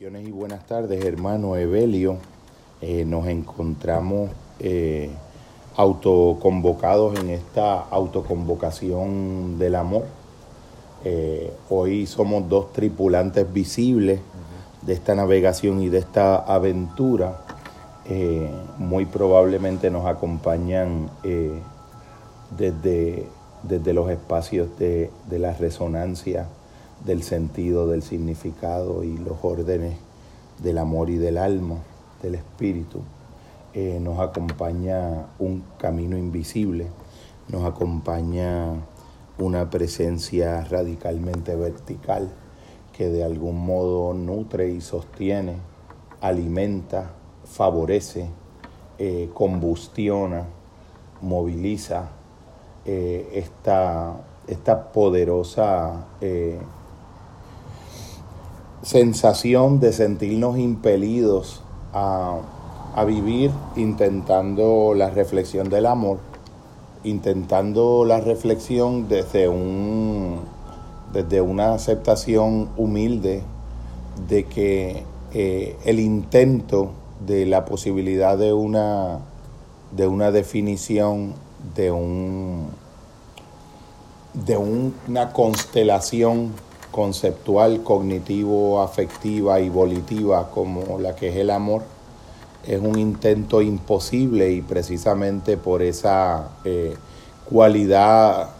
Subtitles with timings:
[0.00, 2.16] Bendiciones y buenas tardes, hermano Evelio.
[2.80, 5.10] Eh, nos encontramos eh,
[5.76, 10.04] autoconvocados en esta autoconvocación del amor.
[11.04, 14.20] Eh, hoy somos dos tripulantes visibles
[14.80, 17.42] de esta navegación y de esta aventura.
[18.78, 21.10] muy probablemente nos acompañan
[22.56, 23.26] desde,
[23.62, 26.48] desde los espacios de, de la resonancia
[27.04, 29.96] del sentido, del significado y los órdenes
[30.62, 31.76] del amor y del alma,
[32.22, 33.00] del espíritu.
[33.72, 36.88] Eh, nos acompaña un camino invisible,
[37.48, 38.74] nos acompaña
[39.38, 42.30] una presencia radicalmente vertical
[42.92, 45.56] que de algún modo nutre y sostiene,
[46.20, 47.12] alimenta,
[47.44, 48.28] favorece,
[48.98, 50.44] eh, combustiona,
[51.22, 52.10] moviliza
[52.84, 56.06] eh, esta, esta, poderosa
[58.82, 61.62] sensación de sentirnos impelidos
[61.92, 62.38] a,
[63.06, 66.18] vivir intentando la reflexión del amor,
[67.02, 70.40] intentando la reflexión desde, un,
[71.12, 73.42] desde una aceptación humilde
[74.28, 76.90] de que eh, el intento
[77.26, 79.20] de la posibilidad de una,
[79.92, 81.34] de una definición
[81.74, 82.68] de, un,
[84.34, 86.52] de una constelación
[86.90, 91.82] conceptual, cognitivo, afectiva y volitiva como la que es el amor,
[92.66, 96.96] es un intento imposible y precisamente por esa eh,
[97.44, 98.50] cualidad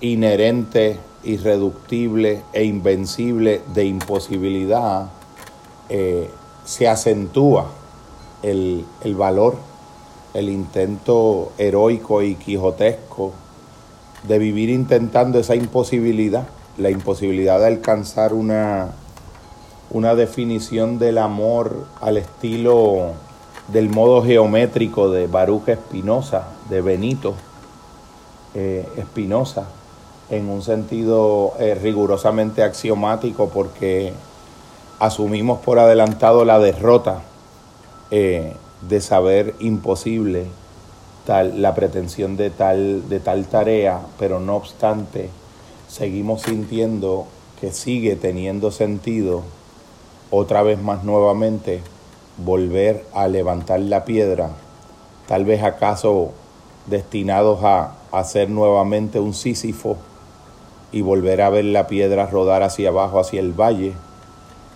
[0.00, 5.10] inherente, irreductible e invencible de imposibilidad,
[5.88, 6.30] eh,
[6.64, 7.66] se acentúa
[8.42, 9.56] el, el valor,
[10.34, 13.32] el intento heroico y quijotesco
[14.26, 16.46] de vivir intentando esa imposibilidad
[16.80, 18.92] la imposibilidad de alcanzar una,
[19.90, 23.12] una definición del amor al estilo
[23.68, 27.34] del modo geométrico de Baruch Espinosa, de Benito
[28.54, 29.66] eh, Espinosa,
[30.30, 34.12] en un sentido eh, rigurosamente axiomático porque
[34.98, 37.22] asumimos por adelantado la derrota
[38.10, 38.54] eh,
[38.88, 40.46] de saber imposible
[41.26, 45.30] tal, la pretensión de tal, de tal tarea, pero no obstante
[45.90, 47.26] seguimos sintiendo
[47.60, 49.42] que sigue teniendo sentido
[50.30, 51.82] otra vez más nuevamente
[52.36, 54.50] volver a levantar la piedra,
[55.26, 56.30] tal vez acaso
[56.86, 59.96] destinados a hacer nuevamente un Sísifo
[60.92, 63.92] y volver a ver la piedra rodar hacia abajo, hacia el valle,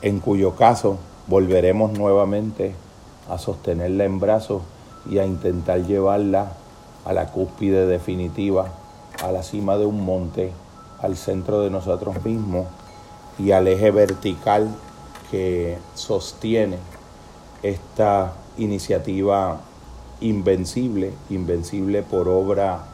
[0.03, 0.99] en cuyo caso
[1.29, 2.75] volveremos nuevamente
[3.31, 4.63] a sostenerla en brazos
[5.09, 6.55] y a intentar llevarla
[7.05, 8.73] a la cúspide definitiva,
[9.23, 10.53] a la cima de un monte
[11.05, 12.67] al centro de nosotros mismos
[13.39, 14.69] y al eje vertical
[15.31, 16.79] que sostiene
[17.63, 19.61] esta iniciativa
[20.21, 22.85] invencible, invencible por obra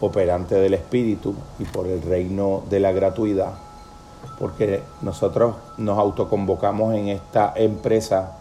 [0.00, 3.54] operante del Espíritu y por el reino de la gratuidad,
[4.38, 8.36] porque nosotros nos autoconvocamos en esta empresa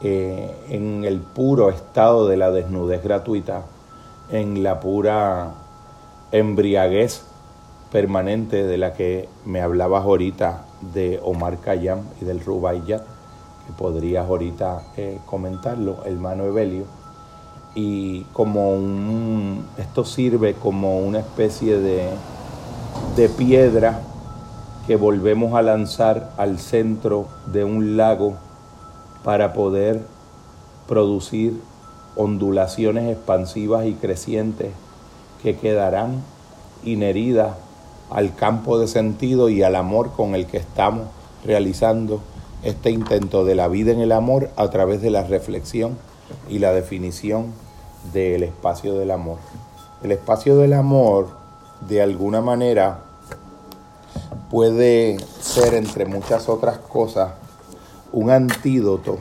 [0.00, 3.62] eh, en el puro estado de la desnudez gratuita,
[4.30, 5.52] en la pura
[6.32, 7.24] embriaguez
[7.92, 10.64] permanente de la que me hablabas ahorita
[10.94, 16.84] de Omar Khayyam y del Rubaiyat, que podrías ahorita eh, comentarlo, hermano Evelio.
[17.74, 22.08] Y como un, esto sirve como una especie de,
[23.14, 24.00] de piedra
[24.86, 28.34] que volvemos a lanzar al centro de un lago
[29.22, 30.00] para poder
[30.88, 31.60] producir
[32.16, 34.72] ondulaciones expansivas y crecientes
[35.42, 36.22] que quedarán
[36.84, 37.56] inheridas
[38.10, 41.06] al campo de sentido y al amor con el que estamos
[41.44, 42.20] realizando
[42.62, 45.96] este intento de la vida en el amor a través de la reflexión
[46.48, 47.52] y la definición
[48.12, 49.38] del espacio del amor.
[50.02, 51.28] El espacio del amor,
[51.88, 53.00] de alguna manera,
[54.50, 57.32] puede ser, entre muchas otras cosas,
[58.12, 59.18] un antídoto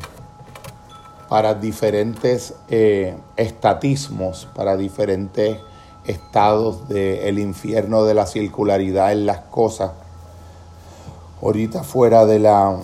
[1.30, 5.58] para diferentes eh, estatismos, para diferentes
[6.06, 9.92] estados del infierno de la circularidad en las cosas.
[11.42, 12.78] Ahorita fuera de la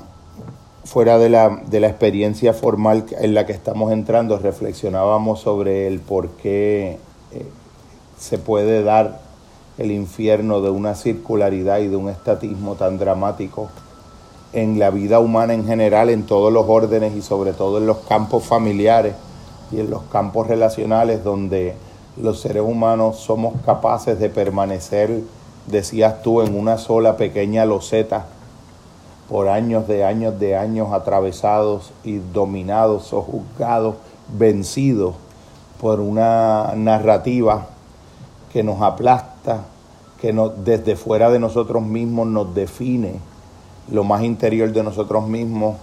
[0.88, 6.00] fuera de la, de la experiencia formal en la que estamos entrando, reflexionábamos sobre el
[6.00, 6.98] por qué
[7.34, 7.46] eh,
[8.18, 9.20] se puede dar
[9.78, 13.70] el infierno de una circularidad y de un estatismo tan dramático
[14.54, 17.98] en la vida humana en general, en todos los órdenes y sobre todo en los
[18.00, 19.14] campos familiares
[19.72, 21.76] y en los campos relacionales donde
[22.22, 25.22] los seres humanos somos capaces de permanecer,
[25.68, 28.26] decías tú, en una sola pequeña loseta
[29.30, 33.96] por años de años de años atravesados y dominados o juzgados,
[34.38, 35.16] vencidos
[35.80, 37.68] por una narrativa
[38.52, 39.66] que nos aplasta,
[40.20, 43.20] que nos, desde fuera de nosotros mismos nos define.
[43.92, 45.76] Lo más interior de nosotros mismos,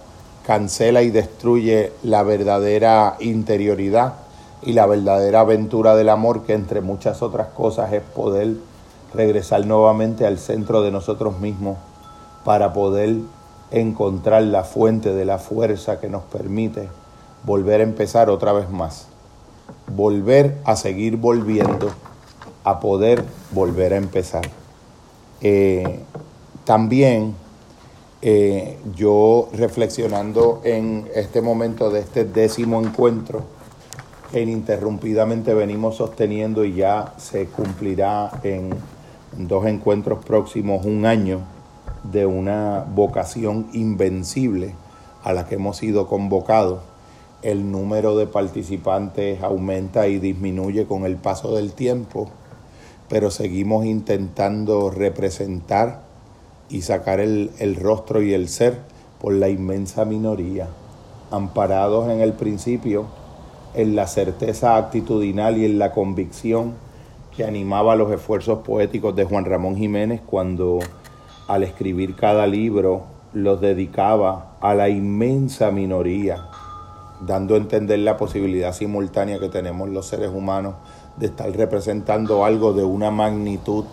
[0.45, 4.24] cancela y destruye la verdadera interioridad
[4.65, 8.55] y la verdadera aventura del amor, que entre muchas otras cosas es poder
[9.13, 11.77] regresar nuevamente al centro de nosotros mismos
[12.43, 13.17] para poder
[13.71, 16.89] encontrar la fuente de la fuerza que nos permite
[17.43, 19.07] volver a empezar otra vez más,
[19.95, 21.91] volver a seguir volviendo,
[22.63, 24.49] a poder volver a empezar.
[25.41, 25.99] Eh,
[26.63, 27.35] también
[28.23, 33.54] eh, yo reflexionando en este momento de este décimo encuentro
[34.41, 38.69] ininterrumpidamente venimos sosteniendo y ya se cumplirá en
[39.37, 41.41] dos encuentros próximos un año
[42.03, 44.75] de una vocación invencible
[45.23, 46.81] a la que hemos sido convocados.
[47.41, 52.29] El número de participantes aumenta y disminuye con el paso del tiempo,
[53.09, 56.03] pero seguimos intentando representar
[56.69, 58.79] y sacar el, rostro y el ser
[59.21, 60.67] por la inmensa minoría,
[61.31, 63.05] amparados en el principio,
[63.75, 66.73] en la certeza actitudinal y en la convicción
[67.35, 70.79] que animaba los esfuerzos poéticos de Juan Ramón Jiménez cuando
[71.47, 76.45] al escribir cada libro los dedicaba a la inmensa minoría,
[77.21, 80.75] dando a entender la posibilidad simultánea que tenemos los seres humanos
[81.17, 83.83] de estar representando algo de una magnitud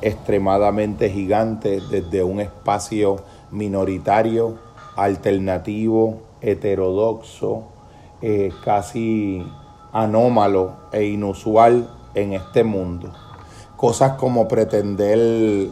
[0.00, 3.16] extremadamente gigante desde un espacio
[3.50, 4.56] minoritario,
[4.96, 7.64] alternativo, heterodoxo,
[8.22, 9.46] eh, casi
[9.92, 13.12] anómalo e inusual en este mundo.
[13.76, 15.70] Cosas como pretender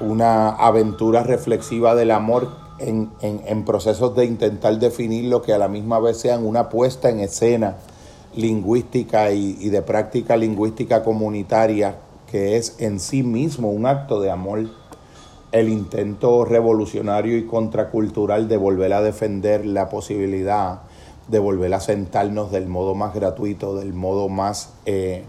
[0.00, 2.48] una aventura reflexiva del amor
[2.78, 7.10] en, en, procesos de intentar definir lo que a la misma vez sean una puesta
[7.10, 7.76] en escena
[8.34, 11.96] lingüística y, y de práctica lingüística comunitaria
[12.30, 14.66] que es en sí mismo un acto de amor,
[15.52, 20.82] el intento revolucionario y contracultural de volver a defender la posibilidad
[21.30, 25.22] de volver a sentarnos del modo más gratuito, del modo más eh,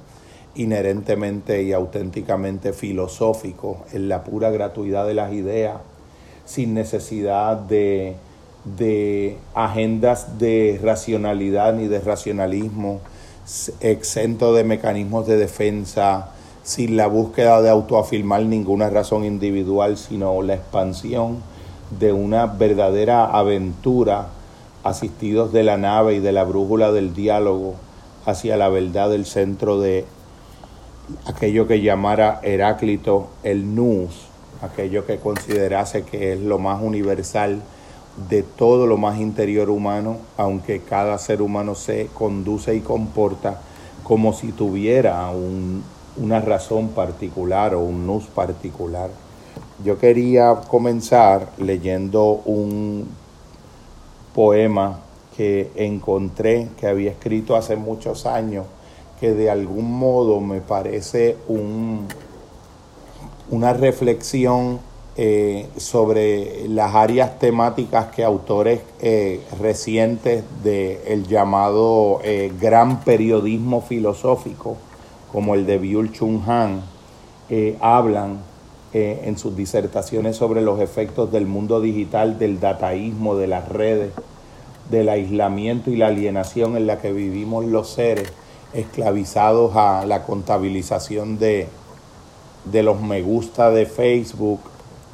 [0.56, 5.78] inherentemente y auténticamente filosófico, en la pura gratuidad de las ideas,
[6.46, 8.16] sin necesidad de,
[8.78, 13.00] de agendas de racionalidad ni de racionalismo,
[13.80, 16.32] exento de mecanismos de defensa,
[16.64, 21.38] sin la búsqueda de autoafirmar ninguna razón individual, sino la expansión
[22.00, 24.28] de una verdadera aventura
[24.84, 27.76] asistidos de la nave y de la brújula del diálogo
[28.26, 30.06] hacia la verdad del centro de
[31.26, 34.12] aquello que llamara Heráclito el nous,
[34.62, 37.62] aquello que considerase que es lo más universal
[38.30, 43.62] de todo lo más interior humano, aunque cada ser humano se conduce y comporta
[44.04, 45.84] como si tuviera un,
[46.18, 49.10] una razón particular o un nus particular.
[49.84, 53.08] Yo quería comenzar leyendo un
[54.34, 55.00] poema
[55.36, 58.66] que encontré, que había escrito hace muchos años,
[59.20, 62.08] que de algún modo me parece un,
[63.50, 64.80] una reflexión
[65.18, 74.78] eh, sobre las áreas temáticas que autores eh, recientes del llamado eh, gran periodismo filosófico
[75.30, 76.82] como el de Byul Chung Han,
[77.82, 78.40] hablan
[78.94, 84.12] eh, en sus disertaciones sobre los efectos del mundo digital, del dataísmo, de las redes,
[84.90, 88.34] del aislamiento y la alienación en la que vivimos los seres,
[88.74, 91.70] esclavizados a la contabilización de,
[92.66, 94.60] de los me gusta de Facebook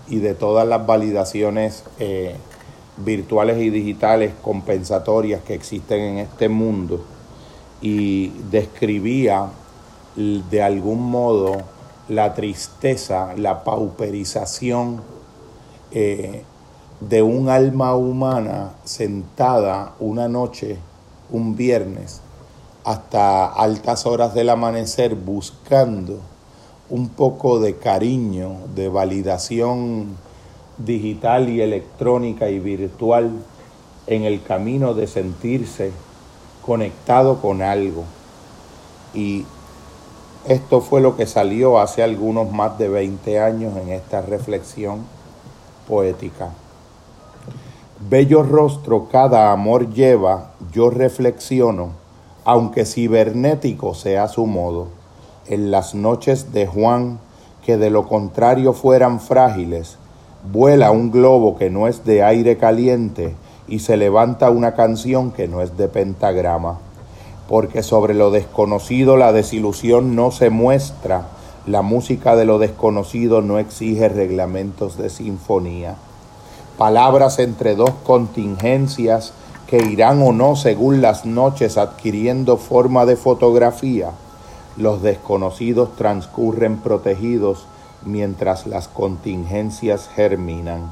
[0.10, 2.36] y de todas las validaciones eh,
[2.98, 7.06] virtuales y digitales compensatorias que existen en este mundo.
[7.80, 9.50] Y describía
[10.16, 11.77] de algún modo
[12.10, 15.02] la tristeza, la pauperización
[15.92, 16.44] eh,
[17.00, 20.78] de un alma humana sentada una noche,
[21.30, 22.22] un viernes,
[22.84, 26.20] hasta altas horas del amanecer buscando
[26.90, 30.16] un poco de cariño, de validación
[30.78, 33.32] digital y electrónica y virtual
[34.08, 35.92] en el camino de sentirse
[36.66, 38.06] conectado con algo.
[39.14, 39.46] Y
[40.48, 45.00] esto fue lo que salió hace algunos más de 20 años en esta reflexión
[45.88, 46.50] poética.
[48.10, 51.90] Bello rostro cada amor lleva, yo reflexiono,
[52.46, 54.88] aunque cibernético sea su modo,
[55.48, 57.20] en las noches de Juan,
[57.66, 59.98] que de lo contrario fueran frágiles,
[60.50, 63.36] vuela un globo que no es de aire caliente
[63.68, 66.80] y se levanta una canción que no es de pentagrama,
[67.48, 71.28] porque sobre lo desconocido la desilusión no se muestra,
[71.66, 75.96] la música de lo desconocido no exige reglamentos de sinfonía.
[76.78, 79.34] Palabras entre dos contingencias
[79.68, 84.12] que irán o no según las noches adquiriendo forma de fotografía.
[84.78, 87.66] Los desconocidos transcurren protegidos
[88.06, 90.92] mientras las contingencias germinan.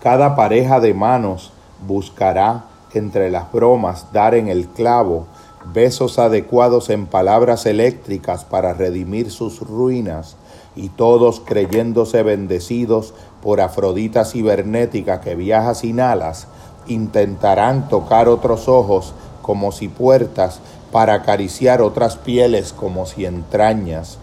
[0.00, 1.52] Cada pareja de manos
[1.86, 2.64] buscará
[2.94, 5.26] entre las bromas dar en el clavo
[5.72, 10.36] besos adecuados en palabras eléctricas para redimir sus ruinas,
[10.76, 16.46] y todos creyéndose bendecidos por Afrodita cibernética que viaja sin alas,
[16.86, 20.60] intentarán tocar otros ojos como si puertas
[20.92, 24.18] para acariciar otras pieles como si entrañas.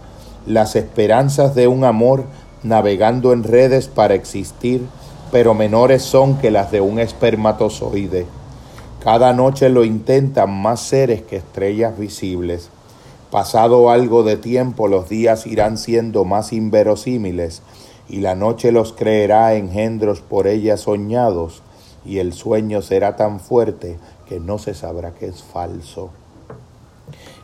[0.46, 2.24] Las esperanzas de un amor
[2.64, 4.86] navegando en redes para existir,
[5.32, 8.26] pero menores son que las de un espermatozoide.
[9.06, 12.70] Cada noche lo intentan más seres que estrellas visibles.
[13.30, 17.62] Pasado algo de tiempo los días irán siendo más inverosímiles
[18.10, 21.62] y la noche los creerá engendros por ella soñados
[22.04, 26.10] y el sueño será tan fuerte que no se sabrá que es falso.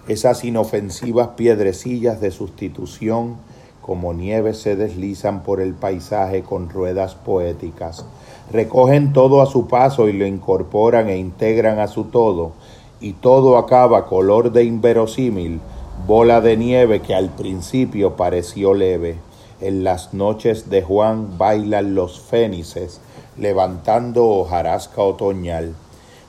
[0.08, 3.36] Esas inofensivas piedrecillas de sustitución
[3.84, 8.03] como nieve se deslizan por el paisaje con ruedas poéticas.
[8.51, 12.51] Recogen todo a su paso y lo incorporan e integran a su todo,
[13.00, 15.62] y todo acaba color de inverosímil,
[16.05, 19.15] bola de nieve que al principio pareció leve.
[19.62, 23.00] En las noches de Juan bailan los fénices,
[23.38, 25.74] levantando hojarasca otoñal.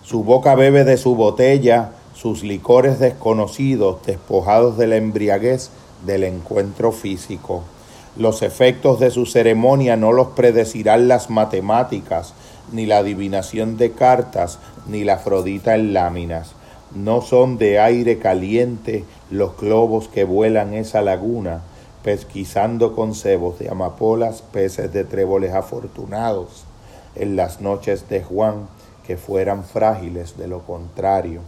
[0.02, 5.70] Su boca bebe de su botella, sus licores desconocidos, despojados de la embriaguez
[6.06, 7.62] del encuentro físico.
[8.16, 12.35] Los efectos de su ceremonia no los predecirán las matemáticas,
[12.71, 16.52] ni la adivinación de cartas, ni la Afrodita en láminas.
[16.95, 21.62] No son de aire caliente los globos que vuelan esa laguna,
[22.02, 26.64] pesquisando con cebos de amapolas, peces de tréboles afortunados,
[27.14, 28.69] en las noches de Juan,
[29.07, 31.40] que fueran frágiles de lo contrario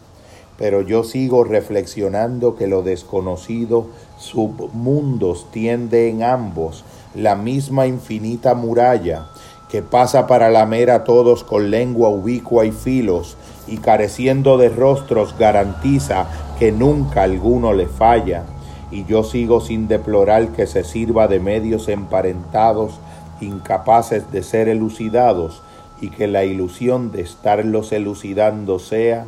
[0.59, 3.87] pero yo sigo reflexionando que lo desconocido
[4.19, 6.85] submundos tiende en ambos
[7.15, 9.27] la misma infinita muralla
[9.75, 15.37] que pasa para lamer a todos con lengua ubicua y filos y careciendo de rostros
[15.37, 16.29] garantiza
[16.61, 18.45] que nunca alguno le falla.
[18.93, 23.01] Y yo sigo sin deplorar que se sirva de medios emparentados
[23.41, 25.61] incapaces de ser elucidados
[26.01, 29.27] y que la ilusión de estarlos elucidando sea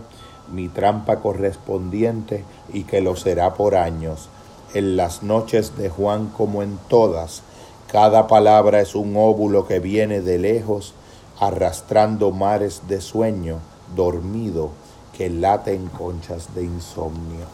[0.52, 4.28] mi trampa correspondiente y que lo será por años.
[4.74, 7.42] En las noches de Juan como en todas,
[7.90, 10.94] cada palabra es un óvulo que viene de lejos,
[11.38, 13.58] arrastrando mares de sueño,
[13.94, 14.70] dormido,
[15.16, 17.46] que late en conchas de insomnio.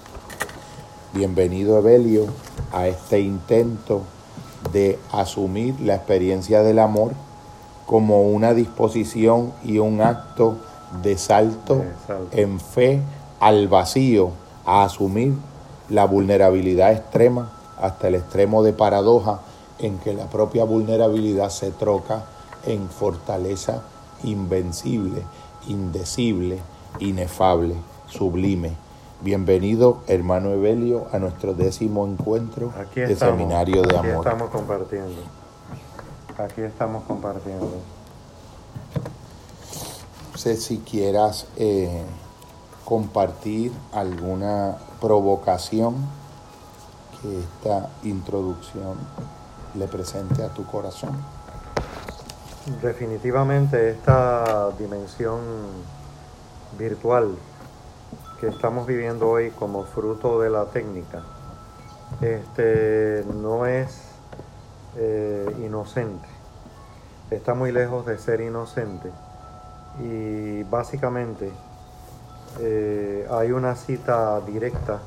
[1.12, 2.26] Bienvenido, Evelio,
[2.72, 4.02] a este intento
[4.72, 7.12] de asumir la experiencia del amor
[7.86, 10.56] como una disposición y un acto
[11.02, 11.82] de salto
[12.32, 13.00] en fe
[13.40, 14.30] al vacío,
[14.64, 15.34] a asumir
[15.88, 19.40] la vulnerabilidad extrema hasta el extremo de paradoja
[19.78, 22.24] en que la propia vulnerabilidad se troca
[22.66, 23.82] en fortaleza
[24.22, 25.22] invencible,
[25.66, 26.60] indecible,
[27.00, 27.74] inefable,
[28.06, 28.72] sublime.
[29.20, 34.10] Bienvenido, hermano Evelio, a nuestro décimo encuentro de Seminario de Amor.
[34.10, 35.22] Aquí estamos compartiendo.
[36.38, 37.70] Aquí estamos compartiendo
[40.34, 42.02] sé si quieras eh,
[42.84, 45.96] compartir alguna provocación
[47.20, 48.96] que esta introducción
[49.74, 51.16] le presente a tu corazón.
[52.82, 55.40] Definitivamente esta dimensión
[56.78, 57.34] virtual
[58.40, 61.22] que estamos viviendo hoy como fruto de la técnica
[62.20, 64.02] este, no es
[64.96, 66.28] eh, inocente,
[67.30, 69.10] está muy lejos de ser inocente
[70.00, 71.50] y básicamente
[72.60, 75.00] eh, hay una cita directa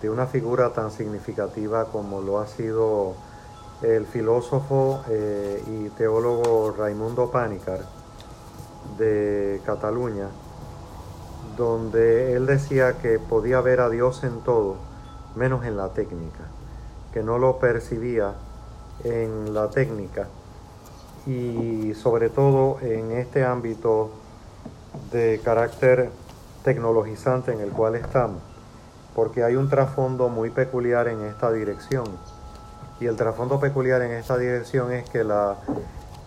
[0.00, 3.14] de una figura tan significativa como lo ha sido
[3.82, 7.80] el filósofo eh, y teólogo Raimundo Panicar
[8.98, 10.28] de Cataluña,
[11.56, 14.76] donde él decía que podía ver a Dios en todo,
[15.34, 16.44] menos en la técnica,
[17.12, 18.32] que no lo percibía
[19.04, 20.28] en la técnica
[21.26, 24.10] y sobre todo en este ámbito
[25.12, 26.10] de carácter
[26.64, 28.40] tecnologizante en el cual estamos,
[29.14, 32.06] porque hay un trasfondo muy peculiar en esta dirección.
[32.98, 35.56] Y el trasfondo peculiar en esta dirección es que la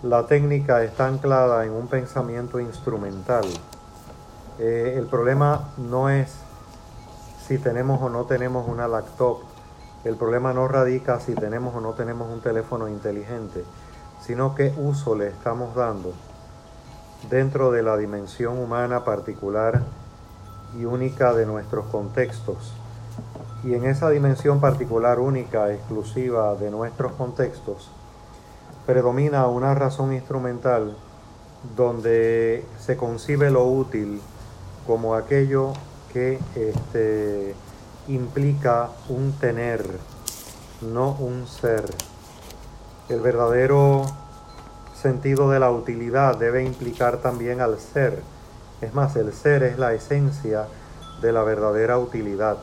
[0.01, 3.43] la técnica está anclada en un pensamiento instrumental.
[4.57, 6.33] Eh, el problema no es
[7.45, 9.39] si tenemos o no tenemos una laptop,
[10.05, 13.65] el problema no radica si tenemos o no tenemos un teléfono inteligente,
[14.21, 16.13] sino qué uso le estamos dando
[17.29, 19.83] dentro de la dimensión humana particular
[20.79, 22.73] y única de nuestros contextos.
[23.63, 27.89] Y en esa dimensión particular, única, exclusiva de nuestros contextos,
[28.85, 30.95] predomina una razón instrumental
[31.75, 34.21] donde se concibe lo útil
[34.87, 35.73] como aquello
[36.13, 37.53] que este,
[38.07, 39.85] implica un tener,
[40.81, 41.85] no un ser.
[43.09, 44.05] El verdadero
[44.93, 48.21] sentido de la utilidad debe implicar también al ser.
[48.81, 50.67] Es más, el ser es la esencia
[51.19, 52.57] de la verdadera utilidad.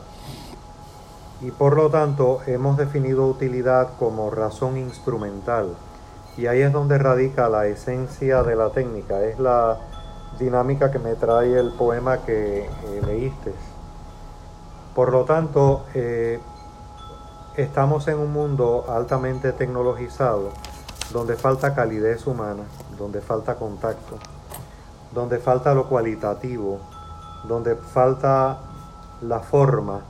[1.41, 5.75] Y por lo tanto hemos definido utilidad como razón instrumental.
[6.37, 9.23] Y ahí es donde radica la esencia de la técnica.
[9.23, 9.77] Es la
[10.39, 13.53] dinámica que me trae el poema que eh, leíste.
[14.95, 16.39] Por lo tanto, eh,
[17.57, 20.51] estamos en un mundo altamente tecnologizado
[21.11, 22.63] donde falta calidez humana,
[22.99, 24.19] donde falta contacto,
[25.11, 26.79] donde falta lo cualitativo,
[27.47, 28.59] donde falta
[29.21, 30.01] la forma.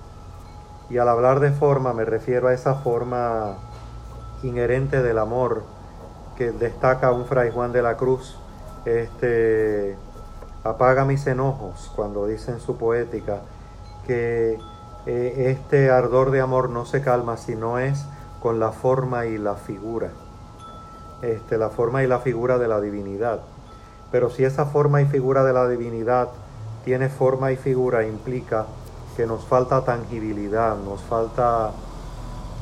[0.89, 3.55] Y al hablar de forma me refiero a esa forma
[4.43, 5.63] inherente del amor
[6.37, 8.37] que destaca un fray Juan de la Cruz,
[8.83, 9.97] este
[10.65, 13.39] apaga mis enojos cuando dice en su poética
[14.05, 14.59] que
[15.07, 18.05] eh, este ardor de amor no se calma si no es
[18.41, 20.11] con la forma y la figura
[21.21, 23.39] este, la forma y la figura de la divinidad.
[24.11, 26.29] Pero si esa forma y figura de la divinidad
[26.85, 28.65] tiene forma y figura, implica
[29.15, 31.71] que nos falta tangibilidad, nos falta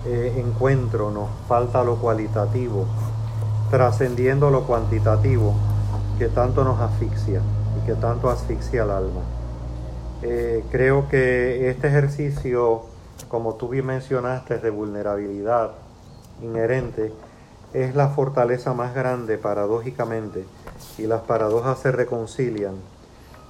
[0.05, 2.85] eh, encuentro, nos falta lo cualitativo,
[3.69, 5.53] trascendiendo lo cuantitativo
[6.17, 7.41] que tanto nos asfixia
[7.77, 9.34] y que tanto asfixia al alma.
[10.27, 12.81] Eh, creo que este ejercicio,
[13.27, 15.73] como tú bien mencionaste, de vulnerabilidad
[16.41, 17.13] inherente,
[17.73, 20.43] es la fortaleza más grande paradójicamente,
[20.97, 22.73] y las paradojas se reconcilian,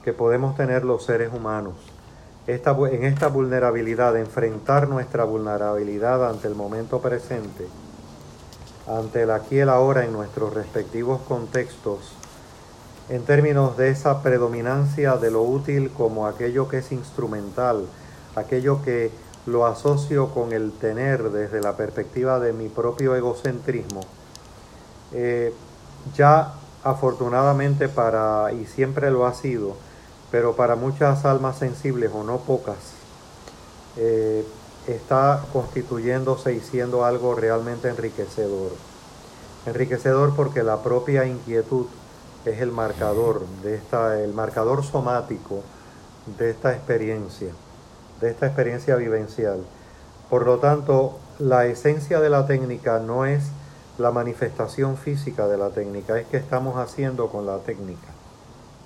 [0.03, 1.75] que podemos tener los seres humanos.
[2.45, 7.67] Esta, en esta vulnerabilidad, enfrentar nuestra vulnerabilidad ante el momento presente,
[8.85, 12.17] ante el aquí y el ahora en nuestros respectivos contextos,
[13.09, 17.85] en términos de esa predominancia de lo útil como aquello que es instrumental,
[18.35, 19.11] aquello que
[19.45, 24.01] lo asocio con el tener desde la perspectiva de mi propio egocentrismo,
[25.13, 25.53] eh,
[26.15, 29.75] ya afortunadamente para, y siempre lo ha sido,
[30.31, 32.77] pero para muchas almas sensibles o no pocas,
[33.97, 34.45] eh,
[34.87, 38.71] está constituyéndose y siendo algo realmente enriquecedor.
[39.65, 41.87] Enriquecedor porque la propia inquietud
[42.51, 45.61] es el marcador de esta, el marcador somático
[46.37, 47.49] de esta experiencia
[48.21, 49.59] de esta experiencia vivencial.
[50.29, 53.43] Por lo tanto, la esencia de la técnica no es
[53.97, 58.07] la manifestación física de la técnica, es que estamos haciendo con la técnica,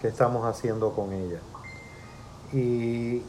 [0.02, 1.40] que estamos haciendo con ella.
[2.52, 3.24] Y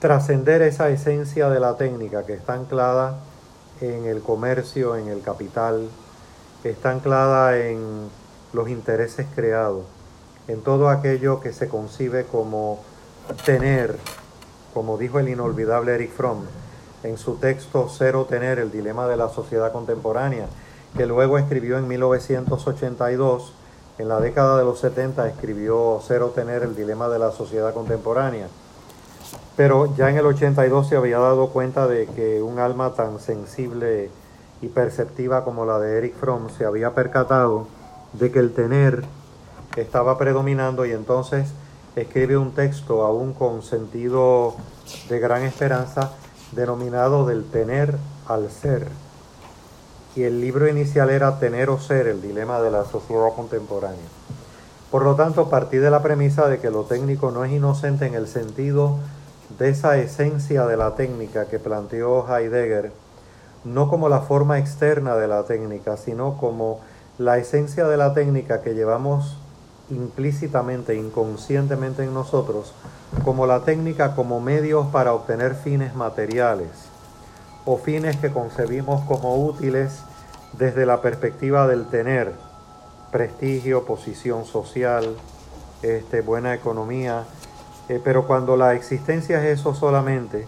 [0.00, 3.16] trascender esa esencia de la técnica que está anclada
[3.80, 5.88] en el comercio, en el capital,
[6.64, 8.08] está anclada en
[8.52, 9.84] los intereses creados,
[10.48, 12.80] en todo aquello que se concibe como
[13.44, 13.96] tener,
[14.74, 16.44] como dijo el inolvidable Eric Fromm
[17.02, 20.46] en su texto Cero Tener, el dilema de la sociedad contemporánea,
[20.96, 23.54] que luego escribió en 1982,
[23.98, 28.46] en la década de los 70 escribió Cero Tener, el dilema de la sociedad contemporánea.
[29.56, 34.10] Pero ya en el 82 se había dado cuenta de que un alma tan sensible
[34.60, 37.66] y perceptiva como la de Eric Fromm se había percatado
[38.12, 39.04] de que el tener
[39.76, 41.48] estaba predominando y entonces
[41.96, 44.54] escribe un texto aún con sentido
[45.08, 46.12] de gran esperanza
[46.52, 47.96] denominado del tener
[48.28, 48.86] al ser.
[50.14, 54.04] Y el libro inicial era Tener o Ser, el dilema de la sociedad contemporánea.
[54.90, 58.14] Por lo tanto, partí de la premisa de que lo técnico no es inocente en
[58.14, 58.98] el sentido
[59.58, 62.92] de esa esencia de la técnica que planteó Heidegger,
[63.64, 66.80] no como la forma externa de la técnica, sino como
[67.18, 69.36] la esencia de la técnica que llevamos
[69.90, 72.72] implícitamente, inconscientemente en nosotros,
[73.24, 76.70] como la técnica como medios para obtener fines materiales
[77.64, 80.00] o fines que concebimos como útiles
[80.58, 82.32] desde la perspectiva del tener
[83.10, 85.14] prestigio, posición social,
[85.82, 87.24] este, buena economía,
[87.88, 90.46] eh, pero cuando la existencia es eso solamente,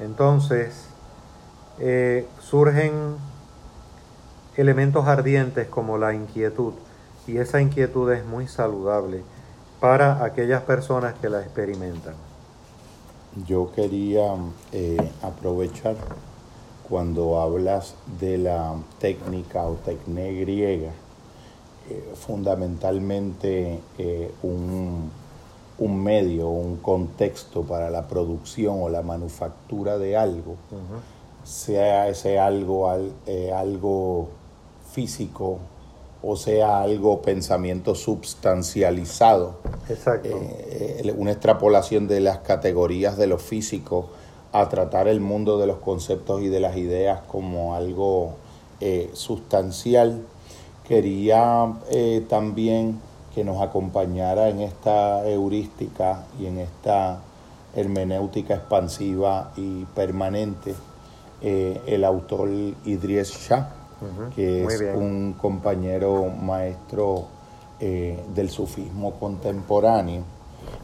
[0.00, 0.88] entonces
[1.78, 3.16] eh, surgen
[4.56, 6.74] elementos ardientes como la inquietud.
[7.26, 9.22] Y esa inquietud es muy saludable
[9.80, 12.14] para aquellas personas que la experimentan.
[13.46, 14.34] Yo quería
[14.72, 15.96] eh, aprovechar
[16.88, 20.92] cuando hablas de la técnica o tecné griega,
[21.90, 25.10] eh, fundamentalmente eh, un,
[26.02, 30.56] medio, un contexto para la producción o la manufactura de algo,
[31.42, 32.88] sea ese algo,
[33.54, 34.28] algo
[34.94, 35.58] físico
[36.26, 39.56] o sea algo pensamiento substancializado.
[39.88, 40.28] Exacto.
[40.30, 44.08] Eh, una extrapolación de las categorías de lo físico
[44.52, 48.36] a tratar el mundo de los conceptos y de las ideas como algo
[48.80, 50.22] eh, sustancial.
[50.88, 53.00] Quería eh, también
[53.34, 57.18] que nos acompañara en esta heurística y en esta
[57.74, 60.74] hermenéutica expansiva y permanente
[61.42, 62.48] el autor
[62.86, 63.83] Idries Shah
[64.34, 67.26] que es un compañero maestro
[67.80, 70.22] eh, del sufismo contemporáneo,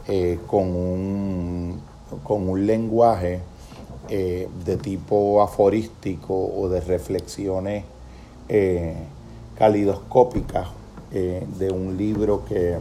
[0.08, 1.80] eh, con, un,
[2.24, 3.40] con un lenguaje
[4.08, 7.84] eh, de tipo aforístico o de reflexiones
[9.56, 10.66] calidoscópicas
[11.12, 12.76] de un libro que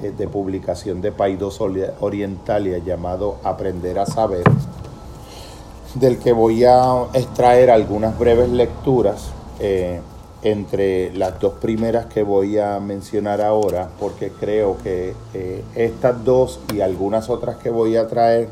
[0.00, 4.44] de publicación de Paidós Orientalia llamado Aprender a Saber
[5.98, 9.30] del que voy a extraer algunas breves lecturas
[9.60, 10.00] eh,
[10.42, 16.60] entre las dos primeras que voy a mencionar ahora, porque creo que eh, estas dos
[16.74, 18.48] y algunas otras que voy a traer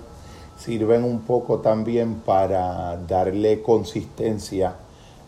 [0.59, 4.76] sirven un poco también para darle consistencia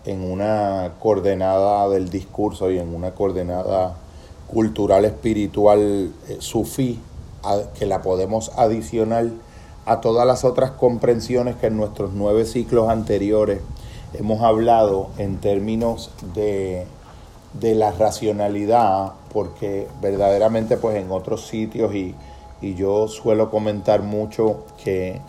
[0.07, 3.94] en una coordenada del discurso y en una coordenada
[4.46, 6.98] cultural espiritual eh, sufí
[7.79, 9.26] que la podemos adicionar
[9.87, 13.61] a todas las otras comprensiones que en nuestros nueve ciclos anteriores
[14.14, 16.87] hemos hablado en términos de,
[17.61, 22.14] la racionalidad, porque verdaderamente pues en otros sitios y,
[22.61, 25.20] yo suelo comentar mucho que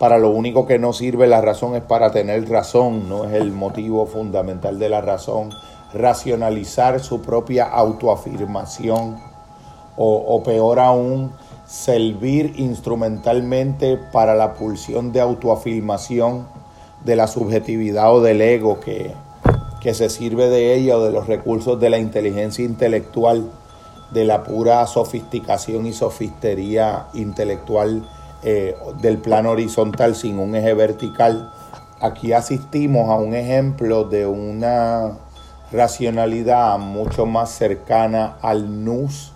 [0.00, 3.52] para lo único que no sirve la razón es para tener razón, no es el
[3.52, 5.50] motivo fundamental de la razón,
[5.94, 9.20] racionalizar su propia autoafirmación
[9.96, 11.30] o, o peor aún,
[11.72, 16.46] servir instrumentalmente para la pulsión de autoafirmación
[17.02, 19.14] de la subjetividad o del ego que,
[19.80, 23.50] que se sirve de ella o de los recursos de la inteligencia intelectual,
[24.10, 28.06] de la pura sofisticación y sofistería intelectual
[28.42, 31.54] eh, del plano horizontal sin un eje vertical.
[32.02, 35.12] Aquí asistimos a un ejemplo de una
[35.72, 39.32] racionalidad mucho más cercana al nus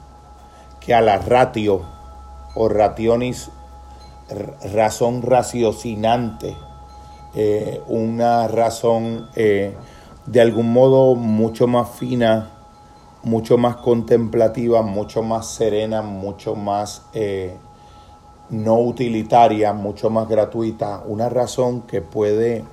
[0.80, 1.95] que a la ratio
[2.56, 3.50] o rationis,
[4.72, 6.56] razón raciocinante,
[7.34, 9.74] eh, una razón eh,
[10.26, 12.50] de algún modo mucho más fina,
[13.22, 17.56] mucho más contemplativa, mucho más serena, mucho más eh,
[18.50, 22.64] no utilitaria, mucho más gratuita, una razón que puede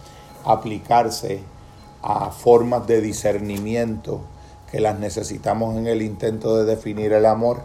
[0.46, 1.44] aplicarse
[2.02, 4.22] a formas de discernimiento
[4.72, 7.62] que las necesitamos en el intento de definir el amor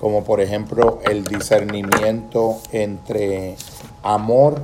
[0.00, 3.56] como por ejemplo el discernimiento entre
[4.02, 4.60] amor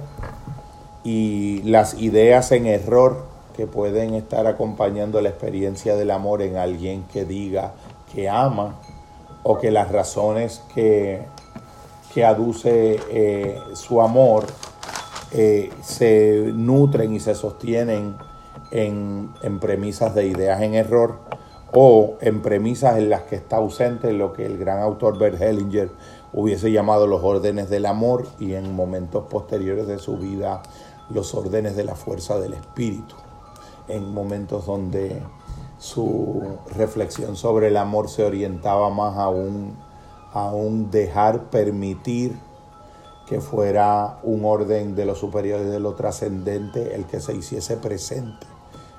[1.02, 7.04] y las ideas en error que pueden estar acompañando la experiencia del amor en alguien
[7.12, 7.72] que diga
[8.12, 8.76] que ama
[9.42, 11.22] o que las razones que,
[12.12, 14.46] que aduce eh, su amor
[15.32, 18.16] eh, se nutren y se sostienen
[18.70, 21.18] en, en premisas de ideas en error
[21.76, 25.90] o en premisas en las que está ausente lo que el gran autor Bert Hellinger
[26.32, 30.62] hubiese llamado los órdenes del amor y en momentos posteriores de su vida
[31.10, 33.16] los órdenes de la fuerza del espíritu,
[33.88, 35.20] en momentos donde
[35.78, 36.42] su
[36.76, 39.76] reflexión sobre el amor se orientaba más a un,
[40.32, 42.38] a un dejar permitir
[43.26, 47.76] que fuera un orden de lo superior y de lo trascendente el que se hiciese
[47.76, 48.46] presente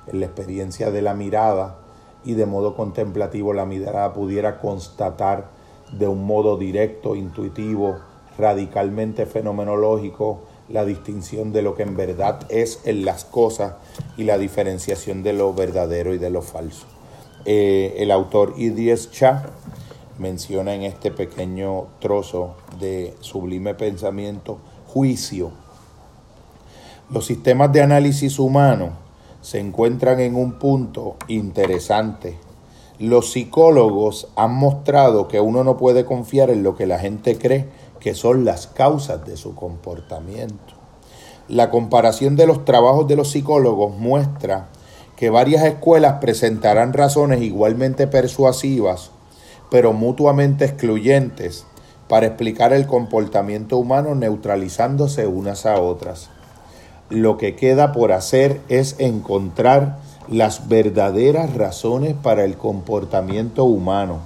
[0.08, 1.85] en la experiencia de la mirada
[2.24, 5.50] y de modo contemplativo la mirada pudiera constatar
[5.92, 7.96] de un modo directo, intuitivo,
[8.38, 13.74] radicalmente fenomenológico, la distinción de lo que en verdad es en las cosas
[14.16, 16.86] y la diferenciación de lo verdadero y de lo falso.
[17.44, 19.44] Eh, el autor Idries Cha
[20.18, 25.52] menciona en este pequeño trozo de sublime pensamiento juicio.
[27.10, 29.05] Los sistemas de análisis humano
[29.46, 32.36] se encuentran en un punto interesante.
[32.98, 37.68] Los psicólogos han mostrado que uno no puede confiar en lo que la gente cree
[38.00, 40.74] que son las causas de su comportamiento.
[41.46, 44.66] La comparación de los trabajos de los psicólogos muestra
[45.14, 49.12] que varias escuelas presentarán razones igualmente persuasivas,
[49.70, 51.66] pero mutuamente excluyentes,
[52.08, 56.30] para explicar el comportamiento humano neutralizándose unas a otras.
[57.08, 64.18] Lo que queda por hacer es encontrar las verdaderas razones para el comportamiento humano,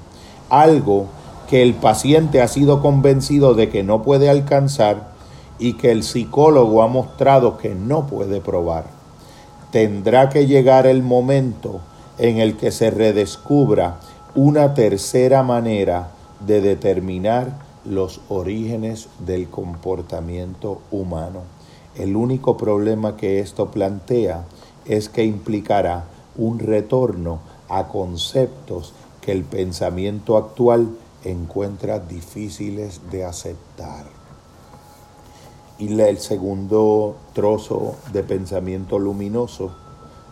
[0.48, 1.06] algo
[1.48, 5.10] que el paciente ha sido convencido de que no puede alcanzar
[5.58, 8.84] y que el psicólogo ha mostrado que no puede probar.
[9.70, 11.80] Tendrá que llegar el momento
[12.18, 14.00] en el que se redescubra
[14.34, 16.12] una tercera manera
[16.46, 21.59] de determinar los orígenes del comportamiento humano.
[21.96, 24.44] El único problema que esto plantea
[24.86, 26.04] es que implicará
[26.36, 30.90] un retorno a conceptos que el pensamiento actual
[31.24, 34.04] encuentra difíciles de aceptar.
[35.78, 39.70] Y el segundo trozo de pensamiento luminoso,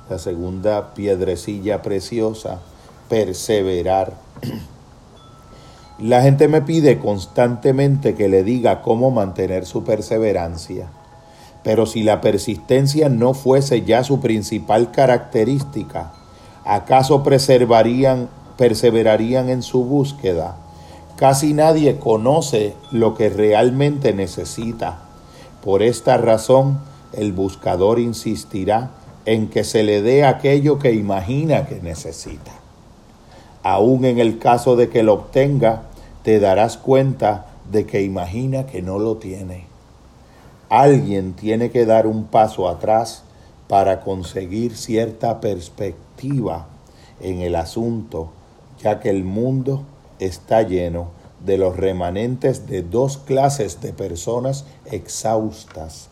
[0.08, 2.60] la segunda piedrecilla preciosa,
[3.08, 4.14] perseverar.
[5.98, 10.88] La gente me pide constantemente que le diga cómo mantener su perseverancia.
[11.68, 16.14] Pero si la persistencia no fuese ya su principal característica,
[16.64, 20.56] ¿acaso preservarían, perseverarían en su búsqueda?
[21.16, 25.00] Casi nadie conoce lo que realmente necesita.
[25.62, 26.78] Por esta razón,
[27.12, 28.92] el buscador insistirá
[29.26, 32.52] en que se le dé aquello que imagina que necesita.
[33.62, 35.82] Aún en el caso de que lo obtenga,
[36.22, 39.67] te darás cuenta de que imagina que no lo tiene.
[40.68, 43.22] Alguien tiene que dar un paso atrás
[43.68, 46.66] para conseguir cierta perspectiva
[47.20, 48.30] en el asunto,
[48.82, 49.82] ya que el mundo
[50.18, 51.08] está lleno
[51.44, 56.08] de los remanentes de dos clases de personas exhaustas,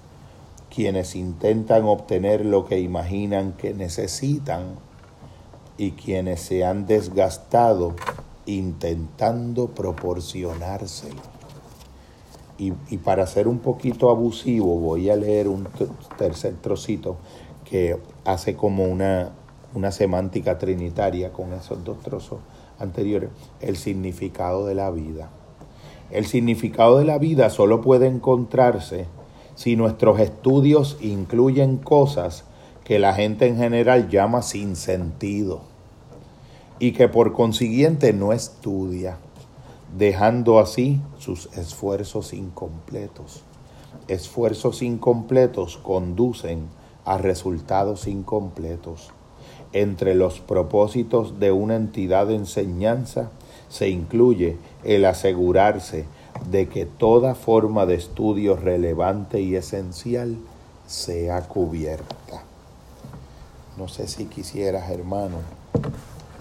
[0.75, 4.77] quienes intentan obtener lo que imaginan que necesitan
[5.77, 7.95] y quienes se han desgastado
[8.47, 11.36] intentando proporcionárselo.
[12.59, 15.69] Y, para ser un poquito abusivo voy a leer un
[16.17, 17.19] tercer trocito
[17.69, 19.33] que hace como una,
[19.75, 22.39] una semántica trinitaria con esos dos trozos
[22.79, 25.29] anteriores, el significado de la vida.
[26.11, 29.07] El significado de la vida solo puede encontrarse
[29.55, 32.45] si nuestros estudios incluyen cosas
[32.85, 35.63] que la gente en general llama sin sentido
[36.79, 39.19] y que por consiguiente no estudia,
[39.97, 43.43] dejando así sus esfuerzos incompletos.
[44.09, 46.69] Esfuerzos incompletos conducen
[47.05, 49.11] a resultados incompletos.
[49.73, 53.31] Entre los propósitos de una entidad de enseñanza
[53.69, 56.05] se incluye el asegurarse
[56.51, 60.37] de que toda forma de estudio relevante y esencial
[60.87, 62.45] sea cubierta.
[63.77, 65.39] No sé si quisieras, hermano,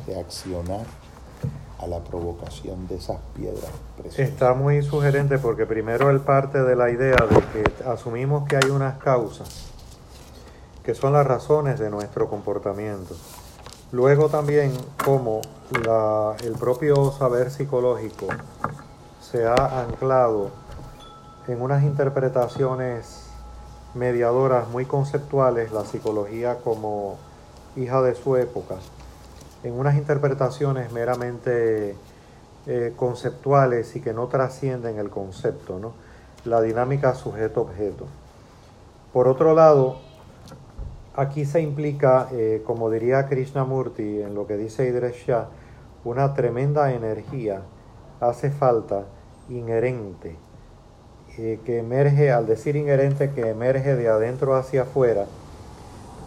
[0.06, 0.86] reaccionar
[1.80, 3.70] a la provocación de esas piedras.
[4.18, 8.70] Está muy sugerente porque primero él parte de la idea de que asumimos que hay
[8.70, 9.72] unas causas
[10.84, 13.16] que son las razones de nuestro comportamiento.
[13.92, 14.72] Luego también
[15.04, 15.42] como
[16.44, 18.28] el propio saber psicológico
[19.20, 20.52] se ha anclado
[21.48, 23.24] en unas interpretaciones
[23.96, 27.18] mediadoras muy conceptuales, la psicología como
[27.76, 28.76] hija de su época,
[29.66, 31.96] en unas interpretaciones meramente
[32.68, 35.94] eh, conceptuales y que no trascienden el concepto, ¿no?
[36.46, 38.06] la dinámica sujeto-objeto.
[39.12, 39.98] Por otro lado,
[41.16, 45.48] aquí se implica, eh, como diría Krishnamurti en lo que dice Idresh Shah,
[46.04, 47.62] una tremenda energía
[48.20, 49.06] hace falta
[49.50, 50.36] inherente,
[51.40, 55.26] eh, que emerge, al decir inherente, que emerge de adentro hacia afuera,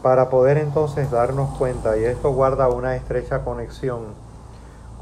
[0.03, 4.15] para poder entonces darnos cuenta, y esto guarda una estrecha conexión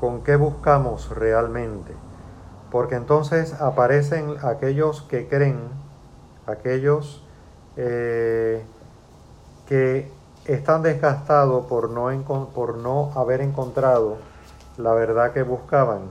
[0.01, 1.93] con qué buscamos realmente,
[2.71, 5.61] porque entonces aparecen aquellos que creen,
[6.47, 7.23] aquellos
[7.77, 8.63] eh,
[9.67, 10.11] que
[10.47, 12.09] están desgastados por no,
[12.55, 14.17] por no haber encontrado
[14.79, 16.03] la verdad que buscaban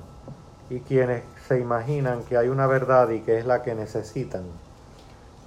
[0.69, 4.43] y quienes se imaginan que hay una verdad y que es la que necesitan.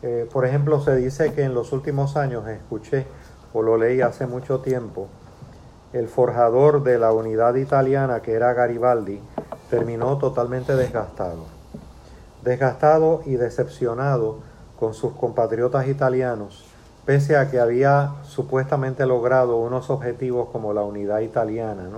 [0.03, 3.07] Eh, por ejemplo, se dice que en los últimos años escuché
[3.53, 5.09] o lo leí hace mucho tiempo,
[5.93, 9.21] el forjador de la unidad italiana que era Garibaldi
[9.71, 11.47] terminó totalmente desgastado.
[12.43, 14.39] Desgastado y decepcionado
[14.79, 16.69] con sus compatriotas italianos
[17.09, 21.89] pese a que había supuestamente logrado unos objetivos como la unidad italiana.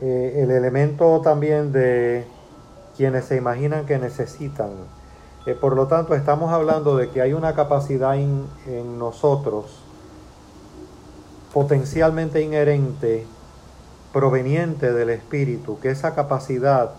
[0.00, 2.24] Eh, el elemento también de
[2.96, 4.70] quienes se imaginan que necesitan.
[5.46, 9.81] Eh, por lo tanto, estamos hablando de que hay una capacidad en nosotros
[11.52, 13.26] potencialmente inherente
[14.12, 16.90] proveniente del espíritu, que esa capacidad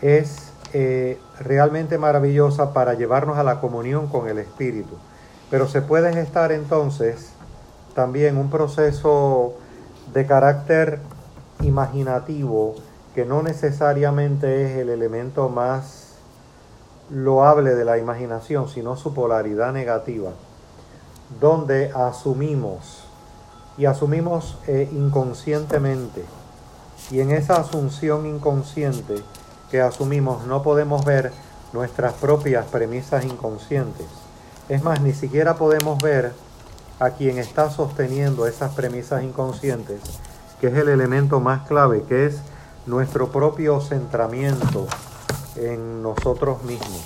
[0.00, 4.96] es eh, realmente maravillosa para llevarnos a la comunión con el espíritu.
[5.50, 7.32] Pero se puede gestar entonces
[7.94, 9.54] también un proceso
[10.12, 10.98] de carácter
[11.62, 12.74] imaginativo
[13.14, 16.14] que no necesariamente es el elemento más
[17.10, 20.30] loable de la imaginación, sino su polaridad negativa,
[21.40, 23.04] donde asumimos
[23.78, 26.24] y asumimos eh, inconscientemente.
[27.10, 29.16] Y en esa asunción inconsciente
[29.70, 31.32] que asumimos no podemos ver
[31.72, 34.06] nuestras propias premisas inconscientes.
[34.68, 36.32] Es más, ni siquiera podemos ver
[36.98, 40.00] a quien está sosteniendo esas premisas inconscientes,
[40.60, 42.36] que es el elemento más clave, que es
[42.86, 44.86] nuestro propio centramiento
[45.56, 47.02] en nosotros mismos.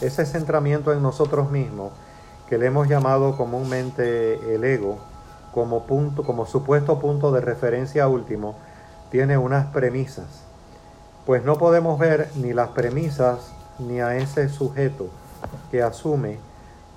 [0.00, 1.92] Ese centramiento en nosotros mismos,
[2.48, 4.98] que le hemos llamado comúnmente el ego,
[5.52, 8.56] como punto, como supuesto punto de referencia último,
[9.10, 10.44] tiene unas premisas.
[11.26, 15.08] Pues no podemos ver ni las premisas ni a ese sujeto
[15.70, 16.38] que asume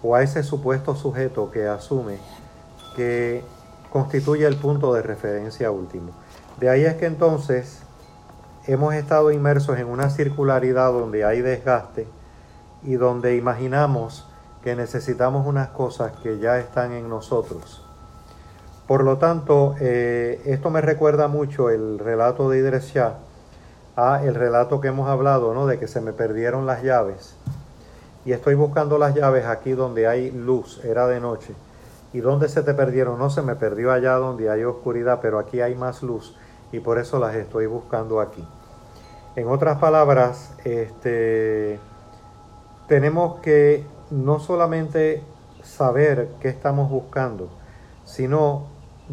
[0.01, 2.17] o a ese supuesto sujeto que asume
[2.95, 3.43] que
[3.91, 6.11] constituye el punto de referencia último.
[6.59, 7.81] De ahí es que entonces
[8.67, 12.07] hemos estado inmersos en una circularidad donde hay desgaste
[12.83, 14.30] y donde imaginamos
[14.63, 17.83] que necesitamos unas cosas que ya están en nosotros.
[18.87, 22.93] Por lo tanto, eh, esto me recuerda mucho el relato de Idris
[23.95, 25.65] a el relato que hemos hablado, ¿no?
[25.65, 27.35] De que se me perdieron las llaves
[28.25, 31.53] y estoy buscando las llaves aquí donde hay luz, era de noche.
[32.13, 33.17] ¿Y dónde se te perdieron?
[33.17, 36.35] No se me perdió allá donde hay oscuridad, pero aquí hay más luz
[36.71, 38.45] y por eso las estoy buscando aquí.
[39.35, 41.79] En otras palabras, este,
[42.87, 45.23] tenemos que no solamente
[45.63, 47.49] saber qué estamos buscando,
[48.05, 48.67] sino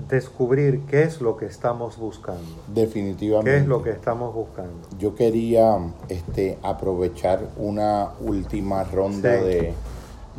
[0.09, 2.43] descubrir qué es lo que estamos buscando.
[2.69, 3.51] Definitivamente.
[3.51, 4.89] ¿Qué es lo que estamos buscando?
[4.99, 9.73] Yo quería este, aprovechar una última ronda de,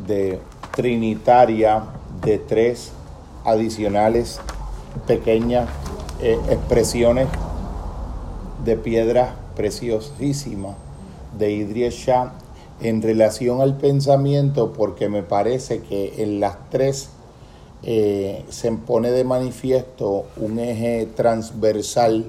[0.06, 0.38] de
[0.74, 1.82] trinitaria
[2.24, 2.92] de tres
[3.44, 4.40] adicionales
[5.06, 5.68] pequeñas
[6.20, 7.28] eh, expresiones
[8.64, 10.74] de piedra preciosísima
[11.38, 12.32] de Idries Shah
[12.80, 17.10] en relación al pensamiento porque me parece que en las tres
[17.82, 22.26] eh, se pone de manifiesto un eje transversal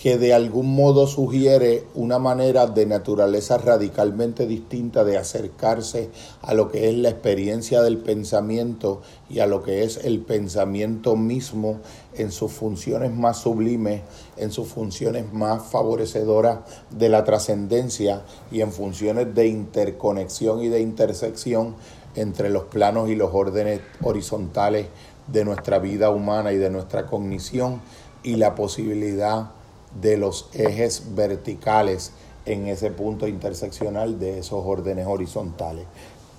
[0.00, 6.08] que de algún modo sugiere una manera de naturaleza radicalmente distinta de acercarse
[6.40, 11.16] a lo que es la experiencia del pensamiento y a lo que es el pensamiento
[11.16, 11.80] mismo
[12.14, 14.00] en sus funciones más sublimes,
[14.38, 20.80] en sus funciones más favorecedoras de la trascendencia y en funciones de interconexión y de
[20.80, 21.76] intersección
[22.14, 24.86] entre los planos y los órdenes horizontales
[25.26, 27.82] de nuestra vida humana y de nuestra cognición
[28.22, 29.59] y la posibilidad
[30.00, 32.12] de los ejes verticales
[32.46, 35.84] en ese punto interseccional de esos órdenes horizontales.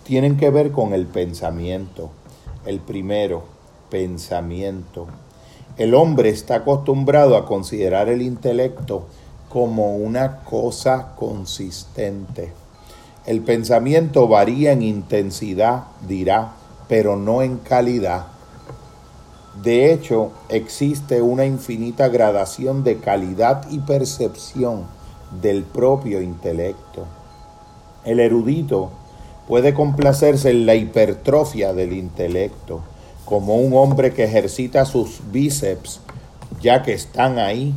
[0.04, 2.10] Tienen que ver con el pensamiento.
[2.66, 3.44] El primero,
[3.90, 5.08] pensamiento.
[5.78, 9.06] El hombre está acostumbrado a considerar el intelecto
[9.50, 12.54] como una cosa consistente
[13.26, 16.54] el pensamiento varía en intensidad, dirá,
[16.88, 18.26] pero no en calidad.
[19.56, 24.86] De hecho, existe una infinita gradación de calidad y percepción
[25.42, 27.06] del propio intelecto.
[28.06, 28.92] El erudito
[29.48, 32.82] puede complacerse en la hipertrofia del intelecto,
[33.26, 36.00] como un hombre que ejercita sus bíceps,
[36.62, 37.74] ya que están ahí,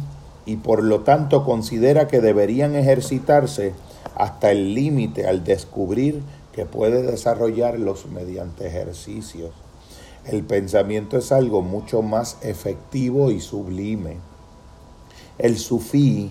[0.47, 3.75] y por lo tanto considera que deberían ejercitarse
[4.15, 9.51] hasta el límite al descubrir que puede desarrollarlos mediante ejercicios.
[10.27, 14.17] El pensamiento es algo mucho más efectivo y sublime.
[15.39, 16.31] El sufí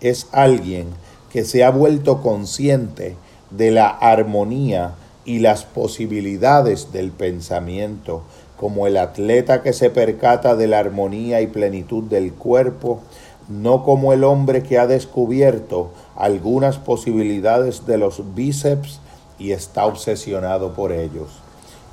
[0.00, 0.88] es alguien
[1.30, 3.14] que se ha vuelto consciente
[3.50, 8.22] de la armonía y las posibilidades del pensamiento,
[8.56, 13.02] como el atleta que se percata de la armonía y plenitud del cuerpo,
[13.48, 19.00] no como el hombre que ha descubierto algunas posibilidades de los bíceps
[19.38, 21.28] y está obsesionado por ellos.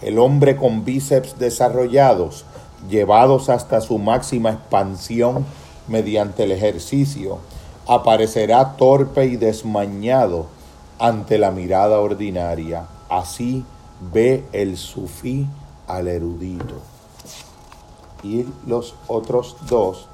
[0.06, 2.46] El hombre con bíceps desarrollados,
[2.88, 5.44] llevados hasta su máxima expansión
[5.88, 7.40] mediante el ejercicio,
[7.88, 10.46] aparecerá torpe y desmañado
[11.00, 12.86] ante la mirada ordinaria.
[13.10, 13.66] Así
[14.14, 15.48] ve el sufí
[15.88, 16.76] al erudito.
[18.22, 20.08] Y los otros dos,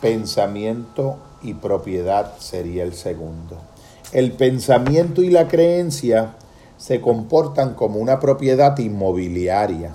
[0.00, 3.58] pensamiento y propiedad sería el segundo.
[4.12, 6.36] El pensamiento y la creencia
[6.82, 9.94] se comportan como una propiedad inmobiliaria.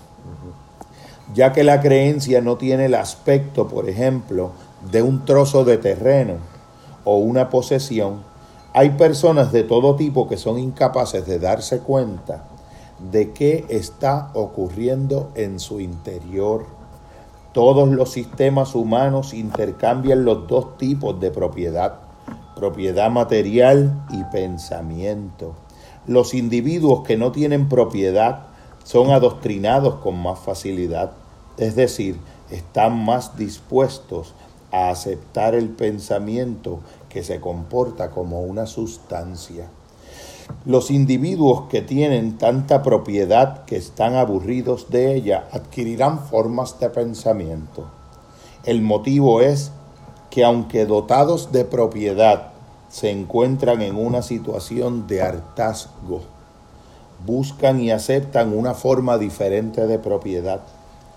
[1.33, 4.51] ya que la creencia no tiene el aspecto, por ejemplo,
[4.89, 6.35] de un trozo de terreno
[7.03, 8.23] o una posesión,
[8.71, 12.45] hay personas de todo tipo que son incapaces de darse cuenta
[13.11, 16.67] de qué está ocurriendo en su interior.
[17.51, 21.95] Todos los sistemas humanos intercambian los dos tipos de propiedad,
[22.55, 25.66] propiedad material y pensamiento.
[26.07, 28.47] Los individuos que no tienen propiedad
[28.85, 31.11] son adoctrinados con más facilidad,
[31.57, 32.17] es decir,
[32.49, 34.33] están más dispuestos
[34.71, 36.79] a aceptar el pensamiento
[37.09, 39.67] que se comporta como una sustancia.
[40.65, 47.89] Los individuos que tienen tanta propiedad que están aburridos de ella adquirirán formas de pensamiento.
[48.63, 49.71] El motivo es
[50.29, 52.53] que aunque dotados de propiedad
[52.97, 56.21] se encuentran en una situación de hartazgo,
[57.27, 60.61] buscan y aceptan una forma diferente de propiedad,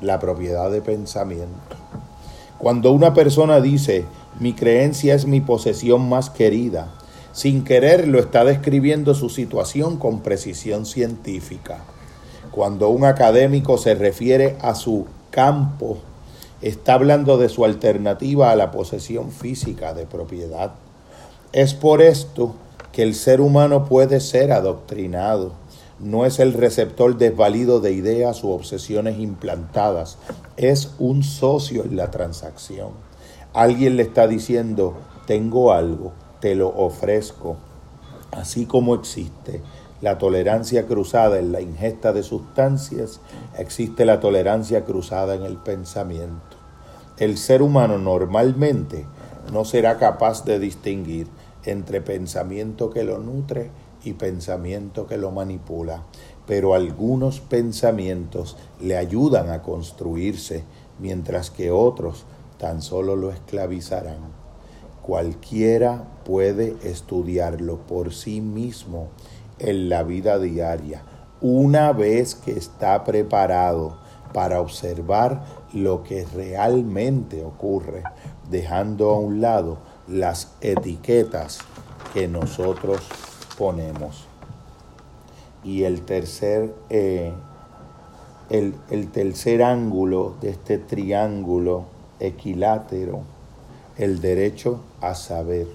[0.02, 1.76] la propiedad de pensamiento.
[2.58, 4.04] Cuando una persona dice,
[4.38, 6.88] mi creencia es mi posesión más querida,
[7.32, 11.78] sin quererlo está describiendo su situación con precisión científica.
[12.50, 15.96] Cuando un académico se refiere a su campo,
[16.60, 20.72] está hablando de su alternativa a la posesión física de propiedad.
[21.52, 22.54] Es por esto
[22.92, 25.50] que el ser humano puede ser adoctrinado.
[25.98, 30.16] No es el receptor desvalido de ideas u obsesiones implantadas,
[30.56, 32.90] es un socio en la transacción.
[33.52, 34.94] Alguien le está diciendo,
[35.26, 37.56] tengo algo, te lo ofrezco.
[38.30, 39.60] Así como existe
[40.00, 43.20] la tolerancia cruzada en la ingesta de sustancias,
[43.58, 46.56] existe la tolerancia cruzada en el pensamiento.
[47.18, 49.04] El ser humano normalmente
[49.52, 51.26] no será capaz de distinguir
[51.64, 53.70] entre pensamiento que lo nutre
[54.04, 56.04] y pensamiento que lo manipula,
[56.46, 60.64] pero algunos pensamientos le ayudan a construirse,
[60.98, 62.24] mientras que otros
[62.58, 64.40] tan solo lo esclavizarán.
[65.02, 69.08] Cualquiera puede estudiarlo por sí mismo
[69.58, 71.02] en la vida diaria,
[71.40, 73.98] una vez que está preparado
[74.32, 78.02] para observar lo que realmente ocurre,
[78.50, 79.78] dejando a un lado
[80.10, 81.58] las etiquetas
[82.12, 83.00] que nosotros
[83.56, 84.26] ponemos.
[85.62, 87.32] Y el tercer, eh,
[88.48, 91.84] el, el tercer ángulo de este triángulo
[92.18, 93.22] equilátero
[94.00, 95.66] el derecho a saber.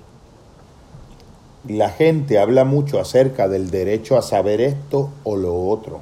[1.68, 6.02] La gente habla mucho acerca del derecho a saber esto o lo otro.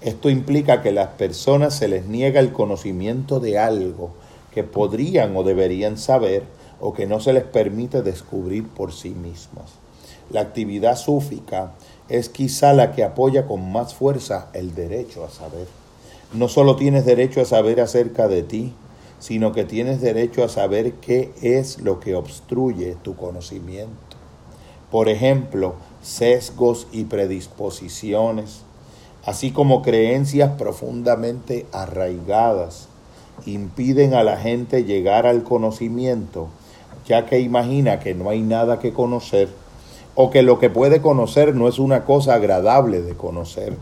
[0.00, 4.10] Esto implica que a las personas se les niega el conocimiento de algo
[4.52, 6.44] que podrían o deberían saber
[6.80, 9.70] o que no se les permite descubrir por sí mismas.
[10.30, 11.72] La actividad súfica
[12.08, 15.66] es quizá la que apoya con más fuerza el derecho a saber.
[16.32, 18.72] No solo tienes derecho a saber acerca de ti,
[19.18, 24.16] sino que tienes derecho a saber qué es lo que obstruye tu conocimiento.
[24.90, 28.62] Por ejemplo, sesgos y predisposiciones,
[29.24, 32.88] así como creencias profundamente arraigadas,
[33.46, 36.48] impiden a la gente llegar al conocimiento,
[37.10, 39.48] ya que imagina que no hay nada que conocer
[40.14, 43.74] o que lo que puede conocer no es una cosa agradable de conocer.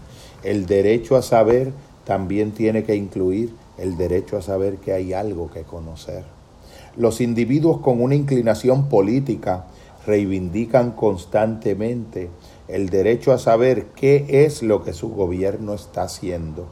[0.42, 1.72] El derecho a saber
[2.06, 6.24] también tiene que incluir el derecho a saber que hay algo que conocer.
[6.96, 9.66] Los individuos con una inclinación política
[10.06, 12.30] reivindican constantemente
[12.66, 16.64] el derecho a saber qué es lo que su gobierno está haciendo.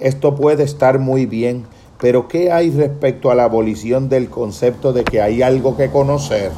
[0.00, 1.66] Esto puede estar muy bien,
[2.00, 6.50] pero ¿qué hay respecto a la abolición del concepto de que hay algo que conocer?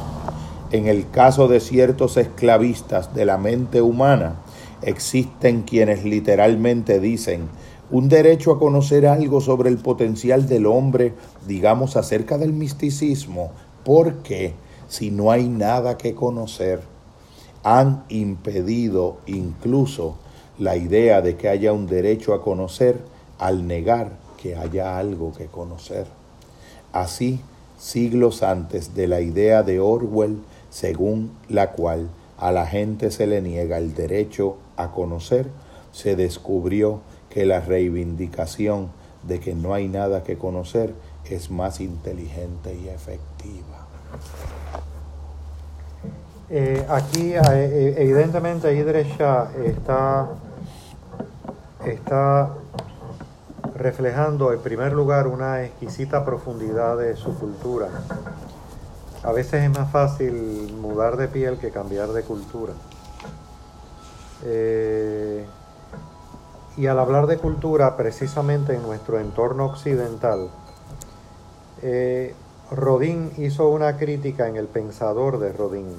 [0.71, 4.37] En el caso de ciertos esclavistas de la mente humana,
[4.81, 7.49] existen quienes literalmente dicen
[7.91, 11.13] un derecho a conocer algo sobre el potencial del hombre,
[11.45, 13.51] digamos acerca del misticismo,
[13.83, 14.53] porque
[14.87, 16.79] si no hay nada que conocer,
[17.63, 20.15] han impedido incluso
[20.57, 22.99] la idea de que haya un derecho a conocer
[23.37, 26.05] al negar que haya algo que conocer.
[26.91, 27.39] Así,
[27.79, 30.39] siglos antes de la idea de Orwell,
[30.69, 35.47] según la cual a la gente se le niega el derecho a conocer,
[35.93, 38.89] se descubrió que la reivindicación
[39.25, 40.93] de que no hay nada que conocer
[41.29, 43.87] es más inteligente y efectiva.
[46.49, 50.27] Eh, aquí eh, evidentemente Idresha está,
[51.85, 52.57] está
[53.83, 57.89] reflejando en primer lugar una exquisita profundidad de su cultura.
[59.23, 62.73] A veces es más fácil mudar de piel que cambiar de cultura.
[64.45, 65.45] Eh,
[66.77, 70.49] y al hablar de cultura, precisamente en nuestro entorno occidental,
[71.81, 72.33] eh,
[72.71, 75.95] Rodin hizo una crítica en El Pensador de Rodin.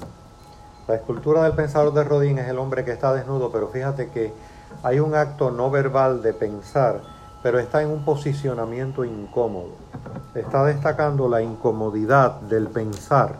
[0.87, 4.33] La escultura del Pensador de Rodin es el hombre que está desnudo, pero fíjate que
[4.83, 7.14] hay un acto no verbal de pensar,
[7.45, 9.69] pero está en un posicionamiento incómodo.
[10.33, 13.35] Está destacando la incomodidad del pensar.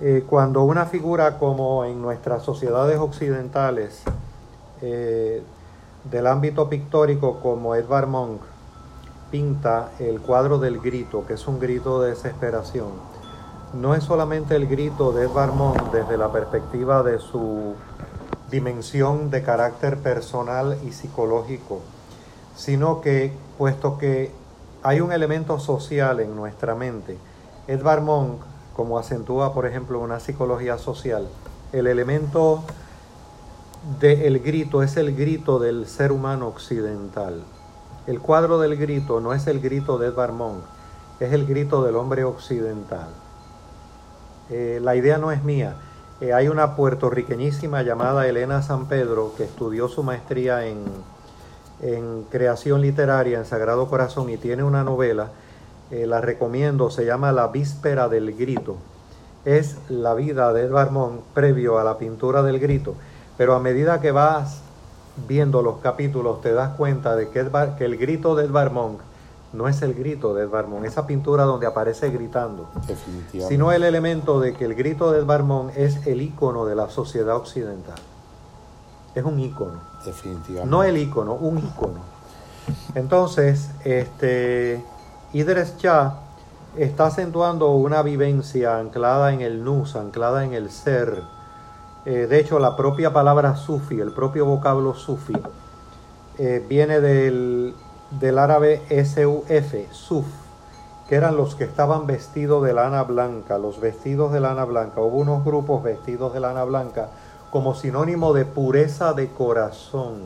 [0.00, 4.02] Eh, cuando una figura como en nuestras sociedades occidentales,
[4.82, 5.40] eh,
[6.02, 8.40] del ámbito pictórico como Edvard Munch,
[9.30, 12.88] pinta el cuadro del grito, que es un grito de desesperación.
[13.72, 17.74] No es solamente el grito de Edvard Munch desde la perspectiva de su
[18.50, 21.82] dimensión de carácter personal y psicológico,
[22.56, 24.30] sino que, puesto que
[24.82, 27.18] hay un elemento social en nuestra mente,
[27.66, 28.40] Edvard Munch,
[28.74, 31.28] como acentúa, por ejemplo, una psicología social,
[31.72, 32.62] el elemento
[33.98, 37.42] del grito es el grito del ser humano occidental.
[38.06, 40.64] El cuadro del grito no es el grito de Edvard Munch,
[41.20, 43.08] es el grito del hombre occidental.
[44.50, 45.76] Eh, la idea no es mía.
[46.20, 50.78] Eh, hay una puertorriqueñísima llamada Elena San Pedro que estudió su maestría en,
[51.82, 55.28] en creación literaria en Sagrado Corazón y tiene una novela,
[55.90, 58.76] eh, la recomiendo, se llama La Víspera del Grito.
[59.44, 62.94] Es la vida de Edvard Munch previo a la pintura del grito,
[63.38, 64.60] pero a medida que vas
[65.26, 68.72] viendo los capítulos te das cuenta de que, el grito de Edvard
[69.52, 72.68] no es el grito de Edvard esa pintura donde aparece gritando,
[73.48, 77.36] sino el elemento de que el grito de Edvard es el icono de la sociedad
[77.36, 77.98] occidental.
[79.14, 79.89] Es un icono.
[80.04, 80.70] Definitivamente.
[80.70, 82.00] No el icono, un icono.
[82.94, 84.84] Entonces, este,
[85.32, 86.14] Shah
[86.76, 91.22] está acentuando una vivencia anclada en el nus, anclada en el ser,
[92.04, 95.36] eh, de hecho, la propia palabra sufi, el propio vocablo sufi,
[96.38, 97.74] eh, viene del,
[98.18, 100.26] del árabe SUF, suf,
[101.08, 105.00] que eran los que estaban vestidos de lana blanca, los vestidos de lana blanca.
[105.00, 107.08] Hubo unos grupos vestidos de lana blanca
[107.50, 110.20] como sinónimo de pureza de corazón.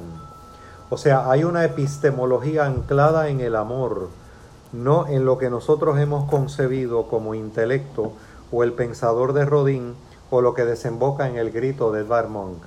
[0.91, 4.09] O sea, hay una epistemología anclada en el amor,
[4.73, 8.13] no en lo que nosotros hemos concebido como intelecto
[8.53, 9.95] o el pensador de Rodin
[10.31, 12.63] o lo que desemboca en el grito de Edvard Munch,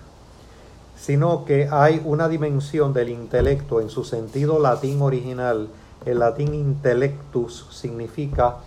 [0.97, 5.69] sino que hay una dimensión del intelecto en su sentido latín original.
[6.05, 8.57] El latín intellectus significa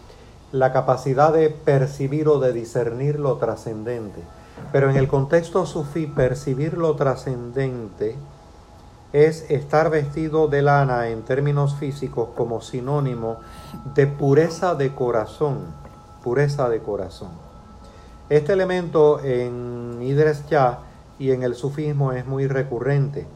[0.52, 4.20] la capacidad de percibir o de discernir lo trascendente.
[4.72, 8.16] Pero en el contexto sufí, percibir lo trascendente
[9.12, 13.38] es estar vestido de lana en términos físicos como sinónimo
[13.94, 15.58] de pureza de corazón,
[16.22, 17.30] pureza de corazón.
[18.28, 20.78] Este elemento en Idris Shah
[21.18, 23.26] y en el sufismo es muy recurrente.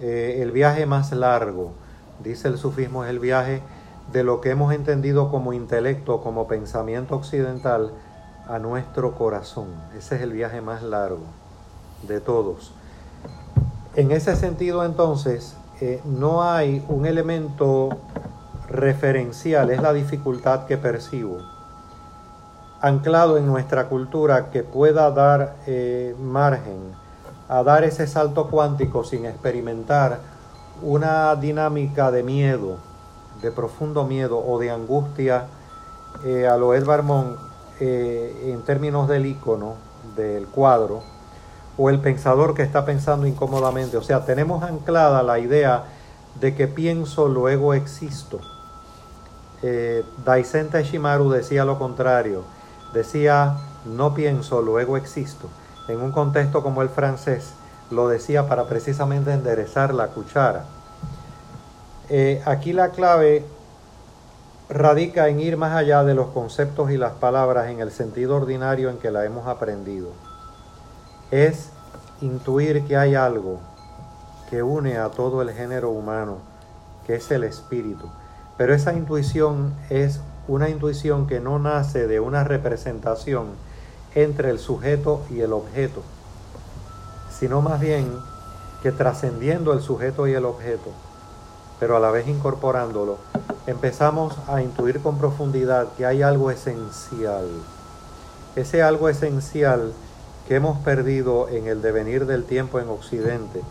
[0.00, 1.72] Eh, el viaje más largo,
[2.22, 3.62] dice el sufismo, es el viaje
[4.12, 7.92] de lo que hemos entendido como intelecto, como pensamiento occidental,
[8.52, 9.68] a nuestro corazón.
[9.96, 11.24] Ese es el viaje más largo
[12.06, 12.72] de todos.
[13.96, 17.88] En ese sentido, entonces, eh, no hay un elemento
[18.68, 21.38] referencial, es la dificultad que percibo
[22.82, 26.80] anclado en nuestra cultura que pueda dar eh, margen
[27.48, 30.18] a dar ese salto cuántico sin experimentar
[30.82, 32.78] una dinámica de miedo,
[33.40, 35.46] de profundo miedo o de angustia
[36.24, 36.74] eh, a lo
[37.84, 39.74] eh, en términos del icono,
[40.14, 41.02] del cuadro,
[41.76, 43.96] o el pensador que está pensando incómodamente.
[43.96, 45.82] O sea, tenemos anclada la idea
[46.38, 48.38] de que pienso, luego existo.
[49.64, 52.42] Eh, Daisen Shimaru decía lo contrario
[52.92, 55.48] Decía, no pienso, luego existo.
[55.88, 57.54] En un contexto como el francés,
[57.90, 60.66] lo decía para precisamente enderezar la cuchara.
[62.10, 63.44] Eh, aquí la clave
[64.68, 68.90] radica en ir más allá de los conceptos y las palabras en el sentido ordinario
[68.90, 70.08] en que la hemos aprendido.
[71.30, 71.70] Es
[72.20, 73.60] intuir que hay algo
[74.48, 76.38] que une a todo el género humano,
[77.06, 78.08] que es el espíritu.
[78.56, 83.46] Pero esa intuición es una intuición que no nace de una representación
[84.14, 86.02] entre el sujeto y el objeto,
[87.30, 88.12] sino más bien
[88.82, 90.90] que trascendiendo el sujeto y el objeto,
[91.82, 93.18] pero a la vez incorporándolo,
[93.66, 97.48] empezamos a intuir con profundidad que hay algo esencial.
[98.54, 99.92] Ese algo esencial
[100.46, 103.62] que hemos perdido en el devenir del tiempo en Occidente,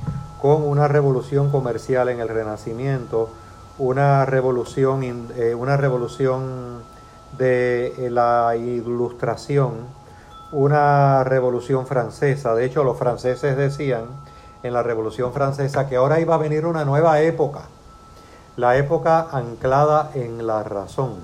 [0.41, 3.29] con una revolución comercial en el Renacimiento,
[3.77, 6.83] una revolución, eh, una revolución
[7.37, 9.85] de eh, la ilustración,
[10.51, 12.53] una revolución francesa.
[12.55, 14.07] De hecho, los franceses decían,
[14.63, 17.61] en la Revolución Francesa que ahora iba a venir una nueva época,
[18.57, 21.15] la época anclada en la razón.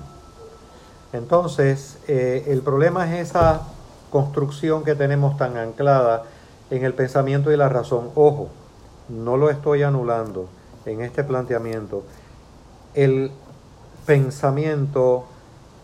[1.12, 3.62] Entonces, eh, el problema es esa
[4.10, 6.24] construcción que tenemos tan anclada
[6.70, 8.10] en el pensamiento y la razón.
[8.14, 8.48] Ojo,
[9.08, 10.48] no lo estoy anulando
[10.84, 12.02] en este planteamiento.
[12.94, 13.30] El
[14.06, 15.24] pensamiento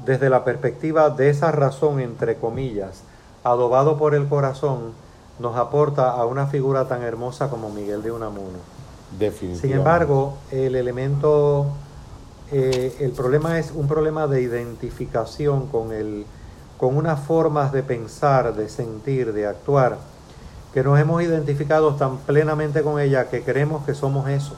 [0.05, 3.03] desde la perspectiva de esa razón, entre comillas,
[3.42, 4.92] adobado por el corazón,
[5.38, 8.74] nos aporta a una figura tan hermosa como Miguel de Unamuno.
[9.61, 11.67] Sin embargo, el elemento,
[12.53, 16.27] eh, el problema es un problema de identificación con, el,
[16.79, 19.99] con unas formas de pensar, de sentir, de actuar,
[20.73, 24.55] que nos hemos identificado tan plenamente con ella que creemos que somos eso.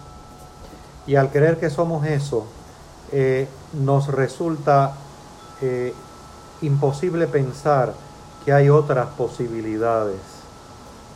[1.06, 2.46] Y al creer que somos eso,
[3.12, 4.94] eh, nos resulta
[5.60, 5.94] eh,
[6.62, 7.92] imposible pensar
[8.44, 10.20] que hay otras posibilidades,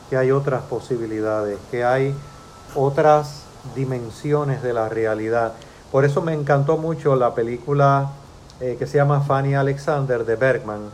[0.08, 2.14] que hay otras posibilidades, que hay
[2.74, 3.44] otras
[3.74, 5.52] dimensiones de la realidad.
[5.92, 8.10] Por eso me encantó mucho la película
[8.60, 10.90] eh, que se llama Fanny Alexander de Bergman,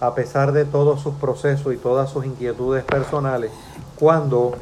[0.00, 3.50] a pesar de todos sus procesos y todas sus inquietudes personales,
[3.98, 4.56] cuando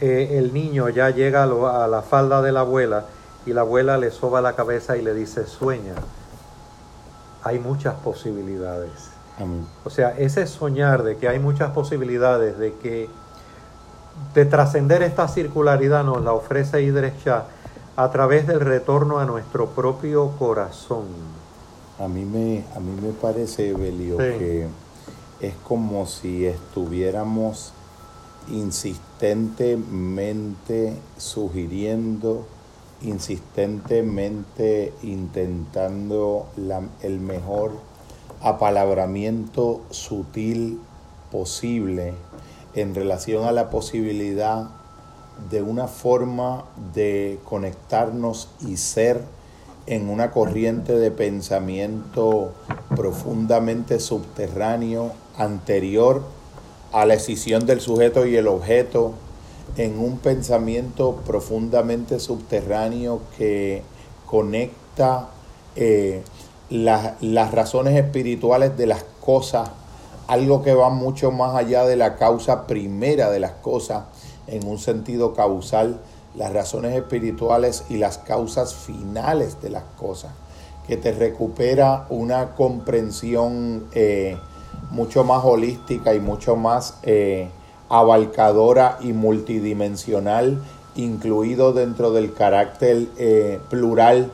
[0.00, 3.04] eh, el niño ya llega a, a la falda de la abuela
[3.44, 5.94] y la abuela le soba la cabeza y le dice, sueña,
[7.42, 9.10] hay muchas posibilidades.
[9.84, 13.08] O sea, ese soñar de que hay muchas posibilidades, de que
[14.34, 17.14] de trascender esta circularidad nos la ofrece Idres
[17.96, 21.06] a través del retorno a nuestro propio corazón.
[21.98, 24.66] A mí me, a mí me parece, Belio, que
[25.40, 27.74] es como si estuviéramos
[28.48, 32.44] insistentemente sugiriendo
[33.04, 36.46] insistentemente intentando
[37.02, 37.72] el mejor
[38.40, 40.80] apalabramiento sutil
[41.30, 42.14] posible
[42.74, 44.68] en relación a la posibilidad
[45.50, 46.64] de una forma
[46.94, 49.22] de conectarnos y ser
[49.86, 52.52] en una corriente de pensamiento
[52.94, 56.22] profundamente subterráneo anterior
[56.92, 59.14] a la escisión del sujeto y el objeto
[59.76, 63.82] en un pensamiento profundamente subterráneo que
[64.26, 65.28] conecta
[65.74, 66.22] eh,
[66.70, 69.70] las razones espirituales de las cosas,
[70.32, 74.04] algo que va mucho más allá de la causa primera de las cosas,
[74.46, 76.00] en un sentido causal,
[76.34, 80.32] las razones espirituales y las causas finales de las cosas,
[80.86, 84.36] que te recupera una comprensión eh,
[84.90, 86.98] mucho más holística y mucho más...
[87.02, 87.48] Eh,
[87.92, 90.62] abarcadora y multidimensional,
[90.96, 94.30] incluido dentro del carácter eh, plural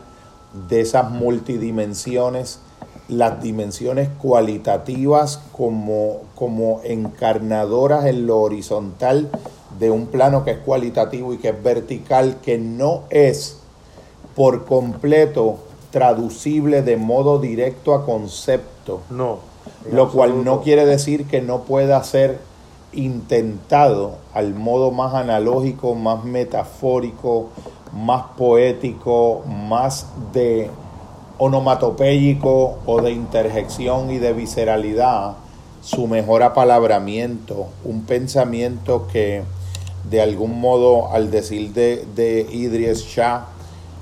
[0.68, 2.60] de esas multidimensiones,
[3.08, 9.30] las dimensiones cualitativas como, como encarnadoras en lo horizontal
[9.78, 13.58] de un plano que es cualitativo y que es vertical, que no es
[14.34, 15.56] por completo
[15.90, 19.00] traducible de modo directo a concepto.
[19.10, 19.38] No.
[19.90, 22.38] Lo cual no quiere decir que no pueda ser
[22.92, 27.48] intentado al modo más analógico, más metafórico,
[27.92, 30.70] más poético, más de
[31.38, 35.34] onomatopéyico o de interjección y de visceralidad,
[35.80, 39.42] su mejor apalabramiento, un pensamiento que
[40.10, 43.46] de algún modo al decir de, de Idris Shah,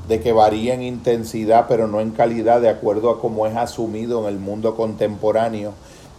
[0.09, 4.21] de que varía en intensidad pero no en calidad de acuerdo a cómo es asumido
[4.23, 5.73] en el mundo contemporáneo,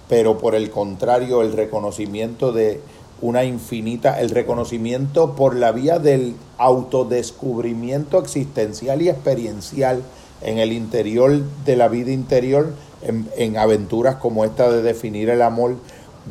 [0.10, 2.82] pero por el contrario el reconocimiento de
[3.22, 10.04] una infinita, el reconocimiento por la vía del autodescubrimiento existencial y experiencial
[10.42, 15.76] en el interior de la vida interior, en, aventuras como esta de definir el amor,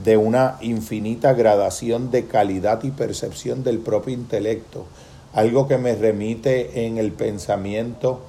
[0.05, 4.85] de una infinita gradación de calidad y percepción del propio intelecto,
[5.33, 8.21] algo que me remite en el pensamiento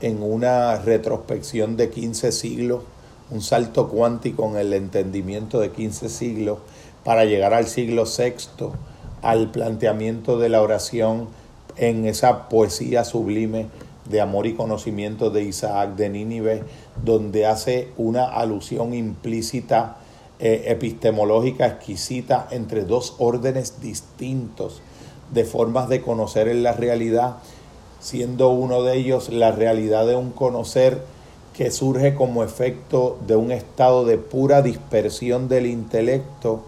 [0.00, 2.82] en una retrospección de 15 siglos
[3.30, 6.58] un salto cuántico en el entendimiento de 15 siglos
[7.04, 8.66] para llegar al siglo VI,
[9.22, 11.28] al planteamiento de la oración
[11.76, 13.66] en esa poesía sublime
[14.08, 16.62] de amor y conocimiento de Isaac de Nínive,
[17.04, 19.96] donde hace una alusión implícita,
[20.38, 24.82] eh, epistemológica, exquisita, entre dos órdenes distintos
[25.32, 27.36] de formas de conocer en la realidad,
[28.00, 31.02] siendo uno de ellos la realidad de un conocer
[31.56, 36.62] que surge como efecto de un estado de pura dispersión del intelecto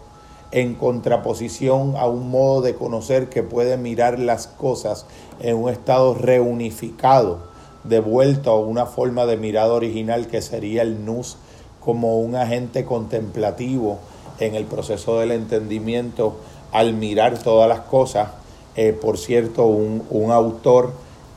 [0.51, 5.07] en contraposición a un modo de conocer que puede mirar las cosas
[5.41, 7.39] en un estado reunificado,
[7.85, 11.37] devuelto a una forma de mirada original que sería el nus
[11.81, 13.99] como un agente contemplativo
[14.41, 16.37] en el proceso del entendimiento
[16.73, 18.29] al mirar todas las cosas.
[18.77, 20.93] Eh, por cierto, un, autor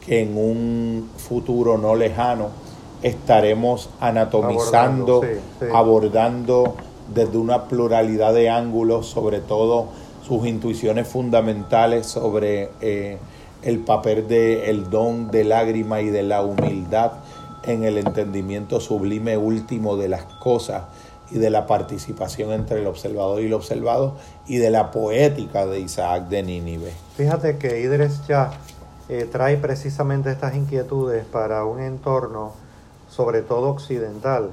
[0.06, 2.50] que en un futuro no lejano
[3.02, 5.22] estaremos anatomizando,
[5.74, 6.76] abordando,
[7.14, 9.90] desde una pluralidad de ángulos, sobre todo
[10.26, 13.18] sus intuiciones fundamentales sobre eh,
[13.64, 17.14] el papel del el don de lágrima y de la humildad
[17.64, 20.84] en el entendimiento sublime último de las cosas
[21.32, 24.16] y de la participación entre el observador y el observado
[24.48, 26.92] y de la poética de Isaac de Nínive.
[27.16, 28.52] Fíjate que Idris ya
[29.10, 32.54] eh, trae precisamente estas inquietudes para un entorno,
[33.10, 34.52] sobre todo occidental,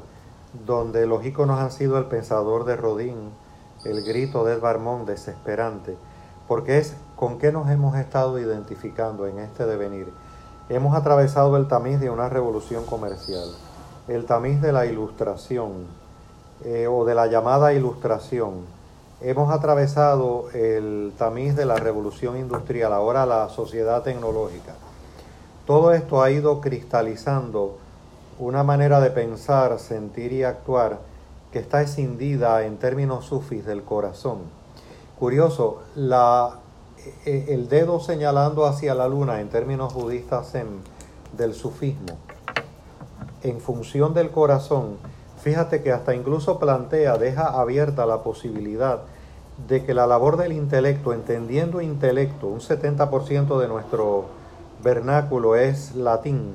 [0.53, 3.31] donde los íconos han sido el pensador de Rodin,
[3.85, 5.97] el grito de Edvard desesperante,
[6.47, 10.13] porque es con qué nos hemos estado identificando en este devenir.
[10.69, 13.49] Hemos atravesado el tamiz de una revolución comercial,
[14.09, 15.87] el tamiz de la ilustración
[16.65, 18.67] eh, o de la llamada ilustración.
[19.21, 24.75] Hemos atravesado el tamiz de la revolución industrial, ahora la sociedad tecnológica.
[25.67, 27.79] Todo esto ha ido cristalizando
[28.39, 31.01] una manera de pensar, sentir y actuar
[31.53, 34.39] que está escindida en términos sufis del corazón.
[35.19, 36.61] Curioso, la
[37.25, 40.53] e, el dedo señalando hacia la luna en términos budistas
[41.37, 42.19] del sufismo,
[43.43, 44.97] en función del corazón,
[45.41, 49.01] fíjate que hasta incluso plantea, deja abierta la posibilidad
[49.67, 54.27] de que la labor del intelecto, entendiendo intelecto, un 70% de nuestro
[54.83, 56.55] vernáculo es latín,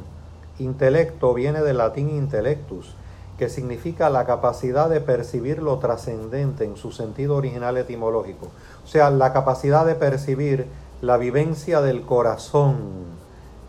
[0.59, 2.95] intelecto viene del latín intellectus,
[3.37, 8.47] que significa la capacidad de percibir lo trascendente en su sentido original etimológico.
[8.83, 10.67] O sea, la capacidad de percibir
[11.01, 12.77] la vivencia del corazón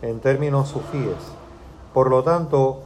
[0.03, 1.16] en términos sufíes.
[1.95, 2.82] Por lo tanto,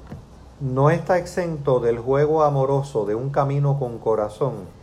[0.60, 4.78] no está exento del juego amoroso de un camino con corazón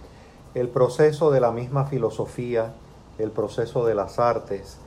[0.56, 2.74] el proceso de la misma filosofía,
[3.20, 4.78] el proceso de las artes,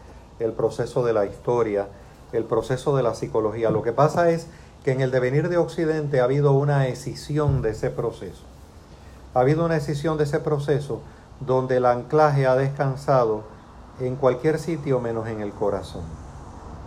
[0.41, 1.89] el proceso de la historia,
[2.33, 3.70] el proceso de la psicología.
[3.70, 4.47] Lo que pasa es
[4.85, 8.43] que en el devenir de Occidente ha habido una escisión de ese proceso.
[9.35, 11.01] Ha habido una escisión de ese proceso
[11.41, 13.43] donde el anclaje ha descansado
[14.01, 16.03] en cualquier sitio menos en el corazón,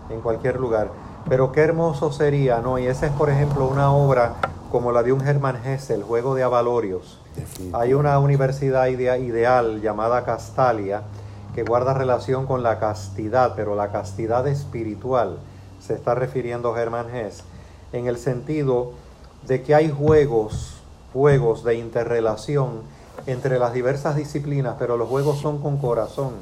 [0.09, 0.89] en cualquier lugar.
[1.29, 2.79] Pero qué hermoso sería, ¿no?
[2.79, 4.35] Y esa es, por ejemplo, una obra
[4.71, 7.19] como la de un Hermann Hesse, El juego de Avalorios.
[7.73, 11.03] Hay una universidad ideal llamada Castalia
[11.53, 15.37] que guarda relación con la castidad, pero la castidad espiritual
[15.79, 17.43] se está refiriendo Hermann Hesse
[17.91, 18.93] en el sentido
[19.47, 20.75] de que hay juegos,
[21.13, 22.81] juegos de interrelación
[23.25, 26.33] entre las diversas disciplinas, pero los juegos son con corazón.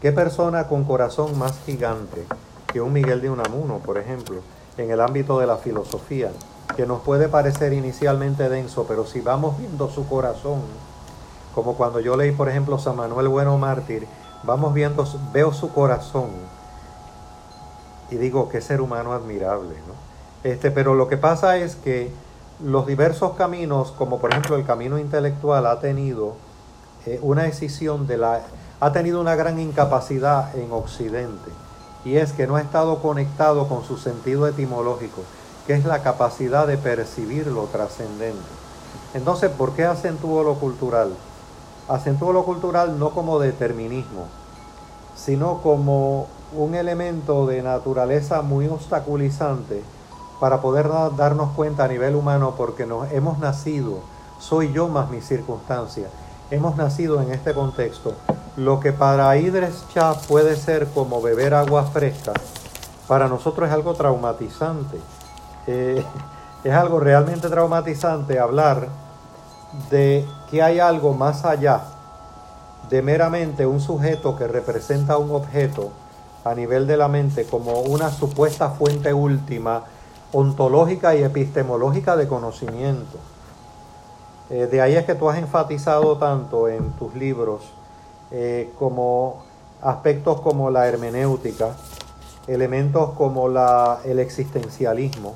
[0.00, 2.24] ¿Qué persona con corazón más gigante
[2.72, 4.40] que un Miguel de Unamuno, por ejemplo,
[4.76, 6.30] en el ámbito de la filosofía,
[6.76, 10.60] que nos puede parecer inicialmente denso, pero si vamos viendo su corazón,
[11.54, 14.06] como cuando yo leí, por ejemplo, San Manuel Bueno Mártir,
[14.42, 16.28] vamos viendo, veo su corazón
[18.10, 19.74] y digo, qué ser humano admirable.
[20.42, 22.10] Este, pero lo que pasa es que
[22.62, 26.34] los diversos caminos, como por ejemplo el camino intelectual, ha tenido
[27.06, 28.40] eh, una decisión de la,
[28.80, 31.50] ha tenido una gran incapacidad en Occidente,
[32.04, 35.22] y es que no ha estado conectado con su sentido etimológico,
[35.66, 38.38] que es la capacidad de percibir lo trascendente.
[39.14, 41.10] Entonces, ¿por qué acentúo lo cultural?
[41.90, 44.26] Acentúo lo cultural no como determinismo,
[45.16, 49.82] sino como un elemento de naturaleza muy obstaculizante
[50.38, 53.98] para poder darnos cuenta a nivel humano porque nos hemos nacido,
[54.38, 56.06] soy yo más mi circunstancia,
[56.52, 58.14] hemos nacido en este contexto.
[58.56, 62.34] Lo que para Idris Cha puede ser como beber agua fresca,
[63.08, 64.96] para nosotros es algo traumatizante.
[65.66, 66.04] Eh,
[66.62, 68.86] es algo realmente traumatizante hablar
[69.90, 71.82] de que hay algo más allá
[72.88, 75.90] de meramente un sujeto que representa un objeto
[76.44, 79.84] a nivel de la mente como una supuesta fuente última
[80.32, 83.18] ontológica y epistemológica de conocimiento.
[84.48, 87.62] Eh, de ahí es que tú has enfatizado tanto en tus libros
[88.32, 89.44] eh, como
[89.82, 91.76] aspectos como la hermenéutica,
[92.46, 95.34] elementos como la, el existencialismo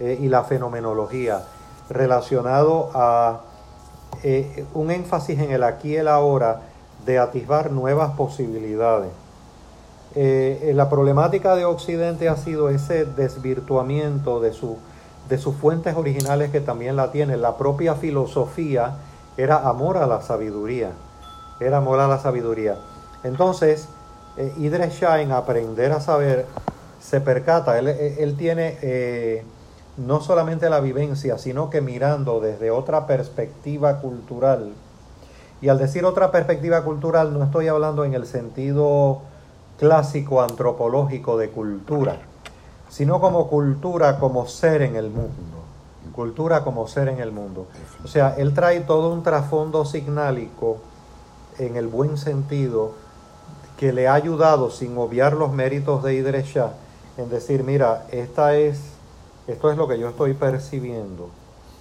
[0.00, 1.42] eh, y la fenomenología,
[1.88, 3.40] relacionado a
[4.74, 6.62] un énfasis en el aquí y el ahora
[7.04, 9.10] de atisbar nuevas posibilidades.
[10.14, 14.78] Eh, la problemática de Occidente ha sido ese desvirtuamiento de, su,
[15.28, 17.36] de sus fuentes originales que también la tiene.
[17.36, 18.96] La propia filosofía
[19.36, 20.90] era amor a la sabiduría,
[21.60, 22.76] era amor a la sabiduría.
[23.22, 23.88] Entonces,
[24.36, 26.46] eh, Idris Shah en aprender a saber
[27.00, 29.44] se percata, él, él tiene eh,
[29.98, 34.72] no solamente la vivencia, sino que mirando desde otra perspectiva cultural,
[35.60, 39.22] y al decir otra perspectiva cultural no estoy hablando en el sentido
[39.78, 42.16] clásico antropológico de cultura,
[42.88, 45.58] sino como cultura como ser en el mundo.
[46.14, 47.66] Cultura como ser en el mundo.
[48.04, 50.78] O sea, él trae todo un trasfondo signálico
[51.58, 52.92] en el buen sentido
[53.76, 56.72] que le ha ayudado sin obviar los méritos de Idresha
[57.16, 58.80] en decir, mira, esta es,
[59.48, 61.30] esto es lo que yo estoy percibiendo,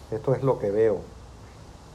[0.10, 1.00] esto es lo que veo.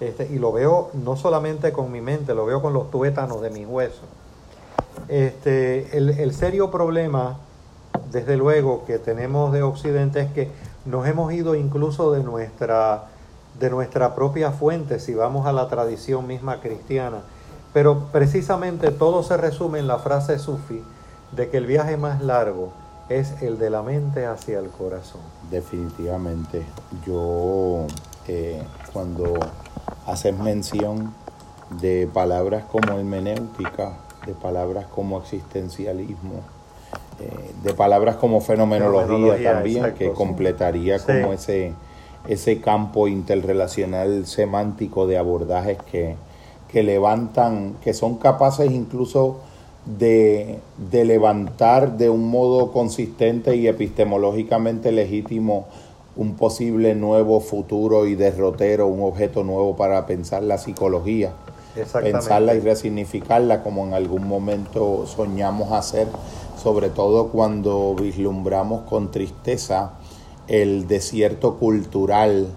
[0.01, 3.51] Este, y lo veo no solamente con mi mente, lo veo con los tuétanos de
[3.51, 4.03] mi hueso.
[5.09, 7.39] Este, el, el serio problema,
[8.11, 10.51] desde luego, que tenemos de Occidente es que
[10.85, 13.05] nos hemos ido incluso de nuestra,
[13.59, 17.23] de nuestra propia fuente, si vamos a la tradición misma cristiana.
[17.73, 20.83] Pero precisamente todo se resume en la frase sufi
[21.31, 22.73] de que el viaje más largo
[23.09, 25.21] es el de la mente hacia el corazón.
[25.51, 26.63] Definitivamente.
[27.07, 27.87] Yo
[28.29, 29.35] eh, cuando
[30.07, 31.15] haces mención
[31.81, 36.41] de palabras como hermenéutica, de palabras como existencialismo,
[37.21, 41.73] eh, de palabras como fenomenología, también, que completaría como ese,
[42.29, 46.17] ese campo interrelacional semántico de abordajes que,
[46.69, 49.41] que levantan, que son capaces incluso
[49.87, 50.61] de,
[50.91, 55.67] levantar de un modo consistente y epistemológicamente legítimo
[56.15, 61.33] un posible nuevo futuro y derrotero, un objeto nuevo para pensar la psicología,
[62.03, 66.07] pensarla y resignificarla como en algún momento soñamos hacer,
[66.63, 69.93] sobre todo cuando vislumbramos con tristeza
[70.49, 72.49] el desierto cultural,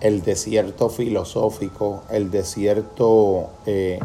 [0.00, 3.98] el desierto filosófico, el desierto eh,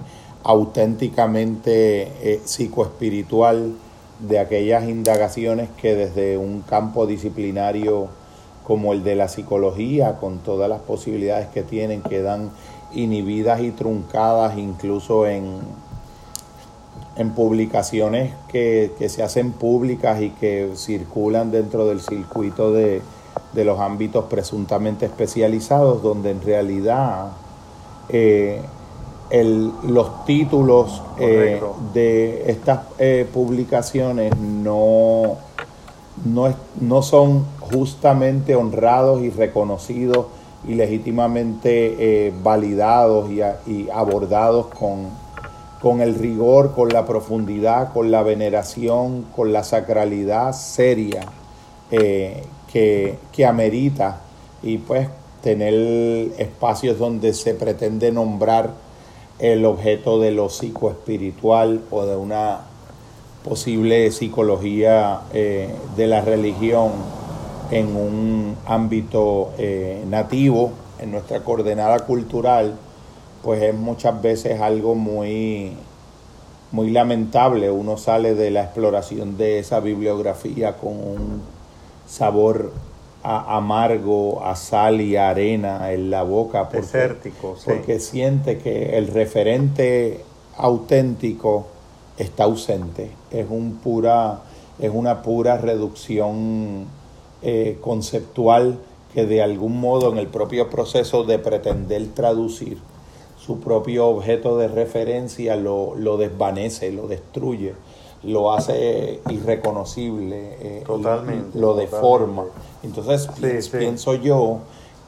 [0.43, 3.73] auténticamente eh, psicoespiritual
[4.19, 8.07] de aquellas indagaciones que desde un campo disciplinario
[8.63, 12.51] como el de la psicología, con todas las posibilidades que tienen, quedan
[12.93, 15.59] inhibidas y truncadas incluso en,
[17.15, 23.01] en publicaciones que, se hacen públicas y que circulan dentro del circuito de,
[23.53, 27.31] de los ámbitos presuntamente especializados, donde en realidad
[28.09, 28.61] eh,
[29.33, 31.61] los títulos eh,
[31.93, 35.37] de estas eh, publicaciones no,
[36.25, 40.25] no, no, son justamente honrados y reconocidos
[40.67, 45.07] y legítimamente eh, validados y, abordados con,
[45.81, 51.21] con el rigor, con la profundidad, con la veneración, con la sacralidad seria
[51.89, 54.21] que, que amerita.
[54.63, 55.07] Y pues
[55.41, 55.73] tener
[56.37, 58.90] espacios donde se pretende nombrar
[59.41, 62.61] el objeto de lo psicoespiritual o de una
[63.43, 66.91] posible psicología eh, de la religión
[67.71, 72.75] en un ámbito eh, nativo, en nuestra coordenada cultural,
[73.41, 75.71] pues es muchas veces algo muy,
[76.71, 77.71] muy lamentable.
[77.71, 81.41] Uno sale de la exploración de esa bibliografía con un
[82.05, 82.71] sabor
[83.23, 86.69] amargo, a sal y arena en la boca.
[86.69, 87.15] Porque,
[87.65, 90.21] porque siente que el referente
[90.57, 91.67] auténtico
[92.17, 93.11] está ausente.
[93.31, 94.41] Es, un pura,
[94.79, 96.85] es una pura reducción
[97.41, 98.79] eh, conceptual
[99.13, 102.77] que de algún modo en el propio proceso de pretender traducir
[103.37, 107.73] su propio objeto de referencia lo, lo desvanece, lo destruye
[108.23, 112.45] lo hace irreconocible, eh, totalmente, lo deforma.
[112.83, 113.27] Entonces
[113.71, 114.59] pienso yo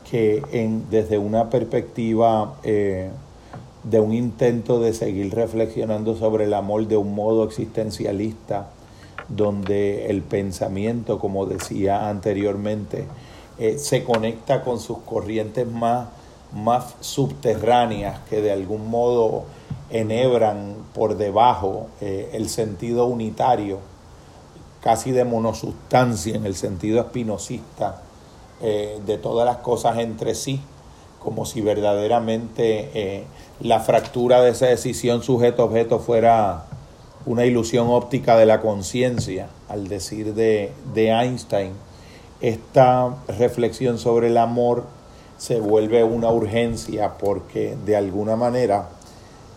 [0.09, 3.09] que en, desde una perspectiva eh,
[3.84, 8.70] de un intento de seguir reflexionando sobre el amor de un modo existencialista,
[9.28, 13.05] donde el pensamiento, como decía anteriormente,
[13.59, 16.07] eh, se conecta con sus corrientes más,
[16.53, 19.43] más subterráneas que de algún modo
[19.94, 23.78] enhebran por debajo eh, el sentido unitario,
[24.82, 28.02] casi de monosustancia en el sentido espinosista
[28.62, 30.60] eh, de todas las cosas entre sí,
[31.20, 33.24] como si verdaderamente eh,
[33.62, 36.66] la fractura de esa decisión sujeto-objeto fuera
[37.26, 41.74] una ilusión óptica de la conciencia, al decir de, de Einstein.
[42.41, 44.86] Esta reflexión sobre el amor
[45.38, 48.89] se vuelve una urgencia porque de alguna manera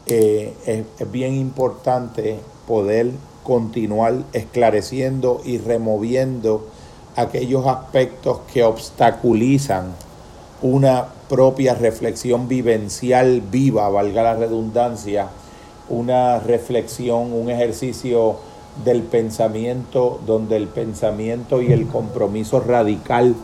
[0.07, 3.11] eh, es, bien importante poder
[3.43, 6.69] continuar esclareciendo y removiendo
[7.17, 9.95] aquellos aspectos que obstaculizan
[10.63, 15.29] una propia reflexión vivencial viva, valga la redundancia,
[15.89, 18.37] una reflexión, un ejercicio
[18.85, 23.35] del pensamiento donde el pensamiento y el compromiso radical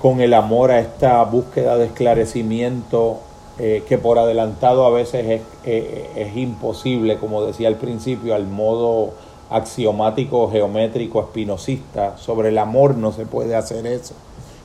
[0.00, 3.20] con el amor a esta búsqueda de esclarecimiento
[3.58, 8.46] eh, que por adelantado a veces es, eh, es, imposible, como decía al principio, al
[8.46, 9.12] modo,
[9.52, 12.16] axiomático, geométrico, espinosista.
[12.16, 14.14] Sobre el amor no se puede hacer eso,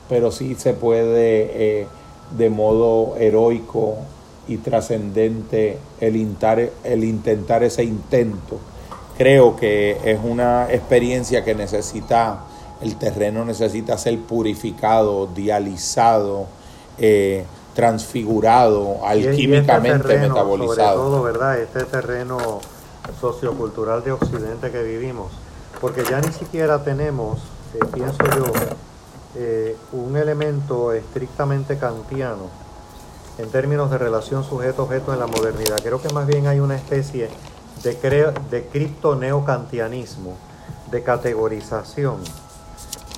[0.08, 1.86] pero sí se puede eh,
[2.36, 3.96] de modo heroico
[4.48, 6.36] y trascendente el,
[6.84, 8.58] el intentar ese intento.
[9.16, 12.44] Creo que es una experiencia que necesita,
[12.80, 16.46] el terreno necesita ser purificado, dializado,
[16.98, 17.44] eh,
[17.78, 20.98] transfigurado, este alquímicamente metabolizado.
[20.98, 21.60] Sobre todo, ¿verdad?
[21.60, 22.58] Este terreno
[23.20, 25.30] sociocultural de Occidente que vivimos,
[25.80, 27.38] porque ya ni siquiera tenemos,
[27.74, 28.46] eh, pienso yo,
[29.36, 32.50] eh, un elemento estrictamente kantiano
[33.38, 35.78] en términos de relación sujeto-objeto en la modernidad.
[35.80, 37.30] Creo que más bien hay una especie
[37.84, 40.36] de, de cripto-neocantianismo,
[40.90, 42.16] de categorización.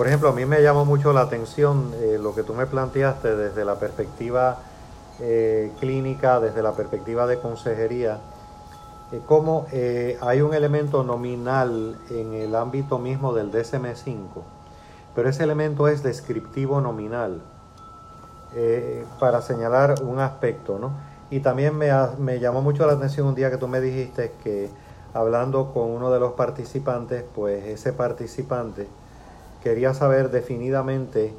[0.01, 3.37] Por ejemplo, a mí me llamó mucho la atención eh, lo que tú me planteaste
[3.37, 4.61] desde la perspectiva
[5.79, 8.19] clínica, desde la perspectiva de consejería,
[9.13, 14.21] eh, cómo eh, hay un elemento nominal en el ámbito mismo del DSM-5,
[15.17, 17.41] pero ese elemento es descriptivo nominal
[18.55, 20.93] eh, para señalar un aspecto, ¿no?
[21.29, 24.71] Y también me, me llamó mucho la atención un día que tú me dijiste que
[25.13, 28.87] hablando con uno de los participantes, pues ese participante
[29.63, 31.33] quería saber definidamente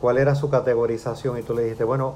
[0.00, 2.14] cuál era su categorización y tú le dijiste, bueno,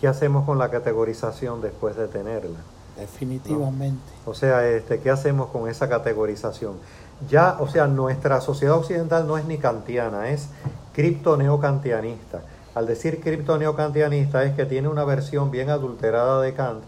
[0.00, 2.58] ¿qué hacemos con la categorización después de tenerla?
[2.98, 4.02] Definitivamente.
[4.26, 6.74] O sea, este, ¿qué hacemos con esa categorización?
[7.28, 10.48] Ya, o sea, nuestra sociedad occidental no es ni kantiana, es
[10.94, 12.42] cripto-neocantianista.
[12.74, 16.82] Al decir cripto-neocantianista es que tiene una versión bien adulterada de Kant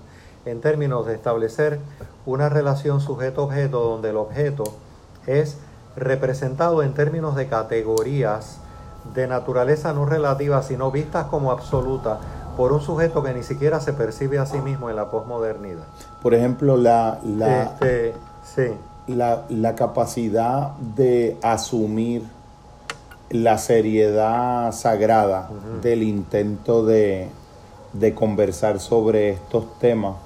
[0.44, 1.80] en términos de establecer
[2.26, 4.64] una relación sujeto-objeto donde el objeto
[5.26, 5.56] es
[5.96, 8.58] representado en términos de categorías
[9.14, 12.18] de naturaleza no relativa, sino vistas como absolutas
[12.56, 15.84] por un sujeto que ni siquiera se percibe a sí mismo en la posmodernidad.
[16.22, 18.14] Por ejemplo, la, la, este,
[19.06, 22.22] la, capacidad de asumir
[23.30, 25.48] la seriedad sagrada
[25.80, 27.30] del intento de,
[28.14, 30.16] conversar sobre estos temas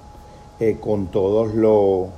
[0.59, 2.09] eh, con todos los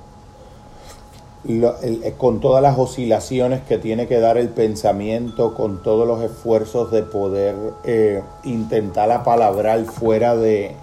[1.46, 6.90] eh, con todas las oscilaciones que tiene que dar el pensamiento, con todos los esfuerzos
[6.90, 10.74] de poder eh, intentar apalabrar fuera de,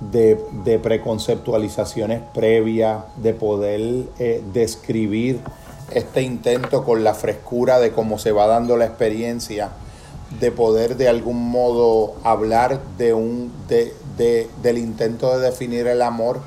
[0.00, 3.80] de, preconceptualizaciones previas, de poder
[4.18, 5.40] eh, describir
[5.90, 9.70] este intento con la frescura de cómo se va dando la experiencia,
[10.38, 13.94] de poder de algún modo hablar de un, de,
[14.62, 16.40] del intento de definir el amor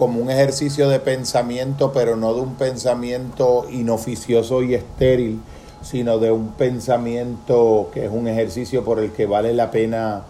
[0.00, 5.42] como un ejercicio de pensamiento, pero no de un pensamiento inoficioso y estéril,
[5.82, 10.22] sino de un pensamiento que es un ejercicio por el que vale la pena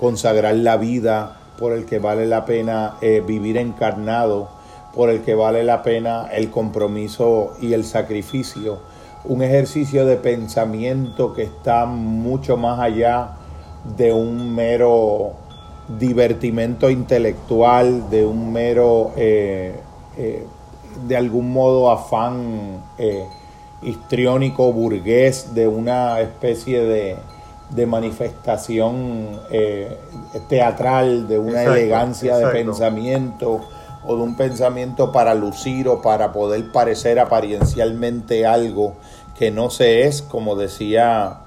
[0.00, 4.48] consagrar la vida, por el que vale la pena eh, vivir encarnado,
[4.94, 8.78] por el que vale la pena el compromiso y el sacrificio.
[9.26, 13.32] Un ejercicio de pensamiento que está mucho más allá
[13.94, 15.34] de un mero
[15.88, 19.74] divertimento intelectual, de un mero, eh,
[20.16, 20.46] eh,
[21.06, 23.24] de algún modo, afán eh,
[23.82, 27.16] histriónico, burgués, de una especie de,
[27.70, 29.40] de manifestación
[30.48, 33.60] teatral, de una elegancia de pensamiento
[34.04, 38.94] o de un pensamiento para lucir o para poder parecer apariencialmente algo
[39.38, 41.40] que no se es, como decía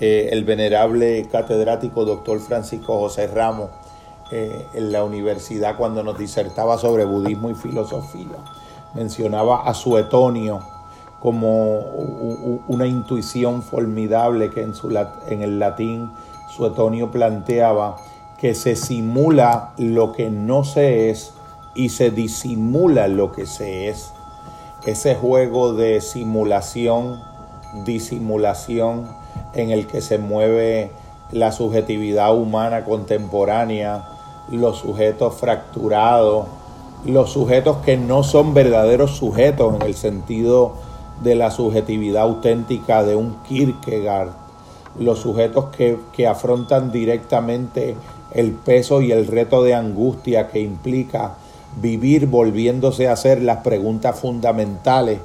[0.00, 3.70] el venerable catedrático doctor Francisco José Ramos,
[4.30, 8.36] eh, en la universidad cuando nos disertaba sobre budismo y filosofía.
[8.94, 10.60] Mencionaba a Suetonio
[11.20, 11.78] como
[12.68, 14.90] una intuición formidable que en, su,
[15.28, 16.10] en el latín
[16.48, 17.96] Suetonio planteaba
[18.38, 21.32] que se simula lo que no se es
[21.74, 24.12] y se disimula lo que se es.
[24.84, 27.20] Ese juego de simulación,
[27.84, 29.08] disimulación
[29.54, 30.92] en el que se mueve
[31.32, 34.04] la subjetividad humana contemporánea,
[34.50, 36.46] los sujetos fracturados,
[37.04, 40.74] los sujetos que no son verdaderos sujetos en el sentido
[41.22, 44.30] de la subjetividad auténtica de un Kierkegaard,
[44.98, 47.96] los sujetos que, que afrontan directamente
[48.32, 51.34] el peso y el reto de angustia que implica
[51.80, 55.20] vivir volviéndose a hacer las preguntas fundamentales,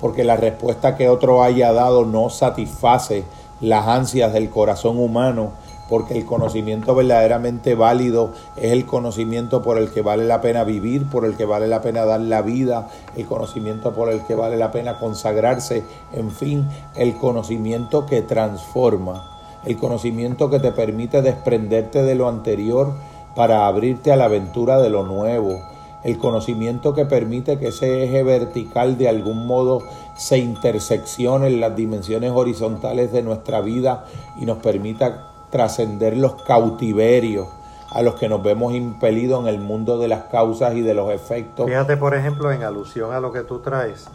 [0.00, 3.24] porque la respuesta que otro haya dado no satisface
[3.60, 5.50] las ansias del corazón humano
[5.90, 11.04] porque el conocimiento verdaderamente válido es el conocimiento por el que vale la pena vivir,
[11.10, 14.56] por el que vale la pena dar la vida, el conocimiento por el que vale
[14.56, 15.82] la pena consagrarse,
[16.12, 22.94] en fin, el conocimiento que transforma, el conocimiento que te permite desprenderte de lo anterior
[23.34, 25.60] para abrirte a la aventura de lo nuevo,
[26.04, 29.82] el conocimiento que permite que ese eje vertical de algún modo
[30.16, 34.06] se interseccione en las dimensiones horizontales de nuestra vida
[34.40, 37.48] y nos permita trascender los cautiverios
[37.90, 41.10] a los que nos vemos impelidos en el mundo de las causas y de los
[41.12, 41.66] efectos.
[41.66, 44.08] Fíjate, por ejemplo, en alusión a lo que tú traes,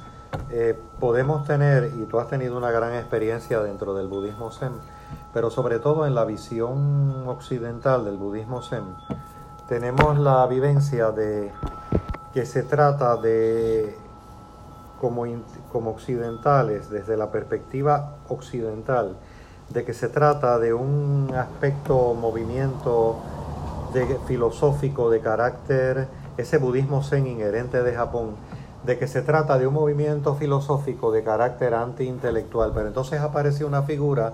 [0.50, 4.74] eh, podemos tener, y tú has tenido una gran experiencia dentro del budismo zen,
[5.34, 8.84] pero sobre todo en la visión occidental del budismo zen,
[9.68, 11.52] tenemos la vivencia de
[12.34, 13.98] que se trata de,
[15.00, 15.26] como,
[15.72, 19.16] como occidentales, desde la perspectiva occidental,
[19.70, 23.18] de que se trata de un aspecto, movimiento
[23.94, 26.08] de, filosófico de carácter,
[26.38, 28.36] ese budismo zen inherente de Japón,
[28.84, 32.72] de que se trata de un movimiento filosófico de carácter antiintelectual.
[32.74, 34.34] Pero entonces aparece una figura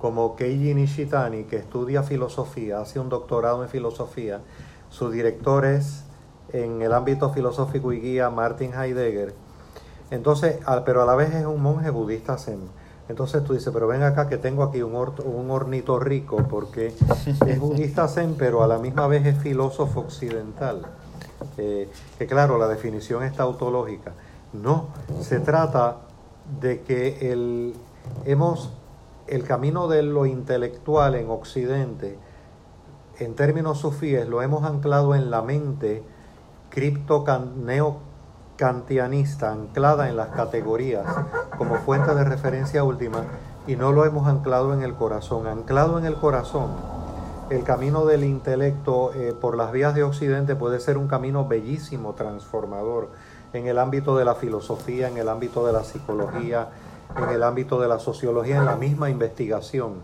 [0.00, 4.40] como Keiji Nishitani, que estudia filosofía, hace un doctorado en filosofía,
[4.88, 6.04] su director es
[6.52, 9.34] en el ámbito filosófico y guía Martin Heidegger.
[10.10, 12.60] Entonces, pero a la vez es un monje budista zen.
[13.10, 16.94] Entonces tú dices, pero ven acá que tengo aquí un, un hornito rico porque
[17.44, 20.82] es budista zen, pero a la misma vez es filósofo occidental.
[21.58, 24.12] Eh, que claro, la definición es tautológica.
[24.52, 24.90] No,
[25.22, 25.96] se trata
[26.60, 27.74] de que el,
[28.26, 28.70] hemos,
[29.26, 32.16] el camino de lo intelectual en Occidente,
[33.18, 36.04] en términos sufíes, lo hemos anclado en la mente
[36.68, 37.24] cripto
[38.60, 41.06] kantianista anclada en las categorías
[41.56, 43.24] como fuente de referencia última
[43.66, 45.46] y no lo hemos anclado en el corazón.
[45.46, 46.68] Anclado en el corazón,
[47.48, 52.12] el camino del intelecto eh, por las vías de Occidente puede ser un camino bellísimo,
[52.12, 53.08] transformador,
[53.54, 56.68] en el ámbito de la filosofía, en el ámbito de la psicología,
[57.16, 59.94] en el ámbito de la sociología, en la misma investigación.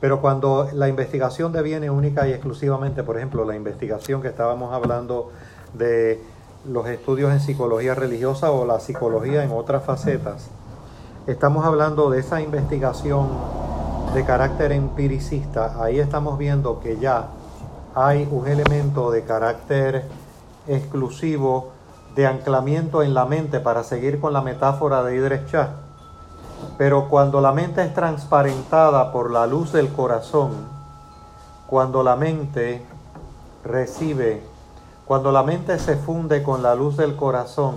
[0.00, 5.32] Pero cuando la investigación deviene única y exclusivamente, por ejemplo, la investigación que estábamos hablando
[5.74, 6.22] de
[6.66, 10.48] los estudios en psicología religiosa o la psicología en otras facetas.
[11.26, 13.28] Estamos hablando de esa investigación
[14.14, 15.82] de carácter empiricista.
[15.82, 17.28] Ahí estamos viendo que ya
[17.94, 20.06] hay un elemento de carácter
[20.66, 21.72] exclusivo
[22.14, 25.70] de anclamiento en la mente para seguir con la metáfora de Idris Shah.
[26.78, 30.52] Pero cuando la mente es transparentada por la luz del corazón,
[31.66, 32.82] cuando la mente
[33.64, 34.53] recibe
[35.06, 37.76] cuando la mente se funde con la luz del corazón,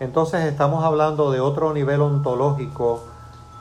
[0.00, 3.02] entonces estamos hablando de otro nivel ontológico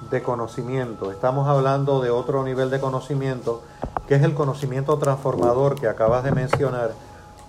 [0.10, 1.12] de conocimiento.
[1.12, 3.62] Estamos hablando de otro nivel de conocimiento
[4.08, 6.92] que es el conocimiento transformador que acabas de mencionar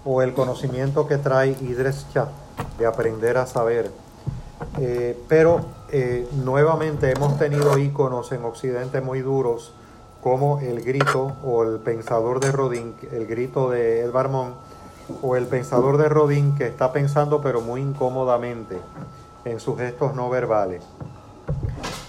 [0.04, 2.28] o el conocimiento que trae Idris Shah
[2.78, 3.92] de aprender a saber.
[4.78, 5.60] Eh, pero
[5.90, 9.72] eh, nuevamente hemos tenido íconos en Occidente muy duros
[10.20, 14.54] como el grito o el pensador de Rodin, el grito de El Barmón,
[15.22, 18.78] o el pensador de Rodin que está pensando pero muy incómodamente
[19.44, 20.82] en sus gestos no verbales.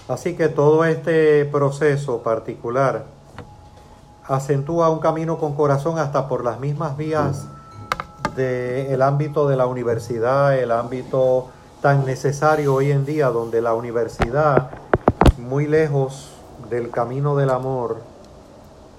[0.08, 3.04] Así que todo este proceso particular
[4.24, 7.46] acentúa un camino con corazón hasta por las mismas vías
[8.36, 11.48] del ámbito de la universidad, el ámbito
[11.80, 14.70] tan necesario hoy en día, donde la universidad,
[15.38, 16.30] muy lejos
[16.68, 17.98] del camino del amor,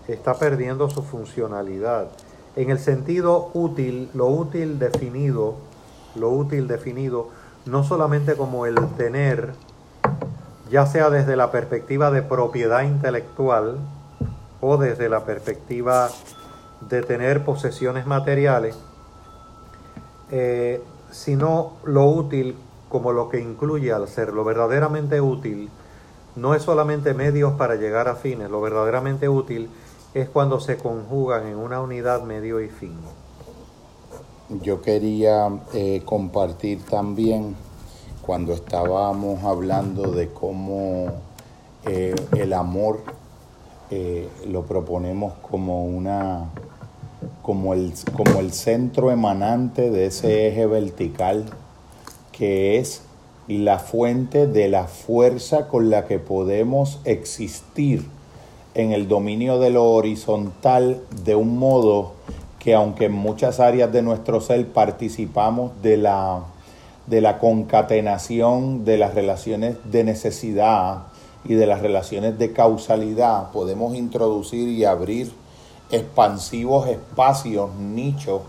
[0.08, 2.08] está perdiendo su funcionalidad
[2.56, 5.56] en el sentido útil, lo útil definido,
[6.16, 7.30] lo útil definido,
[7.66, 9.54] no solamente como el tener,
[10.70, 13.78] ya sea desde la perspectiva de propiedad intelectual
[14.60, 16.10] o desde la perspectiva
[16.82, 18.76] de tener posesiones materiales,
[20.32, 20.82] eh,
[21.12, 22.56] sino lo útil
[22.90, 25.70] como lo que incluye al ser lo verdaderamente útil,
[26.36, 29.70] no es solamente medios para llegar a fines, lo verdaderamente útil
[30.14, 32.96] es cuando se conjugan en una unidad medio y fin.
[34.62, 37.56] Yo quería eh, compartir también
[38.22, 41.06] cuando estábamos hablando de cómo
[41.86, 43.02] eh, el amor
[43.90, 46.50] eh, lo proponemos como una
[47.42, 51.46] como el, como el centro emanante de ese eje vertical
[52.32, 53.04] que es
[53.48, 58.06] la fuente de la fuerza con la que podemos existir
[58.74, 62.14] en el dominio de lo horizontal de un modo
[62.60, 66.44] que aunque en muchas áreas de nuestro ser participamos de la,
[67.08, 71.00] de la concatenación de las relaciones de necesidad
[71.44, 75.32] y de las relaciones de causalidad, podemos introducir y abrir
[75.90, 78.42] expansivos espacios, nichos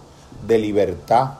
[0.47, 1.31] de libertad.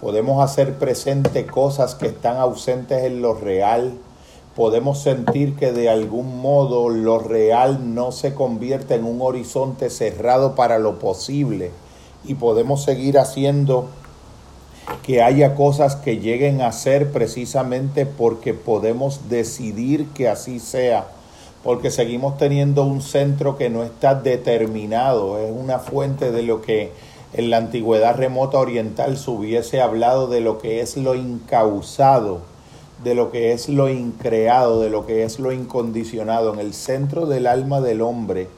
[0.00, 3.92] Podemos hacer presente cosas que están ausentes en lo real
[4.56, 10.54] podemos sentir que de algún modo lo real no se convierte en un horizonte cerrado
[10.54, 11.70] para lo posible.
[12.24, 13.88] Y podemos seguir haciendo
[15.02, 21.06] que haya cosas que lleguen a ser precisamente porque podemos decidir que así sea,
[21.62, 26.92] porque seguimos teniendo un centro que no está determinado, es una fuente de lo que
[27.34, 32.40] en la antigüedad remota oriental se hubiese hablado de lo que es lo incausado,
[33.02, 36.52] de lo que es lo increado, de lo que es lo incondicionado.
[36.54, 38.48] En el centro del alma del hombre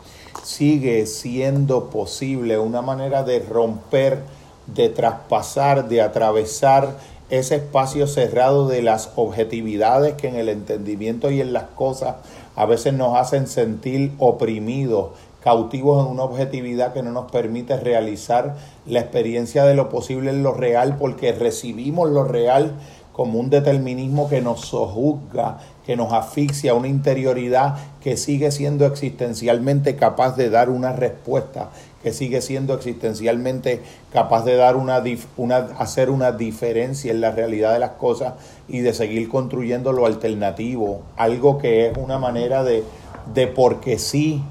[0.43, 4.23] sigue siendo posible una manera de romper,
[4.67, 6.97] de traspasar, de atravesar
[7.31, 12.17] ese espacio cerrado de las objetividades que en el entendimiento y en las cosas
[12.57, 15.11] a veces nos hacen sentir oprimidos,
[15.43, 18.57] cautivos en una objetividad que no nos permite realizar
[18.87, 22.73] la experiencia de lo posible en lo real porque recibimos lo real
[23.19, 29.97] como un determinismo que nos sojuzga, que nos asfixia, una interioridad que sigue siendo existencialmente
[29.97, 31.71] capaz de dar una respuesta,
[32.01, 33.83] que sigue siendo existencialmente
[34.13, 35.03] capaz de dar una,
[35.37, 38.35] una, hacer una diferencia en la realidad de las cosas
[38.69, 42.85] y de seguir construyendo lo alternativo, algo que es una manera de,
[43.35, 44.45] de porque sí,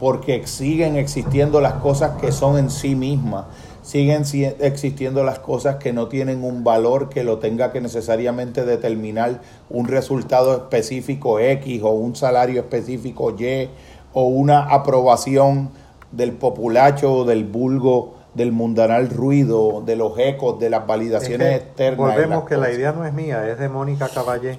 [0.00, 3.44] porque siguen existiendo las cosas que son en sí mismas
[3.82, 4.22] siguen
[4.60, 9.88] existiendo las cosas que no tienen un valor que lo tenga que necesariamente determinar un
[9.88, 13.68] resultado específico X o un salario específico Y
[14.12, 15.70] o una aprobación
[16.12, 22.14] del populacho o del vulgo del mundanal ruido, de los ecos, de las validaciones externas.
[22.14, 24.58] Volvemos que la idea no es mía, es de Mónica Caballé.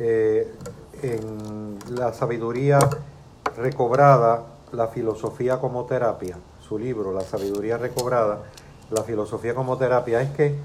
[0.00, 0.52] Eh,
[1.02, 2.80] en la sabiduría
[3.56, 4.42] recobrada,
[4.72, 6.36] la filosofía como terapia
[6.66, 8.42] su libro, La sabiduría recobrada,
[8.90, 10.56] la filosofía como terapia, es que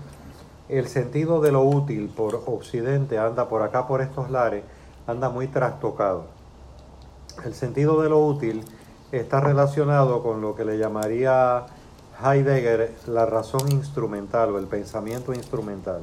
[0.69, 4.63] el sentido de lo útil por Occidente anda por acá, por estos lares,
[5.07, 6.25] anda muy trastocado.
[7.43, 8.63] El sentido de lo útil
[9.11, 11.65] está relacionado con lo que le llamaría
[12.23, 16.01] Heidegger la razón instrumental o el pensamiento instrumental.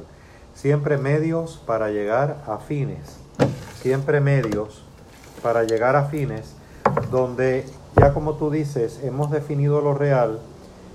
[0.53, 3.17] Siempre medios para llegar a fines,
[3.81, 4.83] siempre medios
[5.41, 6.55] para llegar a fines
[7.11, 7.65] donde
[7.99, 10.39] ya como tú dices, hemos definido lo real,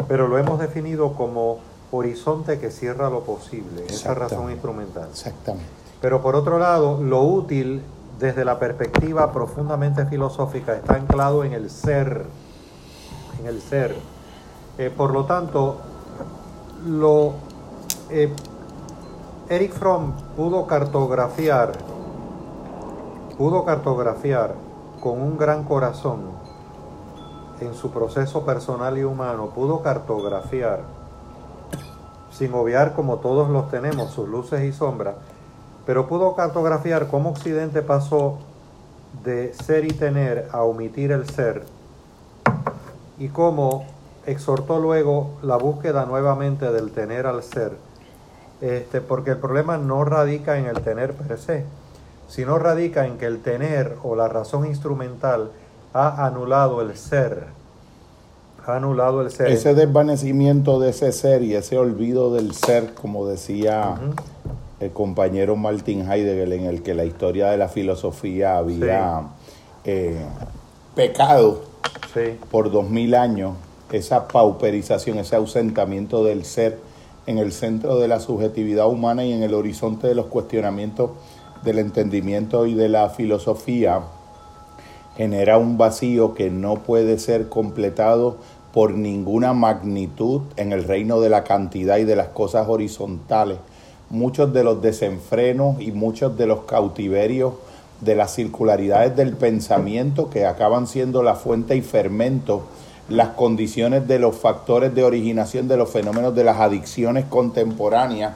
[0.09, 1.59] pero lo hemos definido como
[1.91, 5.09] horizonte que cierra lo posible, esa razón instrumental.
[5.11, 5.69] Exactamente.
[6.01, 7.83] Pero por otro lado, lo útil
[8.19, 12.25] desde la perspectiva profundamente filosófica está anclado en el ser,
[13.41, 13.97] en el ser.
[14.79, 15.79] Eh, por lo tanto,
[16.87, 17.35] lo
[18.11, 18.33] eh,
[19.49, 21.73] Eric Fromm pudo cartografiar,
[23.37, 24.55] pudo cartografiar
[25.01, 26.42] con un gran corazón
[27.63, 30.81] en su proceso personal y humano pudo cartografiar,
[32.31, 35.15] sin obviar como todos los tenemos, sus luces y sombras,
[35.87, 38.39] pero pudo cartografiar cómo Occidente pasó
[39.25, 41.65] de ser y tener a omitir el ser
[43.19, 43.87] y cómo
[44.27, 47.73] exhortó luego la búsqueda nuevamente del tener al ser,
[48.61, 51.65] este, porque el problema no radica en el tener per se,
[52.29, 55.51] sino radica en que el tener o la razón instrumental
[55.93, 57.47] ha anulado el ser.
[58.65, 59.49] Ha anulado el ser.
[59.49, 63.97] Ese desvanecimiento de ese ser y ese olvido del ser, como decía
[64.81, 69.23] el compañero Martin Heidegger, en el que la historia de la filosofía había
[69.85, 70.25] eh,
[70.95, 71.63] pecado
[72.51, 73.55] por dos mil años,
[73.91, 76.79] esa pauperización, ese ausentamiento del ser
[77.27, 81.11] en el centro de la subjetividad humana y en el horizonte de los cuestionamientos
[81.63, 84.01] del entendimiento y de la filosofía
[85.17, 88.37] genera un vacío que no puede ser completado
[88.73, 93.59] por ninguna magnitud en el reino de la cantidad y de las cosas horizontales.
[94.09, 97.55] Muchos de los desenfrenos y muchos de los cautiverios
[98.01, 102.65] de las circularidades del pensamiento que acaban siendo la fuente y fermento,
[103.09, 108.35] las condiciones de los factores de originación de los fenómenos de las adicciones contemporáneas,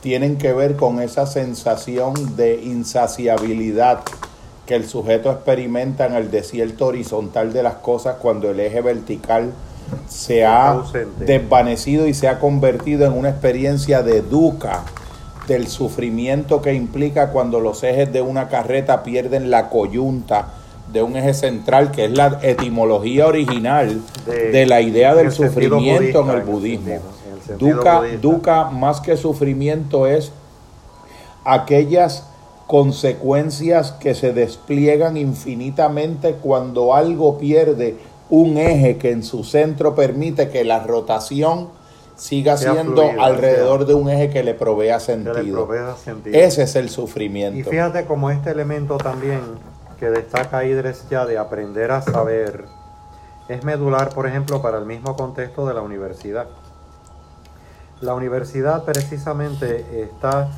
[0.00, 4.00] tienen que ver con esa sensación de insaciabilidad
[4.70, 9.50] que el sujeto experimenta en el desierto horizontal de las cosas cuando el eje vertical
[10.06, 10.80] se ha
[11.18, 14.84] desvanecido y se ha convertido en una experiencia de duca
[15.48, 20.50] del sufrimiento que implica cuando los ejes de una carreta pierden la coyunta
[20.92, 26.30] de un eje central, que es la etimología original de, la idea del sufrimiento en
[26.30, 27.00] el budismo.
[27.58, 30.30] duca, duca más que sufrimiento es
[31.44, 32.29] aquellas
[32.70, 37.96] consecuencias que se despliegan infinitamente cuando algo pierde
[38.28, 41.70] un eje que en su centro permite que la rotación
[42.14, 45.68] siga siendo alrededor de un eje que le provea sentido.
[46.26, 47.58] Ese es el sufrimiento.
[47.58, 49.40] Y fíjate como este elemento también
[49.98, 52.66] que destaca Idres ya de aprender a saber
[53.48, 56.46] es medular, por ejemplo, para el mismo contexto de la universidad.
[58.00, 60.50] La universidad precisamente está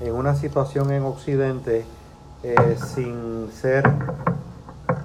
[0.00, 1.84] en una situación en Occidente
[2.42, 3.90] eh, sin ser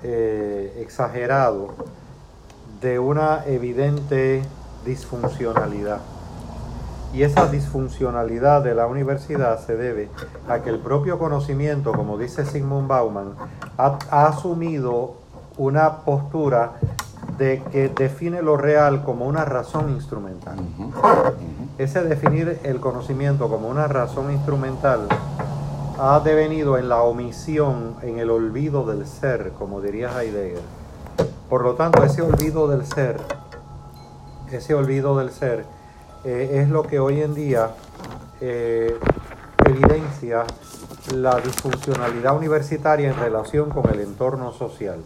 [0.04, 1.70] eh, exagerado
[2.82, 4.42] de una evidente
[4.86, 6.00] disfuncionalidad.
[7.14, 10.10] Y esa disfuncionalidad de la universidad se debe
[10.48, 13.34] a que el propio conocimiento, como dice Sigmund Bauman,
[13.78, 13.98] ha,
[14.28, 15.16] asumido
[15.58, 16.74] una postura
[17.38, 20.58] de que define lo real como una razón instrumental.
[21.82, 25.08] Ese definir el conocimiento como una razón instrumental
[25.98, 30.62] ha devenido en la omisión, en el olvido del ser, como diría Heidegger.
[31.50, 33.18] Por lo tanto, ese olvido del ser,
[34.52, 35.66] ese olvido del ser,
[36.24, 37.72] eh, es lo que hoy en día
[38.42, 38.96] eh,
[39.66, 40.44] evidencia
[41.16, 45.00] la disfuncionalidad universitaria en relación con el entorno social.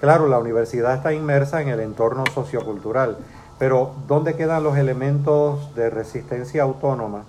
[0.00, 3.18] Claro, la universidad está inmersa en el entorno sociocultural,
[3.62, 7.22] pero ¿dónde quedan los elementos de resistencia autónoma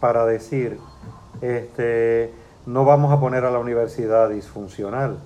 [0.00, 0.78] para decir,
[1.40, 2.30] este,
[2.66, 5.16] no vamos a poner a la universidad disfuncional.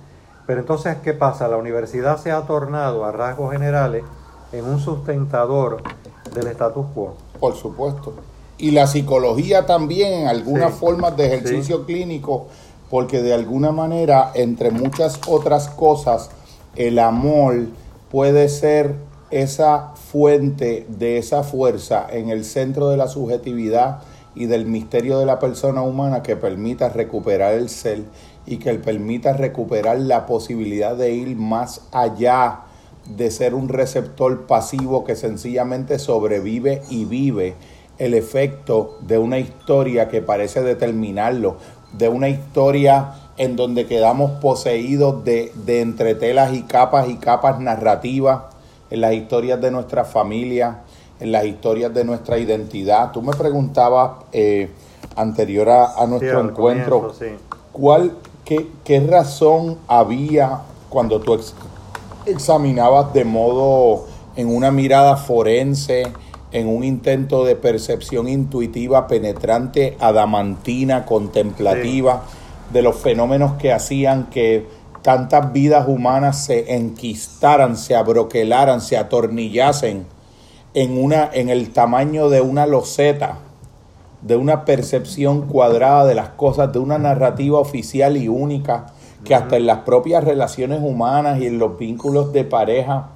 [0.47, 1.49] Pero entonces, ¿qué pasa?
[1.49, 4.05] La universidad se ha tornado a rasgos generales
[4.53, 5.83] en un sustentador
[6.33, 7.17] del status quo.
[7.41, 8.13] Por supuesto.
[8.57, 12.47] Y la psicología también, en algunas formas de ejercicio clínico,
[12.89, 16.29] porque de alguna manera, entre muchas otras cosas,
[16.77, 17.65] el amor
[18.09, 18.95] puede ser
[19.41, 23.99] esa fuente de esa fuerza en el centro de la subjetividad
[24.35, 28.03] y del misterio de la persona humana que permita recuperar el ser
[28.45, 32.61] y que permita recuperar la posibilidad de ir más allá
[33.15, 37.55] de ser un receptor pasivo que sencillamente sobrevive y vive
[37.97, 41.57] el efecto de una historia que parece determinarlo,
[41.93, 48.52] de una historia en donde quedamos poseídos de, de entretelas y capas y capas narrativas
[48.93, 50.81] en las historias de nuestra familia,
[51.19, 53.11] en las historias de nuestra identidad.
[53.11, 54.69] Tú me preguntabas eh,
[55.15, 57.11] anterior a, nuestro encuentro,
[57.71, 58.13] ¿cuál,
[58.45, 61.39] qué, qué, razón había cuando tú
[62.27, 64.05] examinabas de modo,
[64.35, 66.03] en una mirada forense,
[66.51, 72.25] en un intento de percepción intuitiva, penetrante, adamantina, contemplativa,
[72.71, 74.67] de los fenómenos que hacían que
[75.03, 80.07] tantas vidas humanas se enquistaran, se abroquelaran, se atornillasen
[80.73, 83.37] en, una, en el tamaño de una loseta,
[84.21, 88.87] de una percepción cuadrada de las cosas, de una narrativa oficial y única,
[89.25, 93.09] que hasta en las propias relaciones humanas y en los vínculos de pareja,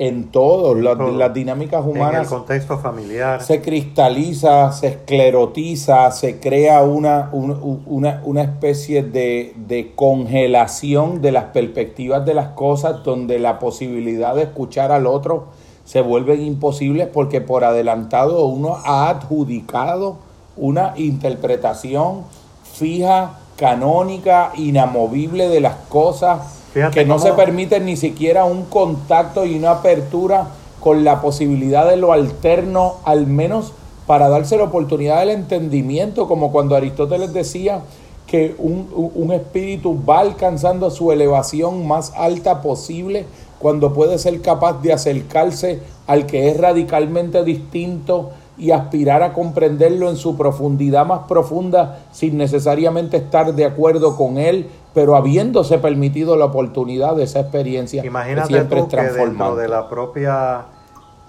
[0.00, 2.14] en todas las, dinámicas humanas.
[2.14, 3.42] En el contexto familiar.
[3.42, 11.44] Se cristaliza, se esclerotiza, se crea una, una, una especie de, de, congelación de las
[11.44, 15.48] perspectivas de las cosas, donde la posibilidad de escuchar al otro
[15.84, 20.16] se vuelven imposibles porque por adelantado uno ha adjudicado
[20.56, 22.22] una interpretación
[22.62, 26.59] fija, canónica, inamovible de las cosas,
[26.92, 30.48] que no se permite ni siquiera un contacto y una apertura
[30.80, 33.72] con la posibilidad de lo alterno, al menos
[34.06, 37.80] para darse la oportunidad del entendimiento, como cuando Aristóteles decía
[38.26, 43.26] que un, un espíritu va alcanzando su elevación más alta posible
[43.58, 48.30] cuando puede ser capaz de acercarse al que es radicalmente distinto
[48.60, 54.38] y aspirar a comprenderlo en su profundidad más profunda sin necesariamente estar de acuerdo con
[54.38, 59.68] él, pero habiéndose permitido la oportunidad de esa experiencia Imagínate siempre tú que dentro de
[59.68, 60.66] la propia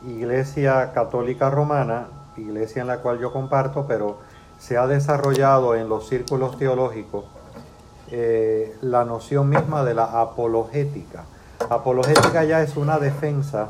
[0.07, 2.07] Iglesia Católica Romana,
[2.37, 4.17] iglesia en la cual yo comparto, pero
[4.57, 7.25] se ha desarrollado en los círculos teológicos
[8.09, 11.23] eh, la noción misma de la apologética
[11.69, 13.69] Apologética ya es una defensa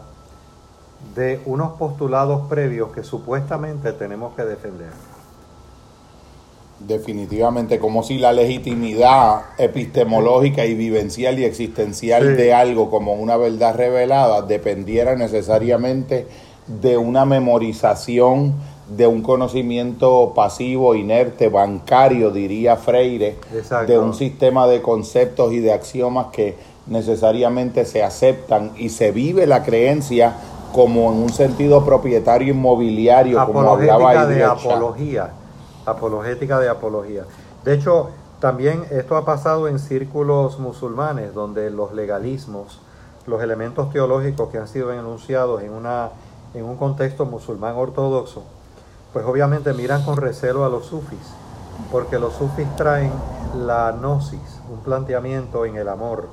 [1.15, 4.91] de unos postulados previos que supuestamente tenemos que defender.
[6.87, 13.75] Definitivamente, como si la legitimidad epistemológica y vivencial y existencial de algo como una verdad
[13.75, 16.27] revelada dependiera necesariamente
[16.67, 18.53] de una memorización,
[18.89, 23.37] de un conocimiento pasivo, inerte, bancario, diría Freire,
[23.87, 26.55] de un sistema de conceptos y de axiomas que
[26.87, 30.35] necesariamente se aceptan y se vive la creencia
[30.73, 35.31] como en un sentido propietario inmobiliario, como hablaba de apología,
[35.85, 37.25] apologética de apología.
[37.63, 38.09] De hecho,
[38.39, 42.79] también esto ha pasado en círculos musulmanes, donde los legalismos,
[43.27, 46.09] los elementos teológicos que han sido enunciados en, una,
[46.53, 48.43] en un contexto musulmán ortodoxo,
[49.13, 51.19] pues obviamente miran con recelo a los sufis,
[51.91, 53.11] porque los sufis traen
[53.55, 56.27] la gnosis, un planteamiento en el amor,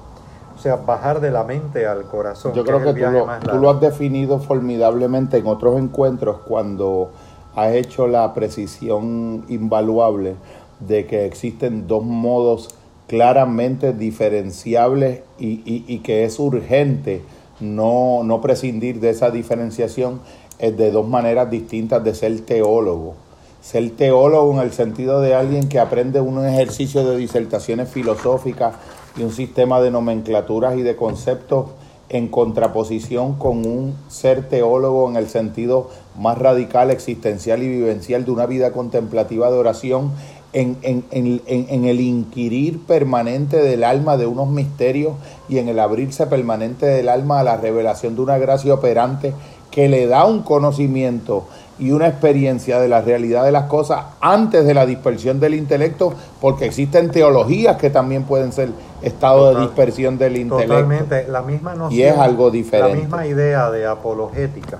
[0.56, 2.52] o sea, bajar de la mente al corazón.
[2.52, 7.10] Yo creo que, tú, lo, has definido formidablemente en otros encuentros cuando
[7.58, 10.34] ha hecho la precisión invaluable
[10.80, 12.68] de que existen dos modos
[13.08, 17.22] claramente diferenciables y, que es urgente
[17.58, 20.20] no, no prescindir de esa diferenciación
[20.58, 23.14] es de dos maneras distintas de ser teólogo.
[23.60, 28.76] Ser teólogo en el sentido de alguien que aprende un ejercicio de disertaciones filosóficas
[29.16, 31.70] y un sistema de nomenclaturas y de conceptos
[32.08, 38.30] en contraposición con un ser teólogo en el sentido más radical, existencial y vivencial de
[38.30, 40.12] una vida contemplativa de oración,
[40.54, 45.12] en, en, en, en, el inquirir permanente del alma de unos misterios
[45.48, 49.34] y en el abrirse permanente del alma a la revelación de una gracia operante
[49.70, 51.46] que le da un conocimiento
[51.78, 56.14] y una experiencia de la realidad de las cosas antes de la dispersión del intelecto,
[56.40, 58.70] porque existen teologías que también pueden ser
[59.02, 60.72] estado de dispersión del intelecto.
[60.74, 61.98] Totalmente, la misma noción.
[61.98, 62.94] Y es algo diferente.
[62.94, 64.78] La misma idea de apologética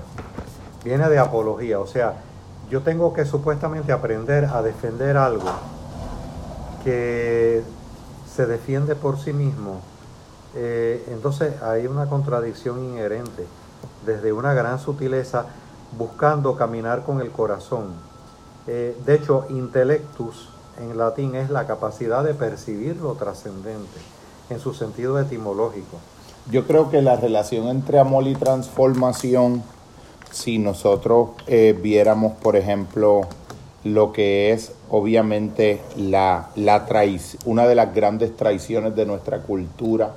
[0.83, 2.15] viene de apología, o sea,
[2.69, 5.49] yo tengo que supuestamente aprender a defender algo
[6.83, 7.63] que
[8.35, 9.81] se defiende por sí mismo.
[10.55, 13.45] Eh, entonces hay una contradicción inherente
[14.05, 15.45] desde una gran sutileza
[15.97, 17.93] buscando caminar con el corazón.
[18.67, 23.99] Eh, de hecho, intellectus en latín es la capacidad de percibir lo trascendente
[24.49, 25.97] en su sentido etimológico.
[26.51, 29.61] Yo creo que la relación entre amor y transformación,
[30.31, 33.21] si nosotros eh, viéramos, por ejemplo,
[33.83, 36.85] lo que es obviamente la, la
[37.45, 40.15] una de las grandes traiciones de nuestra cultura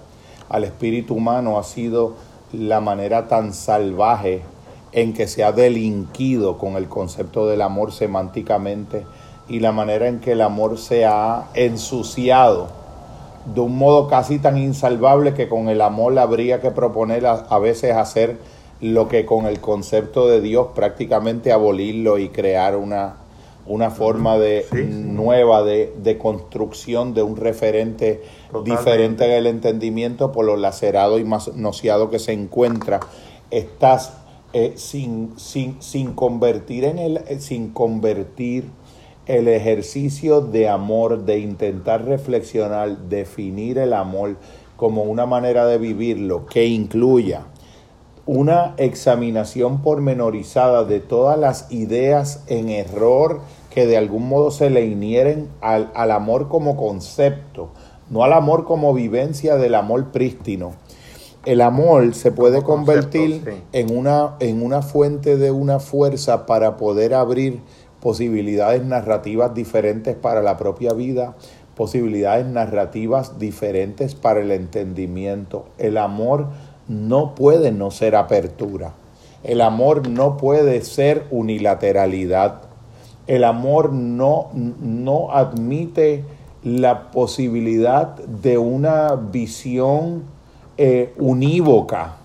[0.48, 2.14] al espíritu humano ha sido
[2.52, 4.42] la manera tan salvaje
[4.92, 9.06] en que se ha delinquido con el concepto del amor semánticamente
[9.52, 12.68] y la manera en que el amor se ha ensuciado
[13.44, 17.94] de un modo casi tan insalvable que con el amor habría que proponer a, veces
[17.94, 18.38] hacer
[18.80, 23.16] lo que con el concepto de Dios prácticamente abolirlo y crear una,
[23.66, 28.22] una forma de nueva de, de, construcción de un referente
[28.64, 33.00] diferente en el entendimiento por lo lacerado y más nociado que se encuentra.
[33.50, 34.14] Estás
[34.54, 38.64] eh, sin, sin, sin, convertir en el, eh, sin convertir
[39.26, 44.36] el ejercicio de amor, de intentar reflexionar, definir el amor
[44.76, 47.42] como una manera de vivirlo que incluya
[48.26, 53.40] una examinación pormenorizada de todas las ideas en error
[53.70, 57.70] que de algún modo se le inieren al, al amor como concepto,
[58.10, 60.72] no al amor como vivencia del amor prístino,
[61.44, 67.14] el amor se puede convertir en, una, en una fuente de una fuerza para poder
[67.14, 67.60] abrir
[68.02, 71.36] posibilidades narrativas diferentes para la propia vida,
[71.76, 75.66] posibilidades narrativas diferentes para el entendimiento.
[75.78, 76.48] El amor
[76.88, 78.92] no puede no ser apertura.
[79.44, 82.62] El amor no puede ser unilateralidad.
[83.28, 86.24] El amor no, no admite
[86.64, 90.24] la posibilidad de una visión
[90.76, 92.16] eh, unívoca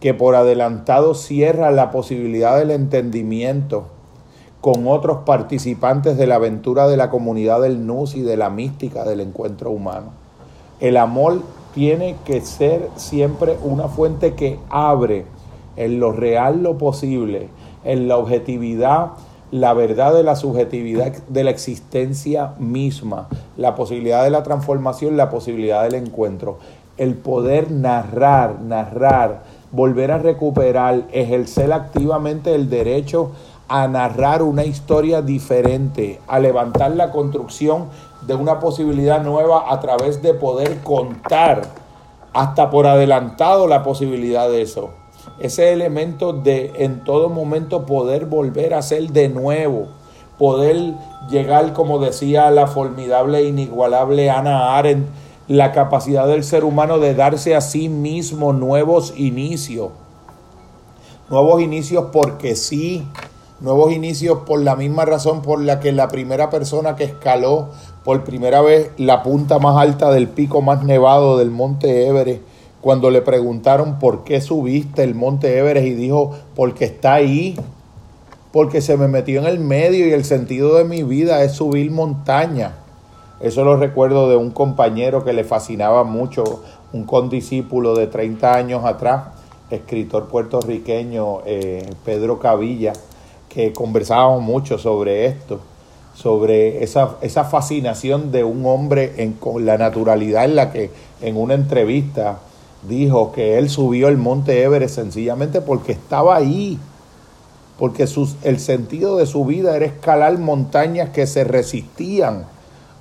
[0.00, 3.91] que por adelantado cierra la posibilidad del entendimiento
[4.62, 9.04] con otros participantes de la aventura de la comunidad del NUS y de la mística
[9.04, 10.12] del encuentro humano.
[10.80, 11.42] El amor
[11.74, 15.26] tiene que ser siempre una fuente que abre
[15.76, 17.48] en lo real lo posible,
[17.84, 19.10] en la objetividad,
[19.50, 25.28] la verdad de la subjetividad de la existencia misma, la posibilidad de la transformación, la
[25.28, 26.58] posibilidad del encuentro
[26.98, 33.32] el poder narrar, narrar, volver a recuperar, ejercer activamente el derecho
[33.68, 37.86] a narrar una historia diferente, a levantar la construcción
[38.26, 41.62] de una posibilidad nueva a través de poder contar
[42.32, 44.90] hasta por adelantado la posibilidad de eso.
[45.38, 49.88] Ese elemento de en todo momento poder volver a ser de nuevo,
[50.38, 50.94] poder
[51.30, 55.08] llegar, como decía la formidable e inigualable Ana Arendt,
[55.48, 59.90] la capacidad del ser humano de darse a sí mismo nuevos inicios.
[61.28, 63.06] Nuevos inicios porque sí,
[63.62, 67.68] nuevos inicios por la misma razón por la que la primera persona que escaló
[68.04, 72.42] por primera vez la punta más alta del pico más nevado del monte Everest,
[72.80, 77.56] cuando le preguntaron por qué subiste el monte Everest y dijo, porque está ahí,
[78.52, 81.92] porque se me metió en el medio y el sentido de mi vida es subir
[81.92, 82.74] montaña.
[83.40, 86.62] Eso lo recuerdo de un compañero que le fascinaba mucho,
[86.92, 89.28] un condiscípulo de 30 años atrás,
[89.70, 92.92] escritor puertorriqueño eh, Pedro Cavilla,
[93.52, 95.60] que conversábamos mucho sobre esto,
[96.14, 101.36] sobre esa, esa fascinación de un hombre en, con la naturalidad en la que en
[101.36, 102.38] una entrevista
[102.88, 106.78] dijo que él subió el monte Everest sencillamente porque estaba ahí,
[107.78, 112.46] porque sus, el sentido de su vida era escalar montañas que se resistían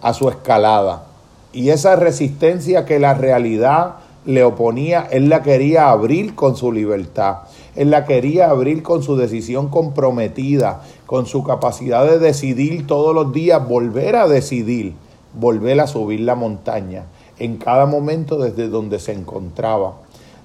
[0.01, 1.05] a su escalada.
[1.53, 3.95] Y esa resistencia que la realidad
[4.25, 7.37] le oponía, él la quería abrir con su libertad.
[7.75, 13.33] Él la quería abrir con su decisión comprometida, con su capacidad de decidir todos los
[13.33, 14.93] días, volver a decidir,
[15.33, 17.05] volver a subir la montaña
[17.39, 19.93] en cada momento desde donde se encontraba.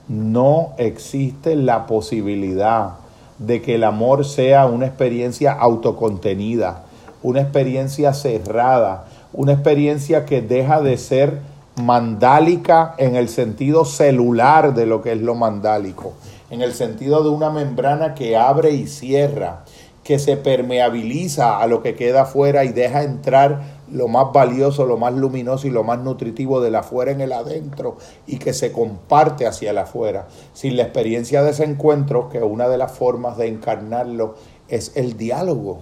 [0.09, 2.95] No existe la posibilidad
[3.39, 6.85] de que el amor sea una experiencia autocontenida,
[7.23, 11.41] una experiencia cerrada, una experiencia que deja de ser
[11.77, 16.15] mandálica en el sentido celular de lo que es lo mandálico,
[16.51, 19.65] en el sentido de una membrana que abre y cierra,
[20.03, 24.97] que se permeabiliza a lo que queda afuera y deja entrar lo más valioso, lo
[24.97, 29.47] más luminoso y lo más nutritivo del afuera en el adentro y que se comparte
[29.47, 30.29] hacia el afuera.
[30.55, 34.37] Sin la experiencia de ese encuentro, que una de las formas de encarnarlo
[34.69, 35.81] es el diálogo,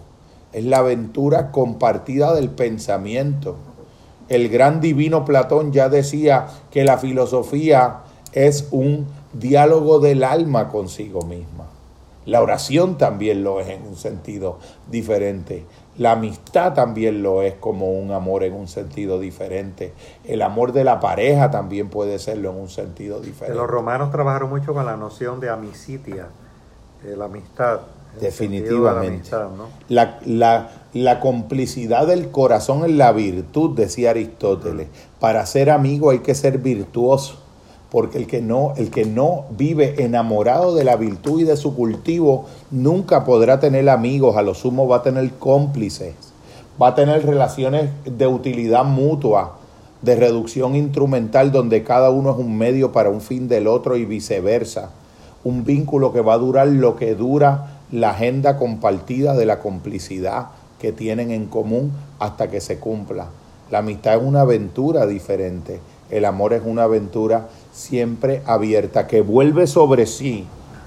[0.53, 3.57] es la aventura compartida del pensamiento.
[4.29, 8.01] El gran divino Platón ya decía que la filosofía
[8.33, 11.67] es un diálogo del alma consigo misma.
[12.27, 14.59] La oración también lo es en un sentido
[14.91, 15.67] diferente.
[15.99, 19.93] La amistad también lo es como un amor en un sentido diferente.
[20.25, 23.59] El amor de la pareja también puede serlo en un sentido diferente.
[23.59, 26.29] Los romanos trabajaron mucho con la noción de amicitia,
[27.03, 27.81] de la amistad.
[28.21, 29.31] Definitivamente.
[29.89, 34.89] La, la, la, complicidad del corazón en la virtud, decía Aristóteles.
[35.21, 37.37] Para ser amigo hay que ser virtuoso,
[37.91, 41.75] porque el que, no, el que no vive enamorado de la virtud y de su
[41.75, 46.15] cultivo nunca podrá tener amigos, a lo sumo va a tener cómplices,
[46.81, 49.59] va a tener relaciones de utilidad mutua,
[50.03, 54.05] de reducción instrumental, donde cada uno es un medio para un fin del otro y
[54.05, 54.91] viceversa.
[55.45, 60.47] Un vínculo que va a durar lo que dura la agenda compartida de la complicidad
[60.81, 63.27] que tienen en común hasta que se cumpla.
[63.71, 65.81] La amistad es una aventura diferente,
[66.11, 70.47] el amor es una aventura siempre abierta que vuelve sobre sí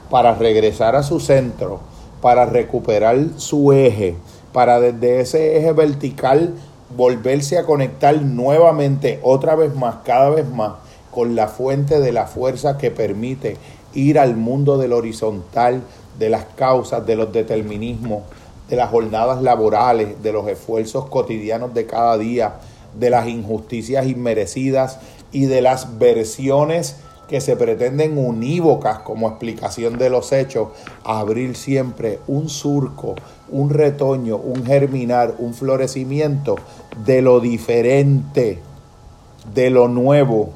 [0.09, 1.79] para regresar a su centro,
[2.21, 4.15] para recuperar su eje,
[4.53, 6.53] para desde ese eje vertical
[6.95, 10.73] volverse a conectar nuevamente, otra vez más, cada vez más,
[11.11, 13.57] con la fuente de la fuerza que permite
[13.93, 15.81] ir al mundo del horizontal,
[16.17, 18.23] de las causas, de los determinismos,
[18.69, 22.55] de las jornadas laborales, de los esfuerzos cotidianos de cada día,
[22.97, 24.99] de las injusticias inmerecidas
[25.31, 30.69] y de las versiones que se pretenden unívocas como explicación de los hechos,
[31.03, 33.15] abrir siempre un surco,
[33.49, 36.55] un retoño, un germinar, un florecimiento
[37.05, 38.59] de lo diferente,
[39.53, 40.53] de lo nuevo,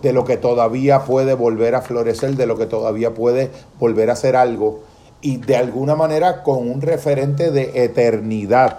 [0.00, 4.16] de lo que todavía puede volver a florecer, de lo que todavía puede volver a
[4.16, 4.80] ser algo
[5.22, 8.78] y de alguna manera con un referente de eternidad.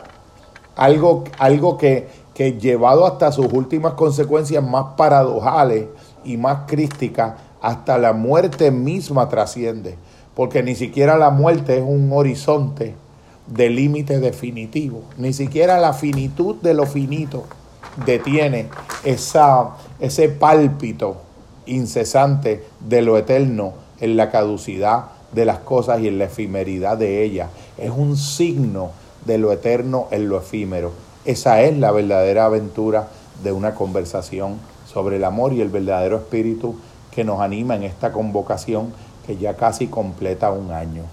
[0.76, 5.86] Algo, algo que, que llevado hasta sus últimas consecuencias más paradojales
[6.26, 9.96] y más crísticas, hasta la muerte misma trasciende.
[10.36, 12.96] Porque ni siquiera la muerte es un horizonte
[13.48, 15.04] de límite definitivo.
[15.18, 17.46] Ni siquiera la finitud de lo finito
[18.06, 18.68] detiene
[19.06, 21.18] esa, ese pálpito
[21.66, 27.24] incesante de lo eterno en la caducidad de las cosas y en la efemeridad de
[27.24, 27.50] ellas.
[27.78, 28.92] Es un signo
[29.26, 30.92] de lo eterno en lo efímero.
[31.26, 33.08] Esa es la verdadera aventura
[33.44, 36.76] de una conversación sobre el amor y el verdadero espíritu
[37.12, 38.94] que nos anima en esta convocación
[39.26, 41.04] que ya casi completa un año.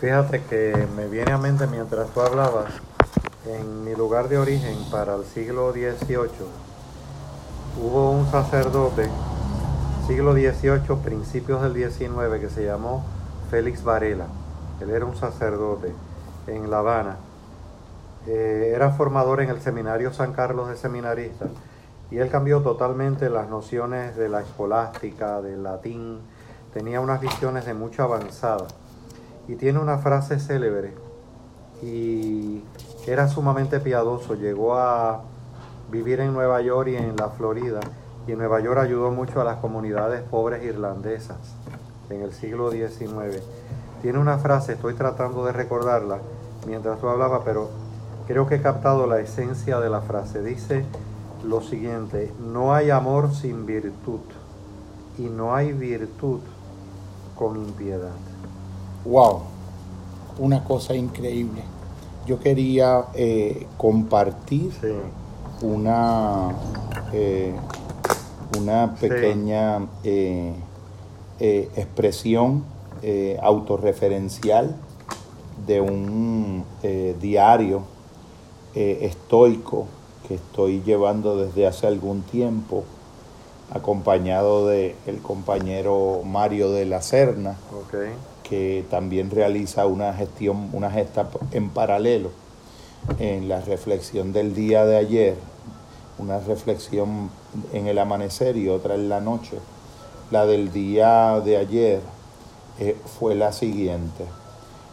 [0.00, 2.66] Fíjate que me viene a mente mientras tú hablabas,
[3.46, 6.28] en mi lugar de origen para el siglo XVIII,
[7.82, 9.08] hubo un sacerdote
[10.06, 13.04] siglo XVIII, principios del XIX, que se llamó
[13.50, 14.26] Félix Varela.
[14.80, 15.92] Él era un sacerdote
[16.46, 17.16] en La Habana.
[18.28, 21.48] Eh, era formador en el seminario San Carlos de Seminaristas
[22.12, 26.20] y él cambió totalmente las nociones de la escolástica, del latín.
[26.72, 28.68] Tenía unas visiones de mucha avanzada
[29.48, 30.94] y tiene una frase célebre
[31.82, 32.62] y
[33.08, 34.34] era sumamente piadoso.
[34.34, 35.22] Llegó a
[35.90, 37.80] vivir en Nueva York y en la Florida
[38.26, 41.36] y Nueva York ayudó mucho a las comunidades pobres irlandesas
[42.10, 43.42] en el siglo XIX.
[44.02, 46.18] Tiene una frase, estoy tratando de recordarla
[46.66, 47.70] mientras tú hablabas, pero
[48.26, 50.42] creo que he captado la esencia de la frase.
[50.42, 50.84] Dice
[51.44, 54.20] lo siguiente, no hay amor sin virtud
[55.18, 56.40] y no hay virtud
[57.36, 58.16] con impiedad.
[59.04, 59.42] Wow,
[60.38, 61.62] una cosa increíble.
[62.26, 64.72] Yo quería eh, compartir
[65.62, 66.48] una...
[67.12, 67.54] Eh,
[68.58, 70.52] una pequeña eh,
[71.38, 72.64] eh, expresión
[73.02, 74.74] eh, autorreferencial
[75.66, 77.82] de un eh, diario
[78.74, 79.86] estoico
[80.28, 82.84] que estoy llevando desde hace algún tiempo,
[83.72, 87.56] acompañado de el compañero Mario de la Serna,
[88.42, 92.30] que también realiza una gestión, una gesta en paralelo.
[93.18, 95.36] En la reflexión del día de ayer,
[96.18, 97.30] una reflexión
[97.72, 99.58] en el amanecer y otra en la noche.
[100.30, 102.00] La del día de ayer
[102.78, 104.24] eh, fue la siguiente.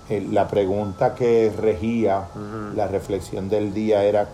[0.09, 2.27] Eh, la pregunta que regía
[2.75, 4.27] la reflexión del día era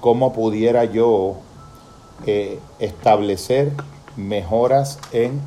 [0.00, 1.36] cómo pudiera yo
[2.26, 3.72] eh, establecer
[4.16, 5.40] mejoras en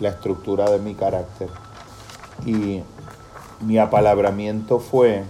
[0.00, 1.48] la estructura de mi carácter.
[2.44, 2.82] Y
[3.60, 5.24] mi apalabramiento fue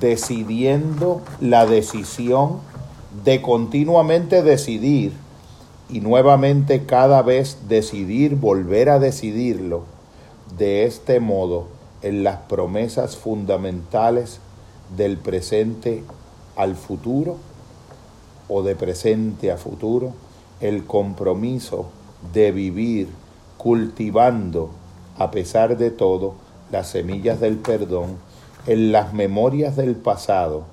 [0.00, 2.60] decidiendo la decisión
[3.24, 5.12] de continuamente decidir
[5.88, 9.84] y nuevamente cada vez decidir, volver a decidirlo
[10.56, 11.66] de este modo
[12.00, 14.40] en las promesas fundamentales
[14.96, 16.02] del presente
[16.56, 17.36] al futuro
[18.48, 20.12] o de presente a futuro,
[20.60, 21.86] el compromiso
[22.32, 23.08] de vivir
[23.56, 24.70] cultivando
[25.18, 26.34] a pesar de todo
[26.70, 28.16] las semillas del perdón
[28.66, 30.64] en las memorias del pasado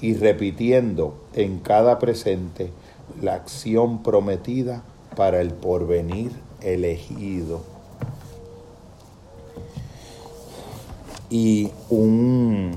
[0.00, 2.70] y repitiendo en cada presente
[3.20, 4.82] la acción prometida
[5.16, 7.60] para el porvenir elegido.
[11.30, 12.72] Y un,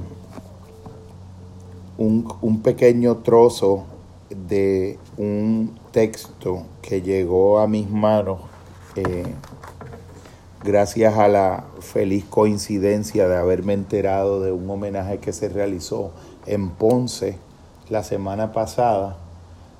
[1.97, 3.83] un, pequeño trozo
[4.29, 8.39] de un texto que llegó a mis manos
[8.95, 9.25] eh,
[10.63, 16.11] gracias a la feliz coincidencia de haberme enterado de un homenaje que se realizó
[16.45, 17.37] en Ponce
[17.89, 19.17] la semana pasada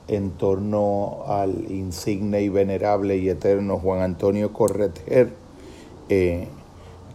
[0.08, 5.34] en torno al insigne y venerable y eterno Juan Antonio Correter,
[6.10, 6.48] eh,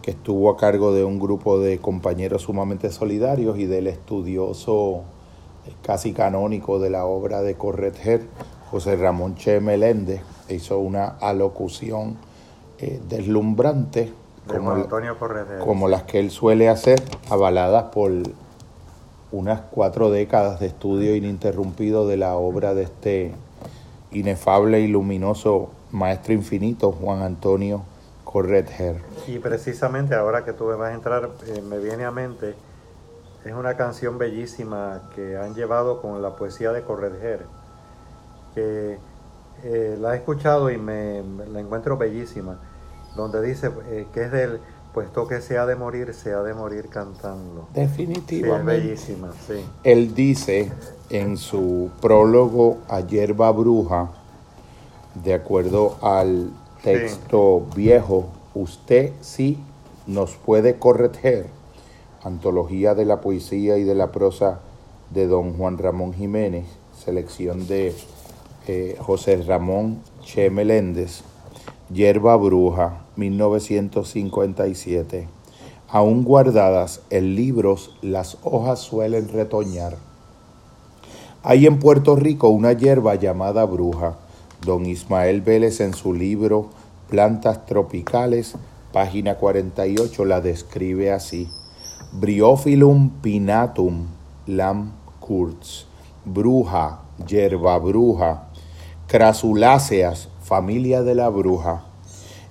[0.01, 5.03] que estuvo a cargo de un grupo de compañeros sumamente solidarios y del estudioso
[5.65, 8.25] eh, casi canónico de la obra de Correter,
[8.69, 12.17] José Ramón Che Meléndez, hizo una alocución
[12.79, 14.11] eh, deslumbrante
[14.47, 14.87] como,
[15.63, 18.11] como las que él suele hacer, avaladas por
[19.31, 23.31] unas cuatro décadas de estudio ininterrumpido de la obra de este
[24.11, 27.83] inefable y luminoso maestro infinito, Juan Antonio
[28.23, 29.01] Corretger.
[29.27, 32.55] Y precisamente ahora que tú me vas a entrar, eh, me viene a mente,
[33.45, 37.45] es una canción bellísima que han llevado con la poesía de Corretger,
[38.53, 38.97] que
[39.63, 42.59] eh, la he escuchado y me, la encuentro bellísima,
[43.15, 44.59] donde dice eh, que es del
[44.93, 47.67] puesto que se ha de morir, se ha de morir cantando.
[47.73, 48.57] Definitivamente.
[48.57, 49.65] es bellísima, sí.
[49.83, 50.71] Él dice
[51.09, 54.11] en su prólogo a Hierba Bruja,
[55.15, 56.51] de acuerdo al
[56.83, 59.57] texto viejo, usted sí
[60.07, 61.47] nos puede corregir.
[62.23, 64.59] Antología de la poesía y de la prosa
[65.09, 66.65] de don Juan Ramón Jiménez,
[67.03, 67.95] selección de
[68.67, 71.23] eh, José Ramón Che Meléndez
[71.93, 75.27] Hierba Bruja, 1957.
[75.89, 79.97] Aún guardadas en libros, las hojas suelen retoñar.
[81.43, 84.15] Hay en Puerto Rico una hierba llamada bruja.
[84.65, 86.69] Don Ismael Vélez en su libro
[87.09, 88.55] Plantas Tropicales,
[88.93, 91.49] página 48, la describe así.
[92.13, 94.05] Bryophyllum pinatum
[94.47, 95.87] lam curts,
[96.23, 98.47] bruja, hierba bruja,
[99.07, 101.85] crasuláceas, familia de la bruja.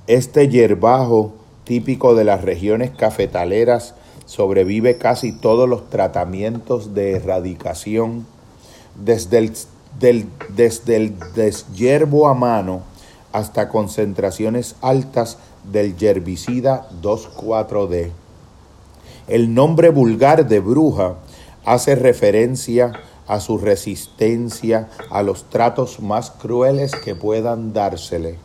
[0.07, 3.95] Este hierbajo, típico de las regiones cafetaleras,
[4.25, 8.25] sobrevive casi todos los tratamientos de erradicación,
[8.95, 9.53] desde el,
[10.49, 11.15] desde el
[12.27, 12.81] a mano
[13.35, 15.37] hasta concentraciones altas
[15.71, 18.13] del herbicida 2,4-D.
[19.29, 21.17] El nombre vulgar de bruja
[21.67, 22.93] hace referencia
[23.31, 28.39] a su resistencia a los tratos más crueles que puedan dársele.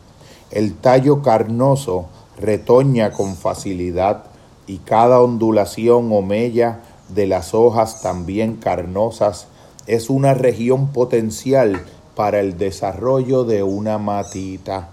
[0.52, 2.06] El tallo carnoso
[2.38, 4.26] retoña con facilidad
[4.68, 9.48] y cada ondulación o mella de las hojas también carnosas
[9.88, 11.84] es una región potencial
[12.14, 14.90] para el desarrollo de una matita.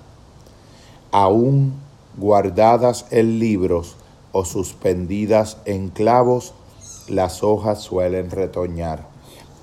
[1.11, 1.73] Aún
[2.17, 3.95] guardadas en libros
[4.31, 6.55] o suspendidas en clavos,
[7.07, 9.12] las hojas suelen retoñar.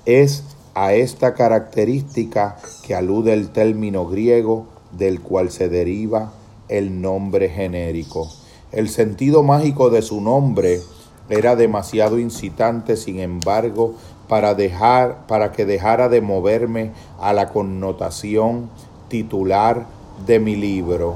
[0.05, 6.31] Es a esta característica que alude el término griego del cual se deriva
[6.69, 8.27] el nombre genérico.
[8.71, 10.81] El sentido mágico de su nombre
[11.29, 13.93] era demasiado incitante, sin embargo,
[14.27, 18.71] para dejar para que dejara de moverme a la connotación
[19.07, 19.85] titular
[20.25, 21.15] de mi libro.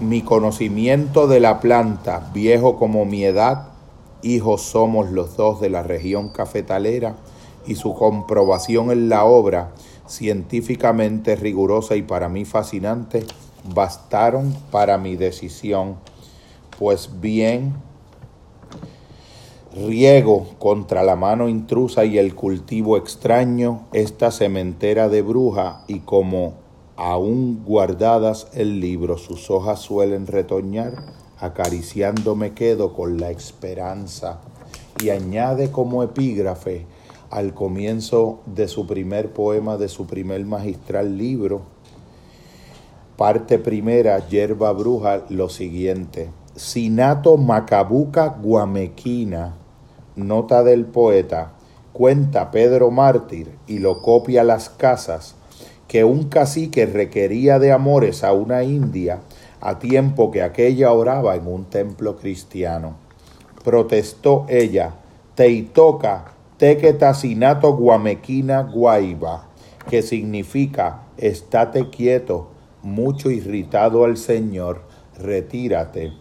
[0.00, 3.68] mi conocimiento de la planta, viejo como mi edad,
[4.22, 7.14] hijos somos los dos de la región cafetalera
[7.66, 9.72] y su comprobación en la obra,
[10.06, 13.24] científicamente rigurosa y para mí fascinante,
[13.74, 15.96] bastaron para mi decisión.
[16.78, 17.74] Pues bien,
[19.74, 26.54] riego contra la mano intrusa y el cultivo extraño esta cementera de bruja y como
[26.96, 30.92] aún guardadas el libro sus hojas suelen retoñar,
[31.38, 34.40] acariciando me quedo con la esperanza
[35.02, 36.86] y añade como epígrafe
[37.32, 41.62] al comienzo de su primer poema, de su primer magistral libro,
[43.16, 46.28] parte primera, Yerba Bruja, lo siguiente.
[46.56, 49.54] Sinato Macabuca Guamequina,
[50.14, 51.52] nota del poeta,
[51.94, 55.34] cuenta Pedro Mártir y lo copia las casas,
[55.88, 59.20] que un cacique requería de amores a una india
[59.62, 62.96] a tiempo que aquella oraba en un templo cristiano.
[63.64, 64.96] Protestó ella,
[65.34, 66.31] Teitoca
[66.62, 69.48] Tequetasinato Guamequina Guaiba,
[69.90, 72.50] que significa estate quieto,
[72.84, 74.82] mucho irritado al Señor,
[75.18, 76.12] retírate.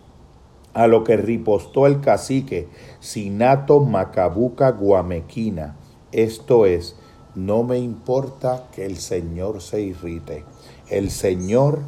[0.73, 2.69] A lo que ripostó el cacique,
[2.99, 5.76] Sinato Macabuca Guamequina,
[6.11, 6.95] esto es,
[7.35, 10.43] no me importa que el Señor se irrite.
[10.89, 11.81] El Señor,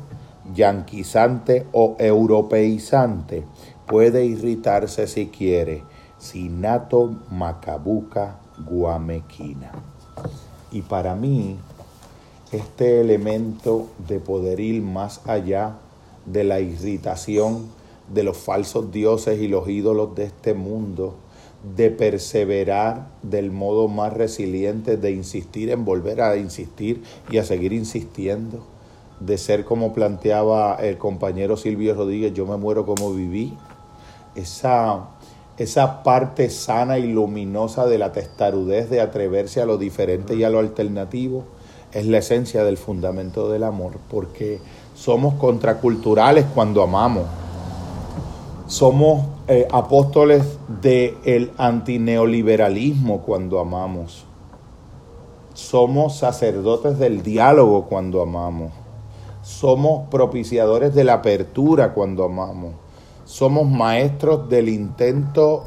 [0.53, 3.45] yanquizante o europeizante,
[3.87, 5.81] puede irritarse si quiere.
[6.19, 9.71] Sinato Macabuca guamequina.
[10.71, 11.57] Y para mí,
[12.51, 15.77] este elemento de poder ir más allá
[16.25, 17.67] de la irritación
[18.13, 21.15] de los falsos dioses y los ídolos de este mundo,
[21.75, 27.71] de perseverar del modo más resiliente, de insistir en volver a insistir y a seguir
[27.71, 28.65] insistiendo,
[29.19, 33.57] de ser como planteaba el compañero Silvio Rodríguez, yo me muero como viví,
[34.35, 35.07] esa
[35.57, 40.49] esa parte sana y luminosa de la testarudez de atreverse a lo diferente y a
[40.49, 41.43] lo alternativo,
[41.91, 44.59] es la esencia del fundamento del amor, porque
[44.95, 47.25] somos contraculturales cuando amamos,
[48.65, 54.25] somos eh, apóstoles del antineoliberalismo cuando amamos,
[55.53, 58.71] somos sacerdotes del diálogo cuando amamos,
[59.43, 62.71] somos propiciadores de la apertura cuando amamos
[63.33, 65.63] somos maestros del intento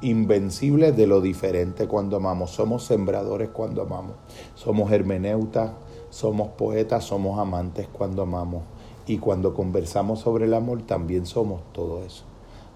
[0.00, 2.52] invencible de lo diferente cuando amamos.
[2.52, 4.12] Somos sembradores cuando amamos.
[4.54, 5.72] Somos hermeneutas,
[6.08, 8.62] somos poetas, somos amantes cuando amamos.
[9.06, 12.24] Y cuando conversamos sobre el amor también somos todo eso.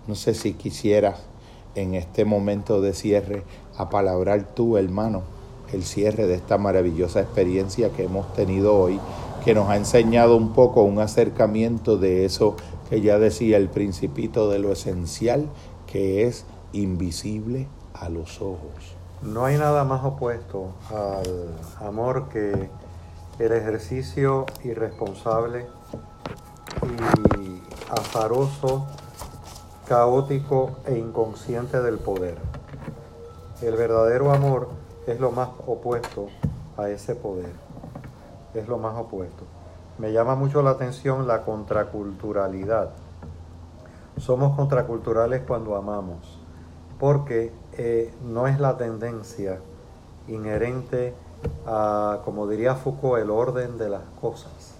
[0.07, 1.19] No sé si quisieras
[1.75, 3.43] en este momento de cierre
[3.79, 5.23] apalabrar tú, hermano,
[5.73, 9.01] el cierre de esta maravillosa experiencia que hemos tenido hoy,
[9.47, 12.57] que nos ha enseñado un poco un acercamiento de eso
[12.89, 15.49] que ya decía el principito de lo esencial,
[15.87, 18.97] que es invisible a los ojos.
[19.23, 21.55] No hay nada más opuesto al
[21.87, 22.69] amor que
[23.39, 25.67] el ejercicio irresponsable
[27.39, 28.87] y azaroso,
[29.87, 32.37] caótico e inconsciente del poder.
[33.63, 34.69] El verdadero amor
[35.07, 36.29] es lo más opuesto
[36.77, 37.53] a ese poder.
[38.55, 39.45] Es lo más opuesto.
[39.99, 42.91] Me llama mucho la atención la contraculturalidad.
[44.19, 46.39] Somos contraculturales cuando amamos,
[47.01, 49.59] porque eh, no es la tendencia
[50.29, 51.15] inherente
[51.67, 54.75] a, como diría Foucault, el orden de las cosas.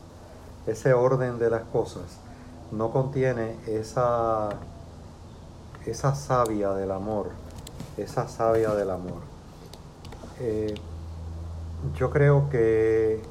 [0.67, 2.19] Ese orden de las cosas
[2.73, 4.51] no contiene esa,
[5.87, 7.31] esa savia del amor,
[7.97, 9.21] esa savia del amor.
[10.41, 10.75] Eh,
[11.95, 13.23] yo creo que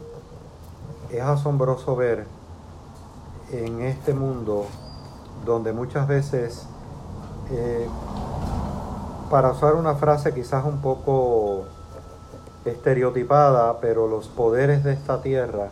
[1.17, 2.25] es asombroso ver
[3.51, 4.65] en este mundo
[5.45, 6.65] donde muchas veces,
[7.51, 7.87] eh,
[9.29, 11.65] para usar una frase quizás un poco
[12.65, 15.69] estereotipada, pero los poderes de esta tierra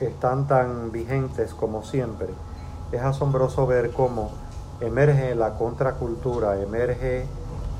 [0.00, 2.28] están tan vigentes como siempre.
[2.90, 4.30] Es asombroso ver cómo
[4.80, 7.26] emerge la contracultura, emerge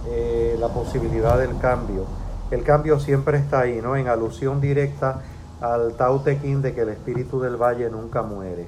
[0.06, 2.04] eh, la posibilidad del cambio.
[2.50, 3.96] El cambio siempre está ahí, ¿no?
[3.96, 5.22] En alusión directa
[5.60, 8.66] al Tao de que el espíritu del valle nunca muere.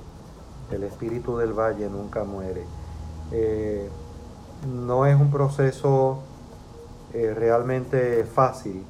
[0.71, 2.65] El espíritu del valle nunca muere.
[3.31, 3.89] Eh,
[4.67, 6.21] no es un proceso
[7.15, 8.85] eh, realmente fácil,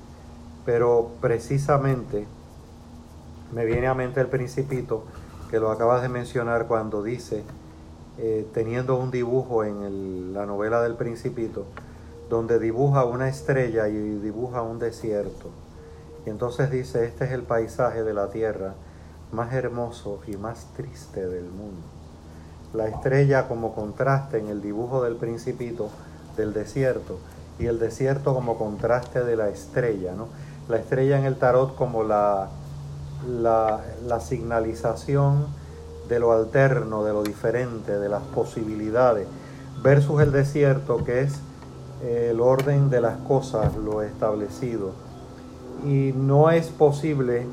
[0.64, 2.26] pero precisamente
[3.52, 5.04] me viene a mente el principito
[5.50, 7.44] que lo acabas de mencionar cuando dice,
[8.18, 11.66] eh, teniendo un dibujo en la novela del principito,
[12.28, 15.50] donde dibuja una estrella y dibuja un desierto
[16.24, 18.74] y entonces dice, este es el paisaje de la tierra
[19.32, 21.82] más hermoso y más triste del mundo.
[22.74, 25.88] La estrella como contraste en el dibujo del principito
[26.36, 27.18] del desierto
[27.58, 30.28] y el desierto como contraste de la estrella, ¿no?
[30.68, 32.48] La estrella en el tarot como la,
[33.26, 35.46] la, la signalización
[36.08, 39.26] de lo alterno, de lo diferente, de las posibilidades,
[39.82, 41.40] versus el desierto que es
[42.02, 44.92] el orden de las cosas, lo establecido.
[45.84, 47.46] Y no es posible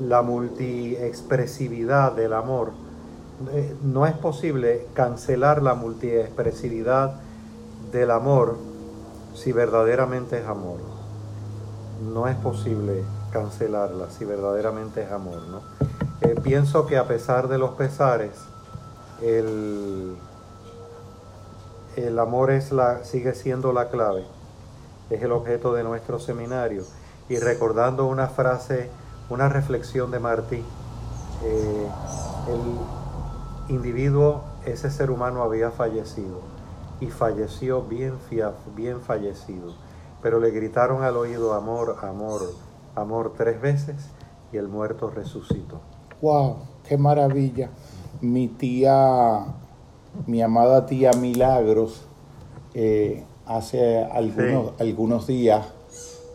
[0.00, 2.72] la multiexpresividad del amor.
[3.52, 7.14] Eh, no es posible cancelar la multiexpresividad
[7.90, 8.56] del amor
[9.34, 10.78] si verdaderamente es amor.
[12.12, 15.42] No es posible cancelarla si verdaderamente es amor.
[15.48, 15.60] ¿no?
[16.20, 18.32] Eh, pienso que a pesar de los pesares,
[19.22, 20.16] el,
[21.96, 24.24] el amor es la, sigue siendo la clave,
[25.10, 26.84] es el objeto de nuestro seminario.
[27.32, 28.90] Y recordando una frase,
[29.30, 30.62] una reflexión de Martí,
[31.42, 31.86] eh,
[32.46, 36.40] el individuo, ese ser humano había fallecido
[37.00, 38.16] y falleció bien,
[38.76, 39.72] bien fallecido,
[40.20, 42.42] pero le gritaron al oído amor, amor,
[42.94, 44.10] amor tres veces
[44.52, 45.80] y el muerto resucitó.
[46.20, 46.56] ¡Wow!
[46.86, 47.70] ¡Qué maravilla!
[48.20, 49.46] Mi tía
[50.26, 52.02] mi amada tía Milagros,
[52.74, 55.64] eh, hace algunos, algunos días,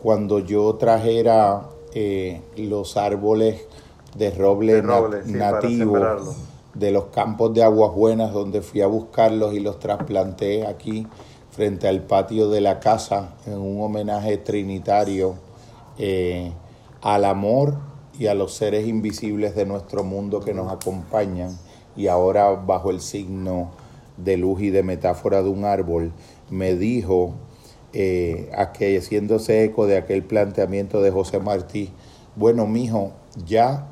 [0.02, 3.66] cuando yo trajera eh, los árboles
[4.16, 4.82] de roble,
[5.26, 5.98] nativo
[6.74, 11.06] de los campos de aguas buenas, donde fui a buscarlos y los trasplanté aquí
[11.50, 15.34] frente al patio de la casa en un homenaje trinitario
[15.98, 16.52] eh,
[17.02, 17.74] al amor
[18.18, 21.58] y a los seres invisibles de nuestro mundo que nos acompañan.
[21.96, 23.70] Y ahora bajo el signo
[24.16, 26.12] de luz y de metáfora de un árbol,
[26.50, 27.34] me dijo,
[27.92, 28.50] eh,
[29.48, 31.90] eco de aquel planteamiento de José Martí,
[32.36, 33.12] bueno, mijo,
[33.46, 33.88] ya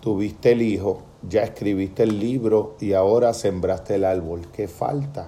[0.00, 5.26] tuviste el hijo, ya escribiste el libro y ahora sembraste el árbol, ¿qué falta?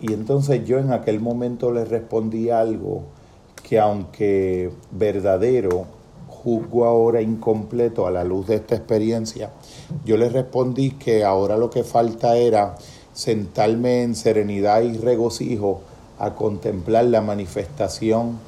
[0.00, 3.04] Y entonces yo en aquel momento le respondí algo
[3.62, 5.86] que aunque verdadero,
[6.28, 9.50] juzgo ahora incompleto a la luz de esta experiencia,
[10.04, 12.76] yo le respondí que ahora lo que falta era
[13.12, 15.82] sentarme en serenidad y regocijo
[16.18, 18.38] a contemplar la manifestación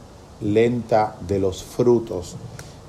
[0.41, 2.37] lenta de los frutos.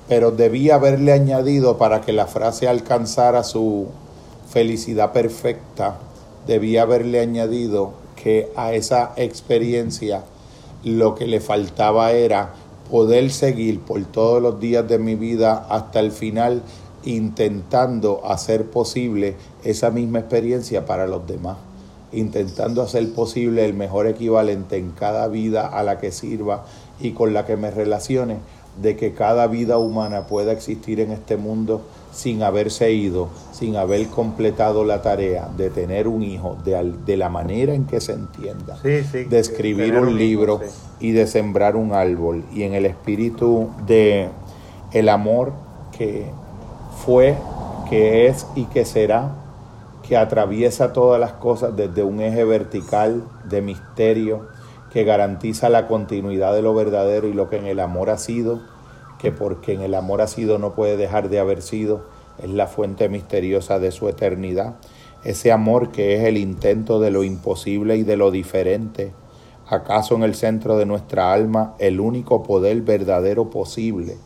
[0.08, 3.88] Pero debía haberle añadido para que la frase alcanzara su
[4.50, 5.96] felicidad perfecta,
[6.46, 10.24] debía haberle añadido que a esa experiencia
[10.84, 12.54] lo que le faltaba era
[12.90, 16.62] poder seguir por todos los días de mi vida hasta el final
[17.04, 19.34] intentando hacer posible
[19.64, 21.56] esa misma experiencia para los demás,
[22.12, 26.64] intentando hacer posible el mejor equivalente en cada vida a la que sirva
[27.00, 28.38] y con la que me relacione,
[28.80, 31.82] de que cada vida humana pueda existir en este mundo
[32.12, 37.28] sin haberse ido, sin haber completado la tarea de tener un hijo de, de la
[37.28, 40.60] manera en que se entienda, de escribir un, libro
[41.00, 42.44] y de sembrar un árbol.
[42.52, 44.28] Y en el espíritu de
[44.92, 45.52] el amor
[45.96, 46.26] que
[47.04, 47.34] fue,
[47.88, 49.32] que es y que será,
[50.02, 54.48] que atraviesa todas las cosas desde un eje vertical de misterio,
[54.92, 58.60] que garantiza la continuidad de lo verdadero y lo que en el amor ha sido,
[59.18, 62.04] que porque en el amor ha sido no puede dejar de haber sido,
[62.42, 64.74] es la fuente misteriosa de su eternidad,
[65.24, 69.12] ese amor que es el intento de lo imposible y de lo diferente,
[69.68, 74.16] acaso en el centro de nuestra alma el único poder verdadero posible,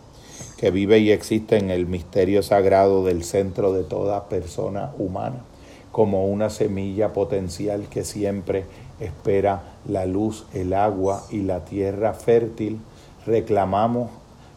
[0.56, 5.44] que vive y existe en el misterio sagrado del centro de toda persona humana,
[5.96, 8.66] como una semilla potencial que siempre
[9.00, 12.80] espera la luz, el agua y la tierra fértil,
[13.24, 14.10] reclamamos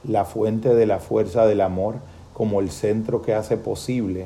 [0.03, 1.95] la fuente de la fuerza del amor
[2.33, 4.25] como el centro que hace posible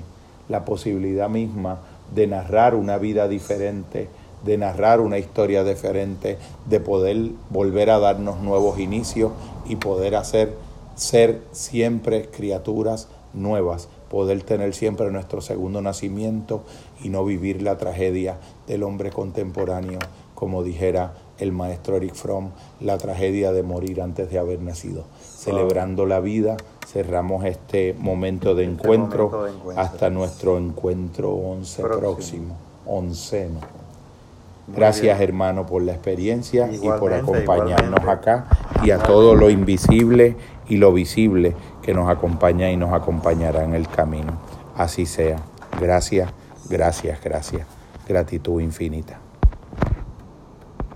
[0.50, 1.82] la posibilidad misma
[2.16, 4.08] de narrar una vida diferente,
[4.44, 9.34] de narrar una historia diferente, de poder volver a darnos nuevos inicios
[9.68, 10.56] y poder hacer
[10.96, 16.64] ser siempre criaturas nuevas, poder tener siempre nuestro segundo nacimiento
[17.02, 18.38] y no vivir la tragedia
[18.68, 20.00] del hombre contemporáneo,
[20.36, 25.06] como dijera el maestro Eric Fromm, la tragedia de morir antes de haber nacido.
[25.22, 26.58] Celebrando la vida,
[26.88, 32.56] cerramos este momento de, este encuentro, hasta nuestro encuentro once próximo,
[32.86, 33.60] onceno.
[34.68, 38.46] Gracias hermano por la experiencia y por acompañarnos acá
[38.82, 40.38] y a todo lo invisible
[40.70, 44.38] y lo visible que nos acompaña y nos acompañará en el camino.
[44.78, 45.38] Así sea.
[45.80, 46.32] Gracias,
[46.70, 47.68] gracias, gracias.
[48.08, 49.23] Gratitud infinita.